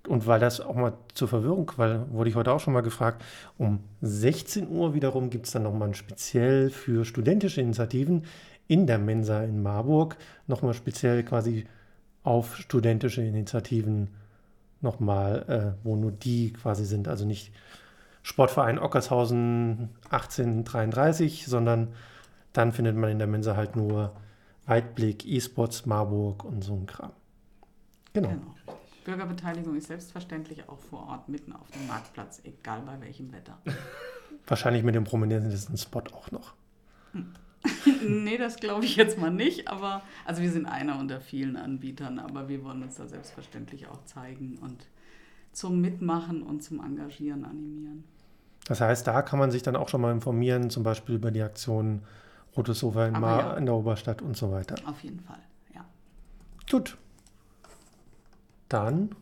Und 0.07 0.27
weil 0.27 0.39
das 0.39 0.61
auch 0.61 0.75
mal 0.75 0.93
zur 1.15 1.29
Verwirrung, 1.29 1.73
weil 1.77 2.05
wurde 2.13 2.29
ich 2.29 2.37
heute 2.37 2.53
auch 2.53 2.61
schon 2.61 2.75
mal 2.75 2.83
gefragt, 2.83 3.25
um 3.57 3.81
16 4.03 4.69
Uhr 4.69 4.93
wiederum 4.93 5.31
gibt 5.31 5.47
es 5.47 5.53
dann 5.53 5.63
nochmal 5.63 5.95
speziell 5.95 6.69
für 6.69 7.05
studentische 7.07 7.63
Initiativen 7.63 8.25
in 8.69 8.87
der 8.87 8.99
Mensa 8.99 9.43
in 9.43 9.63
Marburg, 9.63 10.17
nochmal 10.47 10.75
speziell 10.75 11.23
quasi 11.23 11.65
auf 12.23 12.57
studentische 12.57 13.23
Initiativen 13.23 14.09
nochmal, 14.81 15.45
äh, 15.83 15.85
wo 15.85 15.97
nur 15.97 16.13
die 16.13 16.53
quasi 16.53 16.85
sind, 16.85 17.09
also 17.09 17.25
nicht 17.25 17.53
Sportverein 18.23 18.79
Ockershausen 18.79 19.91
1833, 20.11 21.47
sondern 21.47 21.89
dann 22.53 22.73
findet 22.73 22.97
man 22.97 23.11
in 23.11 23.19
der 23.19 23.27
Mensa 23.27 23.57
halt 23.57 23.77
nur 23.77 24.13
Weitblick, 24.67 25.27
E-Sports, 25.27 25.85
Marburg 25.85 26.45
und 26.45 26.63
so 26.63 26.75
ein 26.75 26.87
Kram. 26.87 27.13
Genau. 28.15 28.29
genau. 28.29 28.55
Bürgerbeteiligung 29.05 29.77
ist 29.77 29.89
selbstverständlich 29.89 30.69
auch 30.69 30.79
vor 30.79 31.09
Ort 31.09 31.29
mitten 31.29 31.53
auf 31.53 31.71
dem 31.71 31.87
Marktplatz, 31.87 32.41
egal 32.45 32.83
bei 32.87 33.01
welchem 33.01 33.33
Wetter. 33.33 33.59
Wahrscheinlich 34.47 34.83
mit 34.83 34.95
dem 34.95 35.05
prominentesten 35.05 35.77
Spot 35.77 36.03
auch 36.13 36.31
noch. 36.31 36.55
nee, 38.07 38.37
das 38.37 38.57
glaube 38.57 38.85
ich 38.85 38.97
jetzt 38.97 39.19
mal 39.19 39.31
nicht, 39.31 39.69
aber 39.69 40.03
also 40.25 40.43
wir 40.43 40.51
sind 40.51 40.67
einer 40.67 40.99
unter 40.99 41.21
vielen 41.21 41.57
Anbietern, 41.57 42.19
aber 42.19 42.49
wir 42.49 42.65
wollen 42.65 42.83
uns 42.83 42.97
da 42.97 43.07
selbstverständlich 43.07 43.87
auch 43.87 44.05
zeigen 44.05 44.59
und 44.61 44.87
zum 45.53 45.81
Mitmachen 45.81 46.43
und 46.43 46.63
zum 46.63 46.85
Engagieren 46.85 47.45
animieren. 47.45 48.05
Das 48.67 48.81
heißt, 48.81 49.07
da 49.07 49.23
kann 49.23 49.39
man 49.39 49.51
sich 49.51 49.63
dann 49.63 49.77
auch 49.77 49.89
schon 49.89 50.01
mal 50.01 50.13
informieren, 50.13 50.71
zum 50.71 50.83
Beispiel 50.83 51.17
über 51.17 51.31
die 51.31 51.43
Aktion 51.43 52.03
Rotes 52.57 52.79
Sofa 52.79 53.07
in, 53.07 53.15
ja. 53.15 53.55
in 53.55 53.67
der 53.67 53.75
Oberstadt 53.75 54.23
und 54.23 54.37
so 54.37 54.51
weiter. 54.51 54.77
Auf 54.87 55.03
jeden 55.03 55.21
Fall, 55.21 55.41
ja. 55.75 55.85
Gut. 56.71 56.97
Dann 58.69 59.15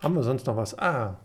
haben 0.00 0.14
wir 0.14 0.22
sonst 0.22 0.46
noch 0.46 0.56
was. 0.56 0.78
Ah, 0.78 1.16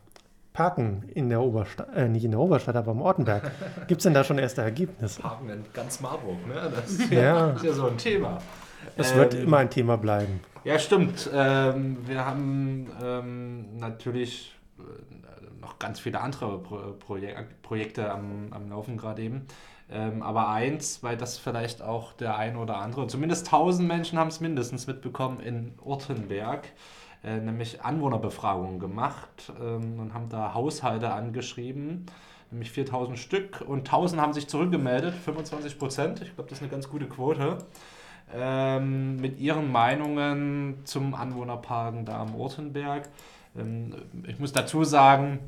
Parken 0.57 1.03
in 1.13 1.29
der 1.29 1.41
Oberstadt, 1.41 1.95
äh, 1.95 2.09
nicht 2.09 2.25
in 2.25 2.31
der 2.31 2.39
Oberstadt, 2.39 2.75
aber 2.75 2.89
am 2.89 3.01
Ortenberg. 3.01 3.51
Gibt 3.87 4.01
es 4.01 4.03
denn 4.03 4.15
da 4.15 4.23
schon 4.23 4.39
erste 4.39 4.63
Ergebnisse? 4.63 5.21
Parken 5.21 5.49
in 5.49 5.65
ganz 5.71 6.01
Marburg, 6.01 6.47
ne? 6.47 6.71
Das 6.75 6.89
ist 6.89 7.11
ja, 7.11 7.21
ja. 7.21 7.49
Ist 7.51 7.63
ja 7.63 7.73
so 7.73 7.87
ein 7.87 7.97
Thema. 7.97 8.39
Es 8.95 9.11
ähm, 9.11 9.17
wird 9.17 9.33
immer 9.35 9.57
ein 9.57 9.69
Thema 9.69 9.97
bleiben. 9.97 10.39
Ja, 10.63 10.79
stimmt. 10.79 11.29
Ähm, 11.31 11.97
wir 12.07 12.25
haben 12.25 12.87
ähm, 13.03 13.77
natürlich 13.77 14.55
äh, 14.79 15.61
noch 15.61 15.77
ganz 15.77 15.99
viele 15.99 16.21
andere 16.21 16.57
Pro 16.59 16.93
Projek 16.99 17.61
Projekte 17.61 18.11
am, 18.11 18.47
am 18.51 18.67
Laufen 18.69 18.97
gerade 18.97 19.21
eben. 19.21 19.45
Ähm, 19.89 20.21
aber 20.21 20.49
eins, 20.49 21.01
weil 21.01 21.15
das 21.15 21.37
vielleicht 21.37 21.81
auch 21.81 22.11
der 22.13 22.37
ein 22.37 22.57
oder 22.57 22.77
andere, 22.77 23.07
zumindest 23.07 23.47
1000 23.47 23.87
Menschen 23.87 24.19
haben 24.19 24.27
es 24.27 24.41
mindestens 24.41 24.85
mitbekommen 24.85 25.39
in 25.39 25.75
Urtenberg, 25.81 26.67
äh, 27.23 27.37
nämlich 27.37 27.81
Anwohnerbefragungen 27.81 28.79
gemacht 28.79 29.51
ähm, 29.61 29.99
und 29.99 30.13
haben 30.13 30.27
da 30.27 30.53
Haushalte 30.53 31.13
angeschrieben, 31.13 32.05
nämlich 32.51 32.71
4000 32.71 33.17
Stück 33.17 33.63
und 33.65 33.79
1000 33.79 34.21
haben 34.21 34.33
sich 34.33 34.47
zurückgemeldet, 34.47 35.13
25 35.15 35.79
Prozent. 35.79 36.21
Ich 36.21 36.35
glaube, 36.35 36.49
das 36.49 36.59
ist 36.59 36.63
eine 36.63 36.71
ganz 36.71 36.89
gute 36.89 37.07
Quote. 37.07 37.59
Ähm, 38.33 39.15
mit 39.15 39.39
ihren 39.39 39.71
Meinungen 39.71 40.81
zum 40.83 41.15
Anwohnerparken 41.15 42.03
da 42.03 42.19
am 42.19 42.35
Urtenberg. 42.35 43.07
Ähm, 43.57 43.95
ich 44.27 44.37
muss 44.37 44.51
dazu 44.51 44.83
sagen, 44.83 45.39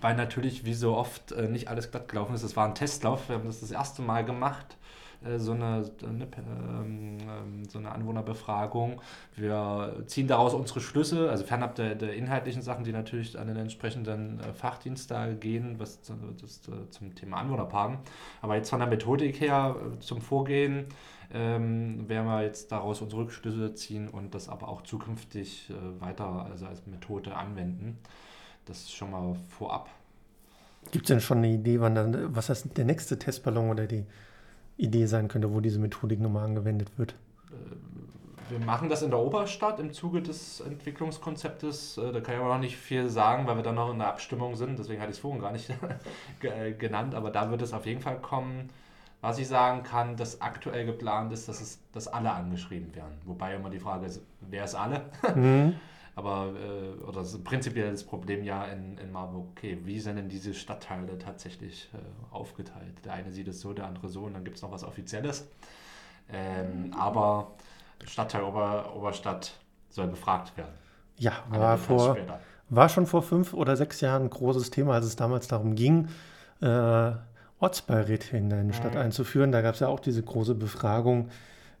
weil 0.00 0.16
natürlich 0.16 0.64
wie 0.64 0.74
so 0.74 0.96
oft 0.96 1.32
äh, 1.32 1.48
nicht 1.48 1.68
alles 1.68 1.90
glatt 1.90 2.08
gelaufen 2.08 2.34
ist. 2.34 2.42
Es 2.42 2.56
war 2.56 2.66
ein 2.66 2.74
Testlauf. 2.74 3.28
Wir 3.28 3.36
haben 3.36 3.46
das 3.46 3.60
das 3.60 3.70
erste 3.70 4.02
Mal 4.02 4.24
gemacht, 4.24 4.76
äh, 5.24 5.38
so, 5.38 5.52
eine, 5.52 5.90
eine 6.02 6.24
ähm, 6.24 7.18
ähm, 7.20 7.64
so 7.68 7.78
eine 7.78 7.92
Anwohnerbefragung. 7.92 9.00
Wir 9.36 10.02
ziehen 10.06 10.28
daraus 10.28 10.54
unsere 10.54 10.80
Schlüsse, 10.80 11.30
also 11.30 11.44
fernab 11.44 11.74
der, 11.74 11.94
der 11.94 12.14
inhaltlichen 12.14 12.62
Sachen, 12.62 12.84
die 12.84 12.92
natürlich 12.92 13.38
an 13.38 13.48
den 13.48 13.56
entsprechenden 13.56 14.40
äh, 14.40 14.52
Fachdienst 14.52 15.10
da 15.10 15.32
gehen, 15.32 15.78
was 15.78 16.00
das, 16.02 16.62
zum 16.90 17.14
Thema 17.14 17.38
Anwohnerparken. 17.38 17.98
Aber 18.40 18.56
jetzt 18.56 18.70
von 18.70 18.78
der 18.78 18.88
Methodik 18.88 19.40
her 19.40 19.76
zum 20.00 20.20
Vorgehen 20.20 20.86
ähm, 21.32 22.08
werden 22.08 22.26
wir 22.26 22.42
jetzt 22.42 22.72
daraus 22.72 23.00
unsere 23.00 23.22
Rückschlüsse 23.22 23.74
ziehen 23.74 24.08
und 24.08 24.34
das 24.34 24.48
aber 24.48 24.68
auch 24.68 24.82
zukünftig 24.82 25.72
weiter 25.98 26.46
also 26.50 26.66
als 26.66 26.86
Methode 26.86 27.34
anwenden. 27.34 27.98
Das 28.66 28.78
ist 28.78 28.92
schon 28.92 29.10
mal 29.10 29.34
vorab. 29.48 29.88
Gibt 30.90 31.04
es 31.04 31.08
denn 31.08 31.20
schon 31.20 31.38
eine 31.38 31.48
Idee, 31.48 31.80
wann 31.80 31.94
dann, 31.94 32.34
was 32.34 32.48
das 32.48 32.64
der 32.64 32.84
nächste 32.84 33.18
Testballon 33.18 33.70
oder 33.70 33.86
die 33.86 34.04
Idee 34.76 35.06
sein 35.06 35.28
könnte, 35.28 35.52
wo 35.52 35.60
diese 35.60 35.78
Methodik 35.78 36.20
nochmal 36.20 36.44
angewendet 36.44 36.90
wird? 36.96 37.14
Äh, 37.50 38.50
wir 38.50 38.58
machen 38.58 38.88
das 38.88 39.02
in 39.02 39.10
der 39.10 39.18
Oberstadt 39.18 39.80
im 39.80 39.92
Zuge 39.92 40.22
des 40.22 40.60
Entwicklungskonzeptes. 40.60 41.98
Äh, 41.98 42.12
da 42.12 42.20
kann 42.20 42.34
ich 42.34 42.40
aber 42.40 42.54
noch 42.54 42.60
nicht 42.60 42.76
viel 42.76 43.08
sagen, 43.08 43.46
weil 43.46 43.56
wir 43.56 43.62
dann 43.62 43.76
noch 43.76 43.90
in 43.90 43.98
der 43.98 44.08
Abstimmung 44.08 44.56
sind. 44.56 44.78
Deswegen 44.78 45.00
hatte 45.00 45.10
ich 45.10 45.16
es 45.16 45.20
vorhin 45.20 45.40
gar 45.40 45.52
nicht 45.52 45.70
äh, 46.42 46.72
genannt. 46.72 47.14
Aber 47.14 47.30
da 47.30 47.50
wird 47.50 47.62
es 47.62 47.72
auf 47.72 47.86
jeden 47.86 48.00
Fall 48.00 48.18
kommen. 48.18 48.70
Was 49.20 49.38
ich 49.38 49.46
sagen 49.46 49.84
kann, 49.84 50.16
dass 50.16 50.40
aktuell 50.40 50.84
geplant 50.84 51.32
ist, 51.32 51.48
dass, 51.48 51.60
es, 51.60 51.78
dass 51.92 52.08
alle 52.08 52.32
angeschrieben 52.32 52.92
werden. 52.94 53.14
Wobei 53.24 53.54
immer 53.54 53.70
die 53.70 53.78
Frage 53.78 54.06
ist, 54.06 54.20
wer 54.40 54.64
ist 54.64 54.74
alle? 54.74 55.02
Mhm. 55.34 55.74
Aber, 56.14 56.52
äh, 56.54 57.02
oder 57.04 57.20
das 57.20 57.38
prinzipiell 57.42 57.90
das 57.90 58.04
Problem 58.04 58.44
ja 58.44 58.66
in, 58.66 58.98
in 58.98 59.10
Marburg, 59.10 59.46
okay, 59.52 59.78
wie 59.84 59.98
sind 59.98 60.16
denn 60.16 60.28
diese 60.28 60.52
Stadtteile 60.52 61.18
tatsächlich 61.18 61.88
äh, 61.94 62.34
aufgeteilt? 62.34 63.04
Der 63.04 63.14
eine 63.14 63.32
sieht 63.32 63.48
es 63.48 63.60
so, 63.60 63.72
der 63.72 63.86
andere 63.86 64.08
so 64.08 64.24
und 64.24 64.34
dann 64.34 64.44
gibt 64.44 64.56
es 64.56 64.62
noch 64.62 64.70
was 64.70 64.84
Offizielles. 64.84 65.48
Ähm, 66.30 66.92
aber 66.98 67.52
Stadtteil 68.04 68.42
Ober, 68.42 68.94
Oberstadt 68.94 69.54
soll 69.88 70.08
befragt 70.08 70.56
werden. 70.56 70.74
Ja, 71.16 71.32
war, 71.48 71.78
vor, 71.78 72.16
war 72.68 72.88
schon 72.88 73.06
vor 73.06 73.22
fünf 73.22 73.54
oder 73.54 73.76
sechs 73.76 74.00
Jahren 74.00 74.24
ein 74.24 74.30
großes 74.30 74.70
Thema, 74.70 74.94
als 74.94 75.06
es 75.06 75.16
damals 75.16 75.46
darum 75.48 75.74
ging, 75.74 76.08
äh, 76.60 77.12
Ortsbeiräte 77.58 78.36
in 78.36 78.52
eine 78.52 78.72
Stadt 78.74 78.94
mhm. 78.94 79.00
einzuführen. 79.00 79.52
Da 79.52 79.62
gab 79.62 79.74
es 79.74 79.80
ja 79.80 79.88
auch 79.88 80.00
diese 80.00 80.22
große 80.22 80.54
Befragung, 80.54 81.28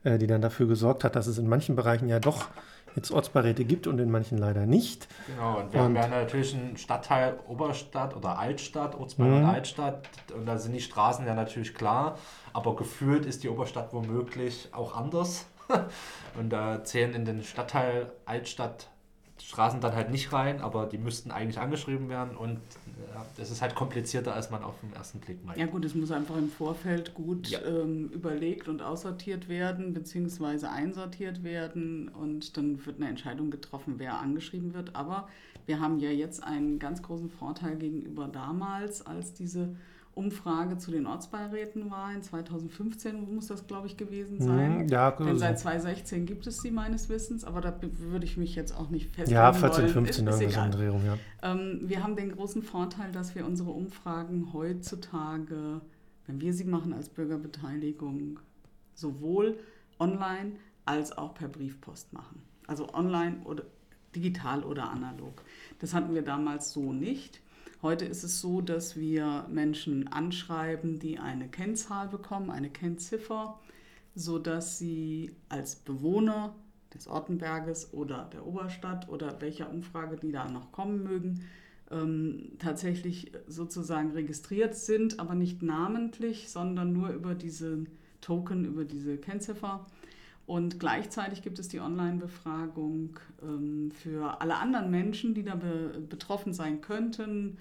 äh, 0.04 0.16
die 0.16 0.26
dann 0.26 0.40
dafür 0.40 0.68
gesorgt 0.68 1.04
hat, 1.04 1.16
dass 1.16 1.26
es 1.26 1.38
in 1.38 1.48
manchen 1.48 1.76
Bereichen 1.76 2.08
ja 2.08 2.20
doch 2.20 2.48
jetzt 2.96 3.10
Ortsbeiräte 3.10 3.64
gibt 3.64 3.86
und 3.86 3.98
in 3.98 4.10
manchen 4.10 4.38
leider 4.38 4.66
nicht. 4.66 5.08
Genau, 5.26 5.58
und 5.58 5.72
wir 5.72 5.80
und, 5.80 5.86
haben 5.86 5.96
ja 5.96 6.06
natürlich 6.08 6.54
einen 6.54 6.76
Stadtteil 6.76 7.38
Oberstadt 7.48 8.16
oder 8.16 8.38
Altstadt, 8.38 8.94
Ortsbeirat 8.94 9.42
mhm. 9.42 9.48
Altstadt, 9.48 10.08
und 10.34 10.46
da 10.46 10.58
sind 10.58 10.72
die 10.72 10.80
Straßen 10.80 11.26
ja 11.26 11.34
natürlich 11.34 11.74
klar, 11.74 12.18
aber 12.52 12.76
gefühlt 12.76 13.26
ist 13.26 13.42
die 13.42 13.48
Oberstadt 13.48 13.92
womöglich 13.92 14.68
auch 14.72 14.96
anders. 14.96 15.46
und 16.38 16.50
da 16.50 16.84
zählen 16.84 17.14
in 17.14 17.24
den 17.24 17.42
Stadtteil 17.42 18.12
Altstadt 18.26 18.88
Straßen 19.52 19.82
dann 19.82 19.94
halt 19.94 20.10
nicht 20.10 20.32
rein, 20.32 20.62
aber 20.62 20.86
die 20.86 20.96
müssten 20.96 21.30
eigentlich 21.30 21.58
angeschrieben 21.58 22.08
werden 22.08 22.38
und 22.38 22.58
das 23.36 23.50
ist 23.50 23.60
halt 23.60 23.74
komplizierter, 23.74 24.34
als 24.34 24.50
man 24.50 24.64
auf 24.64 24.80
den 24.80 24.94
ersten 24.94 25.20
Blick 25.20 25.44
meint. 25.44 25.58
Ja 25.58 25.66
gut, 25.66 25.84
es 25.84 25.94
muss 25.94 26.10
einfach 26.10 26.38
im 26.38 26.48
Vorfeld 26.48 27.12
gut 27.12 27.48
ja. 27.48 27.60
ähm, 27.60 28.08
überlegt 28.14 28.68
und 28.68 28.80
aussortiert 28.80 29.50
werden, 29.50 29.92
beziehungsweise 29.92 30.70
einsortiert 30.70 31.44
werden 31.44 32.08
und 32.08 32.56
dann 32.56 32.84
wird 32.86 32.96
eine 32.96 33.10
Entscheidung 33.10 33.50
getroffen, 33.50 33.96
wer 33.98 34.18
angeschrieben 34.20 34.72
wird. 34.72 34.96
Aber 34.96 35.28
wir 35.66 35.80
haben 35.80 35.98
ja 35.98 36.10
jetzt 36.10 36.42
einen 36.42 36.78
ganz 36.78 37.02
großen 37.02 37.28
Vorteil 37.28 37.76
gegenüber 37.76 38.28
damals, 38.28 39.04
als 39.04 39.34
diese 39.34 39.76
Umfrage 40.14 40.76
zu 40.76 40.90
den 40.90 41.06
Ortsbeirätenwahlen. 41.06 42.22
2015 42.22 43.34
muss 43.34 43.46
das, 43.46 43.66
glaube 43.66 43.86
ich, 43.86 43.96
gewesen 43.96 44.40
sein. 44.40 44.80
Hm, 44.80 44.88
ja, 44.88 45.10
Denn 45.10 45.28
also- 45.28 45.40
seit 45.40 45.58
2016 45.58 46.26
gibt 46.26 46.46
es 46.46 46.60
sie 46.60 46.70
meines 46.70 47.08
Wissens, 47.08 47.44
aber 47.44 47.60
da 47.60 47.74
würde 47.80 48.26
ich 48.26 48.36
mich 48.36 48.54
jetzt 48.54 48.76
auch 48.76 48.90
nicht 48.90 49.06
festlegen 49.06 49.40
ja, 49.40 49.52
14, 49.52 49.84
wollen. 49.84 49.92
15 49.92 50.26
ist, 50.26 50.40
ist 50.42 50.58
eine 50.58 50.70
Drehung, 50.70 51.04
ja. 51.06 51.16
Ähm, 51.42 51.80
wir 51.84 52.02
haben 52.02 52.16
den 52.16 52.32
großen 52.32 52.62
Vorteil, 52.62 53.10
dass 53.12 53.34
wir 53.34 53.46
unsere 53.46 53.70
Umfragen 53.70 54.52
heutzutage, 54.52 55.80
wenn 56.26 56.40
wir 56.40 56.52
sie 56.52 56.64
machen 56.64 56.92
als 56.92 57.08
Bürgerbeteiligung, 57.08 58.38
sowohl 58.94 59.56
online 59.98 60.52
als 60.84 61.16
auch 61.16 61.34
per 61.34 61.48
Briefpost 61.48 62.12
machen. 62.12 62.42
Also 62.66 62.92
online 62.92 63.38
oder 63.44 63.64
digital 64.14 64.62
oder 64.62 64.90
analog. 64.90 65.42
Das 65.78 65.94
hatten 65.94 66.14
wir 66.14 66.22
damals 66.22 66.72
so 66.72 66.92
nicht. 66.92 67.40
Heute 67.82 68.04
ist 68.04 68.22
es 68.22 68.40
so, 68.40 68.60
dass 68.60 68.96
wir 68.96 69.44
Menschen 69.50 70.06
anschreiben, 70.06 71.00
die 71.00 71.18
eine 71.18 71.48
Kennzahl 71.48 72.06
bekommen, 72.06 72.48
eine 72.48 72.70
Kennziffer, 72.70 73.58
sodass 74.14 74.78
sie 74.78 75.34
als 75.48 75.74
Bewohner 75.74 76.54
des 76.94 77.08
Ortenberges 77.08 77.92
oder 77.92 78.30
der 78.32 78.46
Oberstadt 78.46 79.08
oder 79.08 79.40
welcher 79.40 79.68
Umfrage 79.68 80.16
die 80.16 80.30
da 80.30 80.48
noch 80.48 80.70
kommen 80.70 81.02
mögen, 81.02 81.44
ähm, 81.90 82.52
tatsächlich 82.60 83.32
sozusagen 83.48 84.12
registriert 84.12 84.76
sind, 84.76 85.18
aber 85.18 85.34
nicht 85.34 85.60
namentlich, 85.60 86.50
sondern 86.50 86.92
nur 86.92 87.08
über 87.08 87.34
diesen 87.34 87.88
Token, 88.20 88.64
über 88.64 88.84
diese 88.84 89.18
Kennziffer. 89.18 89.86
Und 90.46 90.80
gleichzeitig 90.80 91.42
gibt 91.42 91.58
es 91.58 91.68
die 91.68 91.80
Online-Befragung 91.80 93.18
ähm, 93.42 93.90
für 93.92 94.40
alle 94.40 94.56
anderen 94.56 94.90
Menschen, 94.90 95.34
die 95.34 95.44
da 95.44 95.54
be 95.54 96.02
betroffen 96.08 96.52
sein 96.52 96.80
könnten. 96.80 97.58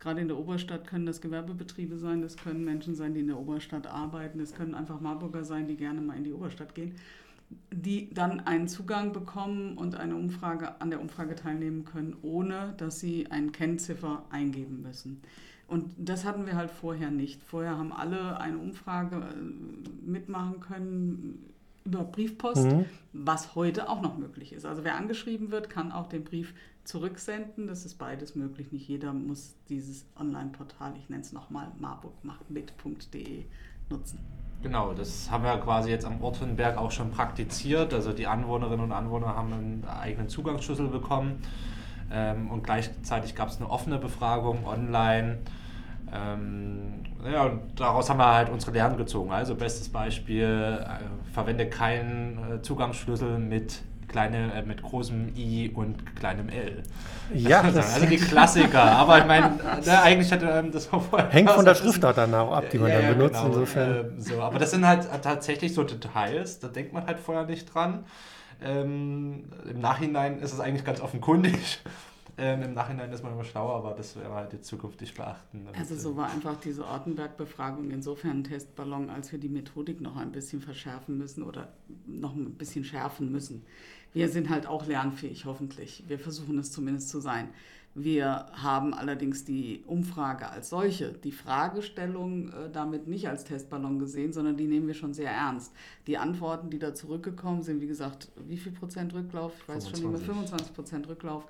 Gerade 0.00 0.20
in 0.20 0.28
der 0.28 0.38
Oberstadt 0.38 0.86
können 0.86 1.06
das 1.06 1.20
Gewerbebetriebe 1.20 1.96
sein, 1.96 2.20
das 2.20 2.36
können 2.36 2.64
Menschen 2.64 2.94
sein, 2.94 3.14
die 3.14 3.20
in 3.20 3.28
der 3.28 3.38
Oberstadt 3.38 3.86
arbeiten, 3.86 4.38
das 4.38 4.52
können 4.52 4.74
einfach 4.74 5.00
Marburger 5.00 5.44
sein, 5.44 5.68
die 5.68 5.76
gerne 5.76 6.00
mal 6.00 6.16
in 6.16 6.24
die 6.24 6.32
Oberstadt 6.32 6.74
gehen, 6.74 6.96
die 7.72 8.12
dann 8.12 8.40
einen 8.40 8.68
Zugang 8.68 9.12
bekommen 9.12 9.78
und 9.78 9.94
eine 9.94 10.16
Umfrage, 10.16 10.80
an 10.80 10.90
der 10.90 11.00
Umfrage 11.00 11.36
teilnehmen 11.36 11.84
können, 11.84 12.16
ohne 12.20 12.74
dass 12.76 13.00
sie 13.00 13.30
eine 13.30 13.50
Kennziffer 13.50 14.24
eingeben 14.30 14.82
müssen. 14.82 15.22
Und 15.68 15.94
das 15.96 16.26
hatten 16.26 16.46
wir 16.46 16.56
halt 16.56 16.70
vorher 16.70 17.10
nicht. 17.10 17.42
Vorher 17.42 17.78
haben 17.78 17.92
alle 17.92 18.38
eine 18.38 18.58
Umfrage 18.58 19.16
äh, 19.16 20.06
mitmachen 20.06 20.60
können 20.60 21.53
über 21.84 22.02
Briefpost, 22.02 22.64
Mhm. 22.66 22.86
was 23.12 23.54
heute 23.54 23.88
auch 23.88 24.00
noch 24.00 24.16
möglich 24.16 24.52
ist. 24.52 24.64
Also 24.64 24.84
wer 24.84 24.96
angeschrieben 24.96 25.50
wird, 25.50 25.68
kann 25.68 25.92
auch 25.92 26.06
den 26.06 26.24
Brief 26.24 26.54
zurücksenden. 26.84 27.66
Das 27.66 27.84
ist 27.84 27.96
beides 27.98 28.34
möglich. 28.34 28.72
Nicht 28.72 28.88
jeder 28.88 29.12
muss 29.12 29.54
dieses 29.68 30.06
Online-Portal, 30.18 30.94
ich 30.98 31.08
nenne 31.10 31.22
es 31.22 31.32
nochmal 31.32 31.68
marburgmachtmit.de, 31.78 33.44
nutzen. 33.90 34.18
Genau, 34.62 34.94
das 34.94 35.30
haben 35.30 35.44
wir 35.44 35.56
quasi 35.58 35.90
jetzt 35.90 36.06
am 36.06 36.22
Ortenberg 36.22 36.78
auch 36.78 36.90
schon 36.90 37.10
praktiziert. 37.10 37.92
Also 37.92 38.12
die 38.12 38.26
Anwohnerinnen 38.26 38.84
und 38.84 38.92
Anwohner 38.92 39.36
haben 39.36 39.52
einen 39.52 39.84
eigenen 39.84 40.28
Zugangsschlüssel 40.30 40.88
bekommen. 40.88 41.42
Ähm, 42.10 42.50
und 42.50 42.64
gleichzeitig 42.64 43.34
gab 43.34 43.48
es 43.48 43.58
eine 43.58 43.68
offene 43.68 43.98
Befragung 43.98 44.64
online. 44.66 45.38
Ähm, 46.14 47.04
ja, 47.30 47.44
und 47.44 47.60
daraus 47.80 48.08
haben 48.08 48.18
wir 48.18 48.34
halt 48.34 48.50
unsere 48.50 48.72
Lernen 48.72 48.96
gezogen. 48.96 49.32
Also 49.32 49.54
bestes 49.54 49.88
Beispiel, 49.88 50.78
äh, 50.80 51.32
verwende 51.32 51.66
keinen 51.68 52.58
äh, 52.58 52.62
Zugangsschlüssel 52.62 53.38
mit, 53.38 53.82
kleine, 54.06 54.52
äh, 54.54 54.62
mit 54.62 54.82
großem 54.82 55.32
I 55.36 55.70
und 55.74 56.14
kleinem 56.16 56.48
L. 56.48 56.82
Ja, 57.32 57.62
das 57.74 57.94
also 57.94 58.06
die 58.06 58.16
Klassiker. 58.18 58.82
Aber 58.82 59.18
ich 59.18 59.26
meine, 59.26 59.56
ne, 59.84 60.02
eigentlich 60.02 60.30
hätte 60.30 60.46
ähm, 60.46 60.70
das 60.70 60.92
auch 60.92 61.02
vorher 61.02 61.30
hängt 61.30 61.50
von 61.50 61.64
der 61.64 61.74
das 61.74 61.82
Schriftart 61.82 62.18
dann 62.18 62.34
auch 62.34 62.52
ab, 62.52 62.70
die 62.70 62.78
man 62.78 62.90
ja, 62.90 62.96
dann 62.96 63.04
ja, 63.04 63.12
benutzt. 63.14 63.34
genau. 63.34 63.46
Insofern. 63.46 63.96
Ähm, 63.96 64.20
so, 64.20 64.40
aber 64.40 64.58
das 64.58 64.70
sind 64.70 64.86
halt 64.86 65.08
tatsächlich 65.22 65.74
so 65.74 65.82
Details, 65.82 66.60
da 66.60 66.68
denkt 66.68 66.92
man 66.92 67.06
halt 67.06 67.18
vorher 67.18 67.46
nicht 67.46 67.74
dran. 67.74 68.04
Ähm, 68.62 69.44
Im 69.68 69.80
Nachhinein 69.80 70.38
ist 70.38 70.52
es 70.52 70.60
eigentlich 70.60 70.84
ganz 70.84 71.00
offenkundig. 71.00 71.80
Ähm, 72.36 72.62
Im 72.62 72.74
Nachhinein 72.74 73.12
ist 73.12 73.22
man 73.22 73.32
immer 73.32 73.44
schlauer, 73.44 73.76
aber 73.76 73.92
das 73.92 74.16
wäre 74.16 74.32
halt 74.34 74.52
jetzt 74.52 74.66
zukünftig 74.66 75.14
beachten. 75.14 75.66
Also 75.78 75.96
so 75.96 76.16
war 76.16 76.30
einfach 76.30 76.58
diese 76.60 76.84
Ortenberg-Befragung 76.84 77.90
insofern 77.90 78.38
ein 78.38 78.44
Testballon, 78.44 79.10
als 79.10 79.30
wir 79.30 79.38
die 79.38 79.48
Methodik 79.48 80.00
noch 80.00 80.16
ein 80.16 80.32
bisschen 80.32 80.60
verschärfen 80.60 81.16
müssen 81.16 81.42
oder 81.42 81.72
noch 82.06 82.34
ein 82.34 82.54
bisschen 82.54 82.84
schärfen 82.84 83.30
müssen. 83.30 83.64
Wir 84.12 84.28
sind 84.28 84.48
halt 84.48 84.66
auch 84.66 84.86
lernfähig, 84.86 85.44
hoffentlich. 85.44 86.04
Wir 86.08 86.18
versuchen 86.18 86.58
es 86.58 86.70
zumindest 86.70 87.08
zu 87.08 87.20
sein. 87.20 87.48
Wir 87.96 88.46
haben 88.52 88.92
allerdings 88.92 89.44
die 89.44 89.84
Umfrage 89.86 90.48
als 90.48 90.68
solche, 90.68 91.12
die 91.12 91.30
Fragestellung 91.30 92.48
äh, 92.48 92.70
damit 92.72 93.06
nicht 93.06 93.28
als 93.28 93.44
Testballon 93.44 94.00
gesehen, 94.00 94.32
sondern 94.32 94.56
die 94.56 94.66
nehmen 94.66 94.88
wir 94.88 94.94
schon 94.94 95.14
sehr 95.14 95.30
ernst. 95.30 95.72
Die 96.08 96.18
Antworten, 96.18 96.70
die 96.70 96.80
da 96.80 96.92
zurückgekommen 96.92 97.62
sind, 97.62 97.80
wie 97.80 97.86
gesagt, 97.86 98.32
wie 98.48 98.56
viel 98.56 98.72
Prozent 98.72 99.14
Rücklauf? 99.14 99.52
Ich 99.60 99.68
weiß 99.68 99.90
schon 99.90 100.00
nicht 100.00 100.10
mehr, 100.10 100.20
25. 100.20 100.26
25 100.26 100.74
Prozent 100.74 101.08
Rücklauf. 101.08 101.46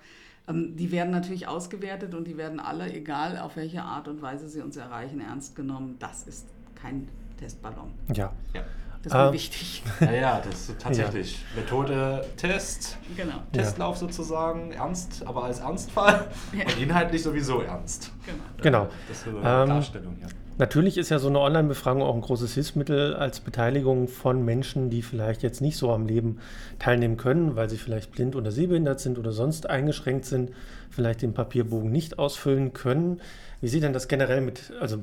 Ähm, 0.46 0.76
die 0.76 0.92
werden 0.92 1.10
natürlich 1.10 1.48
ausgewertet 1.48 2.14
und 2.14 2.26
die 2.26 2.36
werden 2.36 2.60
alle, 2.60 2.92
egal 2.92 3.38
auf 3.38 3.56
welche 3.56 3.82
Art 3.82 4.06
und 4.08 4.20
Weise 4.20 4.48
sie 4.48 4.60
uns 4.60 4.76
erreichen, 4.76 5.20
ernst 5.20 5.56
genommen. 5.56 5.96
Das 5.98 6.24
ist 6.24 6.46
kein 6.74 7.08
Testballon. 7.38 7.90
ja. 8.12 8.32
ja. 8.52 8.64
Das 9.04 9.12
ist 9.12 9.18
Ähm, 9.18 9.32
wichtig. 9.32 9.82
ja, 10.00 10.12
ja, 10.12 10.42
das 10.44 10.68
ist 10.70 10.80
tatsächlich 10.80 11.38
Methode 11.54 12.24
Test, 12.36 12.96
Genau, 13.16 13.34
Testlauf 13.52 13.96
sozusagen, 13.98 14.72
ernst, 14.72 15.22
aber 15.26 15.44
als 15.44 15.60
Ernstfall 15.60 16.28
Ja. 16.52 16.64
und 16.64 16.80
inhaltlich 16.82 17.22
sowieso 17.22 17.60
ernst. 17.60 18.10
genau. 18.26 18.42
Genau. 18.62 18.88
Das 19.08 19.18
ist 19.18 19.24
so 19.24 19.30
eine 19.38 19.62
Ähm, 19.62 19.68
Darstellung 19.68 20.16
hier. 20.18 20.28
Natürlich 20.56 20.98
ist 20.98 21.08
ja 21.10 21.18
so 21.18 21.26
eine 21.28 21.40
Online-Befragung 21.40 22.00
auch 22.02 22.14
ein 22.14 22.20
großes 22.20 22.54
Hilfsmittel 22.54 23.14
als 23.16 23.40
Beteiligung 23.40 24.06
von 24.06 24.44
Menschen, 24.44 24.88
die 24.88 25.02
vielleicht 25.02 25.42
jetzt 25.42 25.60
nicht 25.60 25.76
so 25.76 25.90
am 25.92 26.06
Leben 26.06 26.38
teilnehmen 26.78 27.16
können, 27.16 27.56
weil 27.56 27.68
sie 27.68 27.76
vielleicht 27.76 28.12
blind 28.12 28.36
oder 28.36 28.52
sehbehindert 28.52 29.00
sind 29.00 29.18
oder 29.18 29.32
sonst 29.32 29.68
eingeschränkt 29.68 30.24
sind, 30.26 30.52
vielleicht 30.90 31.22
den 31.22 31.34
Papierbogen 31.34 31.90
nicht 31.90 32.20
ausfüllen 32.20 32.72
können. 32.72 33.20
Wie 33.60 33.66
sieht 33.68 33.82
denn 33.82 33.92
das 33.92 34.06
generell 34.06 34.40
mit, 34.42 34.72
also 34.80 35.02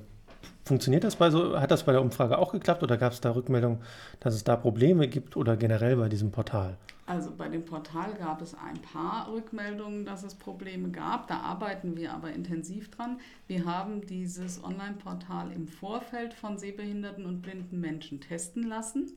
funktioniert 0.66 1.04
das 1.04 1.16
bei 1.16 1.30
so, 1.30 1.60
hat 1.60 1.72
das 1.72 1.84
bei 1.86 1.92
der 1.92 2.02
Umfrage 2.02 2.38
auch 2.38 2.52
geklappt 2.52 2.84
oder 2.84 2.98
gab 2.98 3.14
es 3.14 3.22
da 3.22 3.32
Rückmeldungen, 3.32 3.80
dass 4.20 4.34
es 4.34 4.44
da 4.44 4.56
Probleme 4.56 5.08
gibt 5.08 5.36
oder 5.38 5.58
generell 5.58 5.96
bei 5.98 6.10
diesem 6.10 6.32
Portal? 6.32 6.78
Also 7.08 7.32
bei 7.36 7.50
dem 7.50 7.66
Portal 7.66 8.14
gab 8.14 8.42
es 8.42 8.54
ein 8.56 8.82
paar 8.82 9.30
Rückmeldungen, 9.32 10.06
dass 10.06 10.24
es 10.24 10.36
Probleme 10.36 10.90
gab. 10.92 11.28
Da 11.28 11.40
arbeiten 11.42 11.98
wir 11.98 12.14
aber 12.14 12.32
intensiv 12.32 12.90
dran. 12.92 13.20
Wir 13.48 13.66
haben 13.66 14.06
dieses 14.06 14.64
Online-Portal 14.64 15.52
im 15.52 15.68
Vorfeld 15.68 16.34
von 16.34 16.58
sehbehinderten 16.58 17.26
und 17.26 17.42
blinden 17.42 17.82
Menschen 17.82 18.22
testen 18.22 18.64
lassen. 18.64 19.12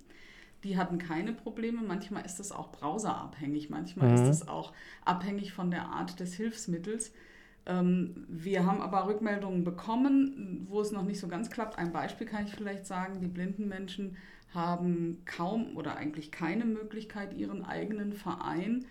Die 0.64 0.76
hatten 0.78 0.98
keine 0.98 1.34
Probleme. 1.34 1.82
Manchmal 1.86 2.24
ist 2.24 2.40
es 2.40 2.50
auch 2.50 2.72
browserabhängig. 2.72 3.70
Manchmal 3.70 4.08
Mhm. 4.08 4.14
ist 4.14 4.28
es 4.28 4.48
auch 4.48 4.72
abhängig 5.04 5.52
von 5.52 5.70
der 5.70 5.84
Art 5.84 6.18
des 6.18 6.34
Hilfsmittels. 6.34 7.12
Ähm, 7.66 8.26
wir 8.28 8.66
haben 8.66 8.80
aber 8.80 9.06
Rückmeldungen 9.06 9.64
bekommen, 9.64 10.66
wo 10.68 10.80
es 10.80 10.92
noch 10.92 11.02
nicht 11.02 11.20
so 11.20 11.28
ganz 11.28 11.50
klappt. 11.50 11.78
Ein 11.78 11.92
Beispiel 11.92 12.26
kann 12.26 12.46
ich 12.46 12.54
vielleicht 12.54 12.86
sagen. 12.86 13.20
Die 13.20 13.26
blinden 13.26 13.68
Menschen 13.68 14.16
haben 14.52 15.22
kaum 15.24 15.76
oder 15.76 15.96
eigentlich 15.96 16.30
keine 16.30 16.64
Möglichkeit, 16.64 17.34
ihren 17.34 17.64
eigenen 17.64 18.12
Verein 18.12 18.84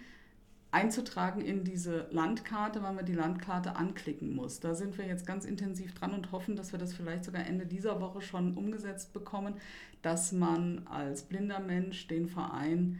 einzutragen 0.71 1.39
in 1.39 1.63
diese 1.63 2.07
Landkarte, 2.09 2.81
weil 2.81 2.93
man 2.93 3.05
die 3.05 3.13
Landkarte 3.13 3.75
anklicken 3.75 4.35
muss. 4.35 4.59
Da 4.59 4.73
sind 4.73 4.97
wir 4.97 5.05
jetzt 5.05 5.27
ganz 5.27 5.45
intensiv 5.45 5.93
dran 5.93 6.13
und 6.13 6.31
hoffen, 6.31 6.55
dass 6.55 6.71
wir 6.71 6.79
das 6.79 6.95
vielleicht 6.95 7.25
sogar 7.25 7.45
Ende 7.45 7.67
dieser 7.67 8.01
Woche 8.01 8.21
schon 8.21 8.57
umgesetzt 8.57 9.13
bekommen, 9.13 9.53
dass 10.01 10.31
man 10.31 10.81
als 10.87 11.23
blinder 11.23 11.59
Mensch 11.59 12.07
den 12.07 12.27
Verein 12.27 12.99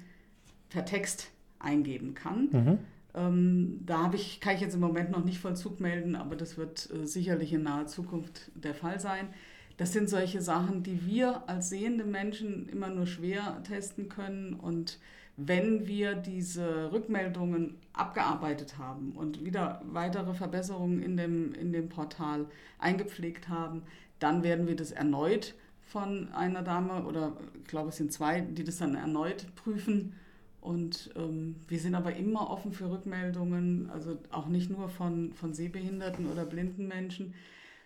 per 0.70 0.86
Text 0.86 1.32
eingeben 1.58 2.14
kann. 2.14 2.50
Mhm. 2.52 2.78
Ähm, 3.16 3.80
da 3.86 4.04
habe 4.04 4.16
ich, 4.16 4.40
kann 4.40 4.56
ich 4.56 4.62
jetzt 4.62 4.74
im 4.74 4.80
Moment 4.80 5.12
noch 5.12 5.24
nicht 5.24 5.40
Vollzug 5.40 5.80
melden, 5.80 6.16
aber 6.16 6.36
das 6.36 6.58
wird 6.58 6.90
äh, 6.92 7.06
sicherlich 7.06 7.54
in 7.54 7.64
naher 7.64 7.88
Zukunft 7.88 8.52
der 8.56 8.74
Fall 8.74 9.00
sein. 9.00 9.30
Das 9.78 9.92
sind 9.92 10.10
solche 10.10 10.42
Sachen, 10.42 10.84
die 10.84 11.06
wir 11.06 11.48
als 11.48 11.70
sehende 11.70 12.04
Menschen 12.04 12.70
immer 12.70 12.90
nur 12.90 13.08
schwer 13.08 13.62
testen 13.64 14.10
können. 14.10 14.54
Und 14.54 15.00
wenn 15.36 15.88
wir 15.88 16.16
diese 16.16 16.92
Rückmeldungen 16.92 17.76
abgearbeitet 17.94 18.78
haben 18.78 19.14
und 19.14 19.44
wieder 19.44 19.82
weitere 19.86 20.34
Verbesserungen 20.34 21.02
in 21.02 21.18
dem, 21.18 21.54
in 21.54 21.74
dem 21.74 21.90
Portal 21.90 22.46
eingepflegt 22.78 23.50
haben, 23.50 23.84
dann 24.20 24.44
werden 24.44 24.68
wir 24.68 24.76
das 24.76 24.92
erneut 24.92 25.56
von 25.82 26.30
einer 26.34 26.62
Dame 26.62 27.04
oder 27.06 27.34
ich 27.62 27.68
glaube 27.68 27.90
es 27.90 27.98
sind 27.98 28.12
zwei, 28.12 28.42
die 28.42 28.64
das 28.64 28.78
dann 28.78 28.96
erneut 28.96 29.54
prüfen. 29.56 30.16
Und 30.64 31.10
ähm, 31.18 31.58
wir 31.68 31.78
sind 31.78 31.94
aber 31.94 32.16
immer 32.16 32.50
offen 32.50 32.72
für 32.72 32.90
Rückmeldungen, 32.90 33.90
also 33.90 34.18
auch 34.32 34.48
nicht 34.48 34.70
nur 34.70 34.88
von, 34.88 35.34
von 35.34 35.54
sehbehinderten 35.54 36.32
oder 36.32 36.46
blinden 36.46 36.88
Menschen. 36.88 37.34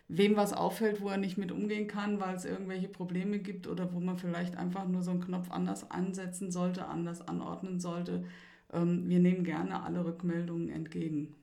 Wem 0.09 0.35
was 0.35 0.53
auffällt, 0.53 1.01
wo 1.01 1.09
er 1.09 1.17
nicht 1.17 1.39
mit 1.39 1.51
umgehen 1.51 1.87
kann, 1.87 2.19
weil 2.19 2.35
es 2.35 2.45
irgendwelche 2.45 2.87
Probleme 2.87 3.39
gibt 3.39 3.65
oder 3.67 3.91
wo 3.93 3.99
man 3.99 4.19
vielleicht 4.19 4.57
einfach 4.57 4.87
nur 4.87 5.01
so 5.01 5.09
einen 5.09 5.21
Knopf 5.21 5.49
anders 5.49 5.89
ansetzen 5.89 6.51
sollte, 6.51 6.85
anders 6.85 7.27
anordnen 7.27 7.79
sollte. 7.79 8.25
Ähm, 8.71 9.09
wir 9.09 9.17
nehmen 9.19 9.43
gerne 9.43 9.81
alle 9.81 10.05
Rückmeldungen 10.05 10.69
entgegen. 10.69 11.33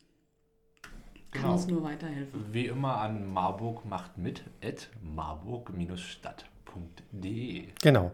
Kann 1.32 1.42
Genau. 1.42 1.54
uns 1.54 1.66
nur 1.66 1.82
weiterhelfen. 1.82 2.44
Wie 2.52 2.66
immer 2.66 2.98
an 2.98 3.28
Marburg 3.32 3.84
macht 3.84 4.18
mit 4.18 4.44
at 4.62 4.88
marburg-stadt.de. 5.02 7.64
Genau. 7.82 8.12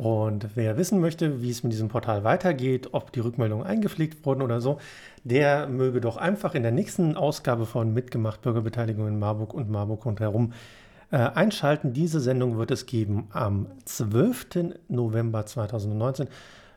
Und 0.00 0.56
wer 0.56 0.78
wissen 0.78 0.98
möchte, 0.98 1.42
wie 1.42 1.50
es 1.50 1.62
mit 1.62 1.74
diesem 1.74 1.88
Portal 1.88 2.24
weitergeht, 2.24 2.88
ob 2.92 3.12
die 3.12 3.20
Rückmeldungen 3.20 3.66
eingepflegt 3.66 4.24
wurden 4.24 4.40
oder 4.40 4.62
so, 4.62 4.78
der 5.24 5.68
möge 5.68 6.00
doch 6.00 6.16
einfach 6.16 6.54
in 6.54 6.62
der 6.62 6.72
nächsten 6.72 7.18
Ausgabe 7.18 7.66
von 7.66 7.92
Mitgemacht 7.92 8.40
Bürgerbeteiligung 8.40 9.06
in 9.06 9.18
Marburg 9.18 9.52
und 9.52 9.68
Marburg 9.68 10.06
rundherum 10.06 10.54
äh, 11.10 11.18
einschalten. 11.18 11.92
Diese 11.92 12.18
Sendung 12.18 12.56
wird 12.56 12.70
es 12.70 12.86
geben 12.86 13.28
am 13.32 13.66
12. 13.84 14.70
November 14.88 15.44
2019, 15.44 16.28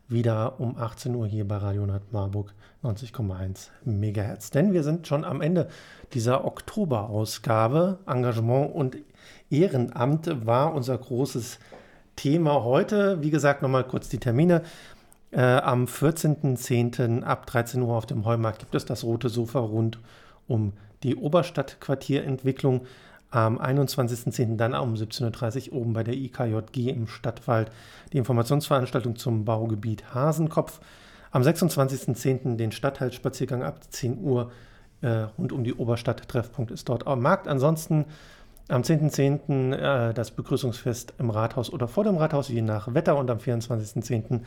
wieder 0.09 0.59
um 0.59 0.77
18 0.77 1.15
Uhr 1.15 1.25
hier 1.25 1.47
bei 1.47 1.55
Radio 1.55 1.85
Nord 1.85 2.11
Marburg 2.11 2.53
90,1 2.83 3.69
Megahertz. 3.85 4.49
Denn 4.49 4.73
wir 4.73 4.83
sind 4.83 5.07
schon 5.07 5.23
am 5.23 5.39
Ende 5.39 5.69
dieser 6.13 6.43
Oktoberausgabe. 6.43 7.99
Engagement 8.05 8.75
und 8.75 8.97
Ehrenamt 9.49 10.45
war 10.45 10.73
unser 10.73 10.97
großes 10.97 11.53
Thema 11.59 11.82
heute. 12.63 13.21
Wie 13.21 13.31
gesagt, 13.31 13.61
nochmal 13.61 13.83
kurz 13.83 14.09
die 14.09 14.19
Termine. 14.19 14.63
Äh, 15.31 15.41
am 15.41 15.85
14.10. 15.85 17.23
ab 17.23 17.47
13 17.47 17.81
Uhr 17.81 17.95
auf 17.95 18.05
dem 18.05 18.23
Heumarkt 18.23 18.59
gibt 18.59 18.75
es 18.75 18.85
das 18.85 19.03
rote 19.03 19.29
Sofa 19.29 19.59
rund 19.59 19.99
um 20.47 20.73
die 21.01 21.15
Oberstadtquartierentwicklung. 21.15 22.85
Am 23.31 23.59
21.10. 23.59 24.57
dann 24.57 24.75
um 24.75 24.93
17.30 24.93 25.71
Uhr 25.71 25.81
oben 25.81 25.93
bei 25.93 26.03
der 26.03 26.13
IKJG 26.13 26.89
im 26.89 27.07
Stadtwald 27.07 27.71
die 28.11 28.19
Informationsveranstaltung 28.19 29.15
zum 29.15 29.43
Baugebiet 29.43 30.13
Hasenkopf. 30.13 30.79
Am 31.31 31.41
26.10. 31.41 32.57
den 32.57 32.71
Stadtteilspaziergang 32.71 33.63
ab 33.63 33.79
10 33.89 34.19
Uhr 34.19 34.51
äh, 35.01 35.25
rund 35.37 35.51
um 35.51 35.63
die 35.63 35.73
Oberstadt. 35.73 36.29
Treffpunkt 36.29 36.69
ist 36.69 36.87
dort 36.89 37.07
am 37.07 37.21
Markt. 37.21 37.47
Ansonsten 37.47 38.05
am 38.67 38.81
10.10. 38.81 39.73
Äh, 39.73 40.13
das 40.13 40.31
Begrüßungsfest 40.31 41.15
im 41.19 41.29
Rathaus 41.29 41.71
oder 41.71 41.87
vor 41.87 42.03
dem 42.03 42.17
Rathaus, 42.17 42.49
je 42.49 42.61
nach 42.61 42.93
Wetter. 42.93 43.17
Und 43.17 43.29
am 43.29 43.37
24.10. 43.37 44.41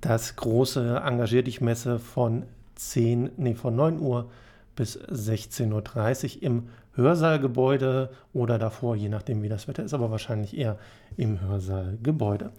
das 0.00 0.36
große 0.36 1.02
Engagier 1.04 1.42
dich 1.42 1.60
Messe 1.60 1.98
von 1.98 2.44
10, 2.76 3.32
nee, 3.36 3.54
von 3.54 3.74
9 3.74 4.00
Uhr 4.00 4.30
bis 4.76 4.98
16.30 4.98 6.36
Uhr 6.36 6.42
im 6.42 6.68
Hörsaalgebäude 6.94 8.10
oder 8.32 8.58
davor, 8.58 8.96
je 8.96 9.08
nachdem 9.08 9.42
wie 9.42 9.48
das 9.48 9.68
Wetter 9.68 9.84
ist, 9.84 9.94
aber 9.94 10.10
wahrscheinlich 10.10 10.56
eher 10.56 10.78
im 11.16 11.40
Hörsaalgebäude. 11.40 12.50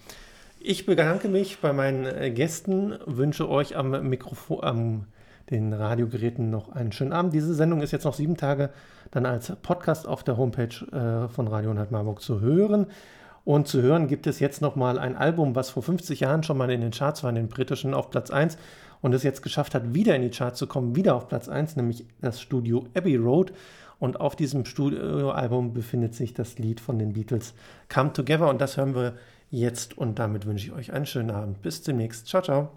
Ich 0.61 0.85
bedanke 0.85 1.29
mich 1.29 1.59
bei 1.59 1.71
meinen 1.71 2.05
äh, 2.05 2.31
Gästen, 2.31 2.95
wünsche 3.05 3.49
euch 3.49 3.77
am 3.77 4.09
Mikrofon, 4.09 4.63
am 4.63 5.05
den 5.49 5.73
Radiogeräten 5.73 6.49
noch 6.49 6.71
einen 6.71 6.91
schönen 6.91 7.13
Abend. 7.13 7.33
Diese 7.33 7.53
Sendung 7.53 7.81
ist 7.81 7.91
jetzt 7.91 8.05
noch 8.05 8.13
sieben 8.13 8.37
Tage 8.37 8.69
dann 9.11 9.25
als 9.25 9.51
Podcast 9.61 10.07
auf 10.07 10.23
der 10.23 10.37
Homepage 10.37 10.85
äh, 10.91 11.27
von 11.27 11.47
Radio 11.47 11.73
Nord 11.73 11.91
Marburg 11.91 12.21
zu 12.21 12.39
hören. 12.41 12.87
Und 13.45 13.67
zu 13.67 13.81
hören 13.81 14.07
gibt 14.07 14.27
es 14.27 14.39
jetzt 14.39 14.61
nochmal 14.61 14.99
ein 14.99 15.15
Album, 15.15 15.55
was 15.55 15.71
vor 15.71 15.81
50 15.81 16.19
Jahren 16.19 16.43
schon 16.43 16.57
mal 16.57 16.69
in 16.69 16.81
den 16.81 16.91
Charts 16.91 17.23
war, 17.23 17.29
in 17.29 17.35
den 17.35 17.47
britischen 17.47 17.93
auf 17.93 18.11
Platz 18.11 18.29
1 18.29 18.57
und 19.01 19.13
es 19.13 19.23
jetzt 19.23 19.41
geschafft 19.41 19.73
hat, 19.75 19.93
wieder 19.93 20.15
in 20.15 20.21
die 20.21 20.29
Charts 20.29 20.59
zu 20.59 20.67
kommen, 20.67 20.95
wieder 20.95 21.15
auf 21.15 21.27
Platz 21.27 21.49
1, 21.49 21.75
nämlich 21.75 22.05
das 22.21 22.41
Studio 22.41 22.85
Abbey 22.93 23.15
Road. 23.15 23.53
Und 23.97 24.21
auf 24.21 24.35
diesem 24.35 24.65
Studioalbum 24.65 25.73
befindet 25.73 26.15
sich 26.15 26.33
das 26.33 26.57
Lied 26.57 26.79
von 26.79 26.99
den 26.99 27.13
Beatles 27.13 27.53
Come 27.93 28.13
Together 28.13 28.47
und 28.49 28.61
das 28.61 28.77
hören 28.77 28.95
wir 28.95 29.15
jetzt 29.49 29.97
und 29.97 30.19
damit 30.19 30.45
wünsche 30.45 30.67
ich 30.67 30.73
euch 30.73 30.93
einen 30.93 31.05
schönen 31.05 31.31
Abend. 31.31 31.61
Bis 31.61 31.81
demnächst. 31.81 32.27
Ciao, 32.27 32.41
ciao. 32.41 32.69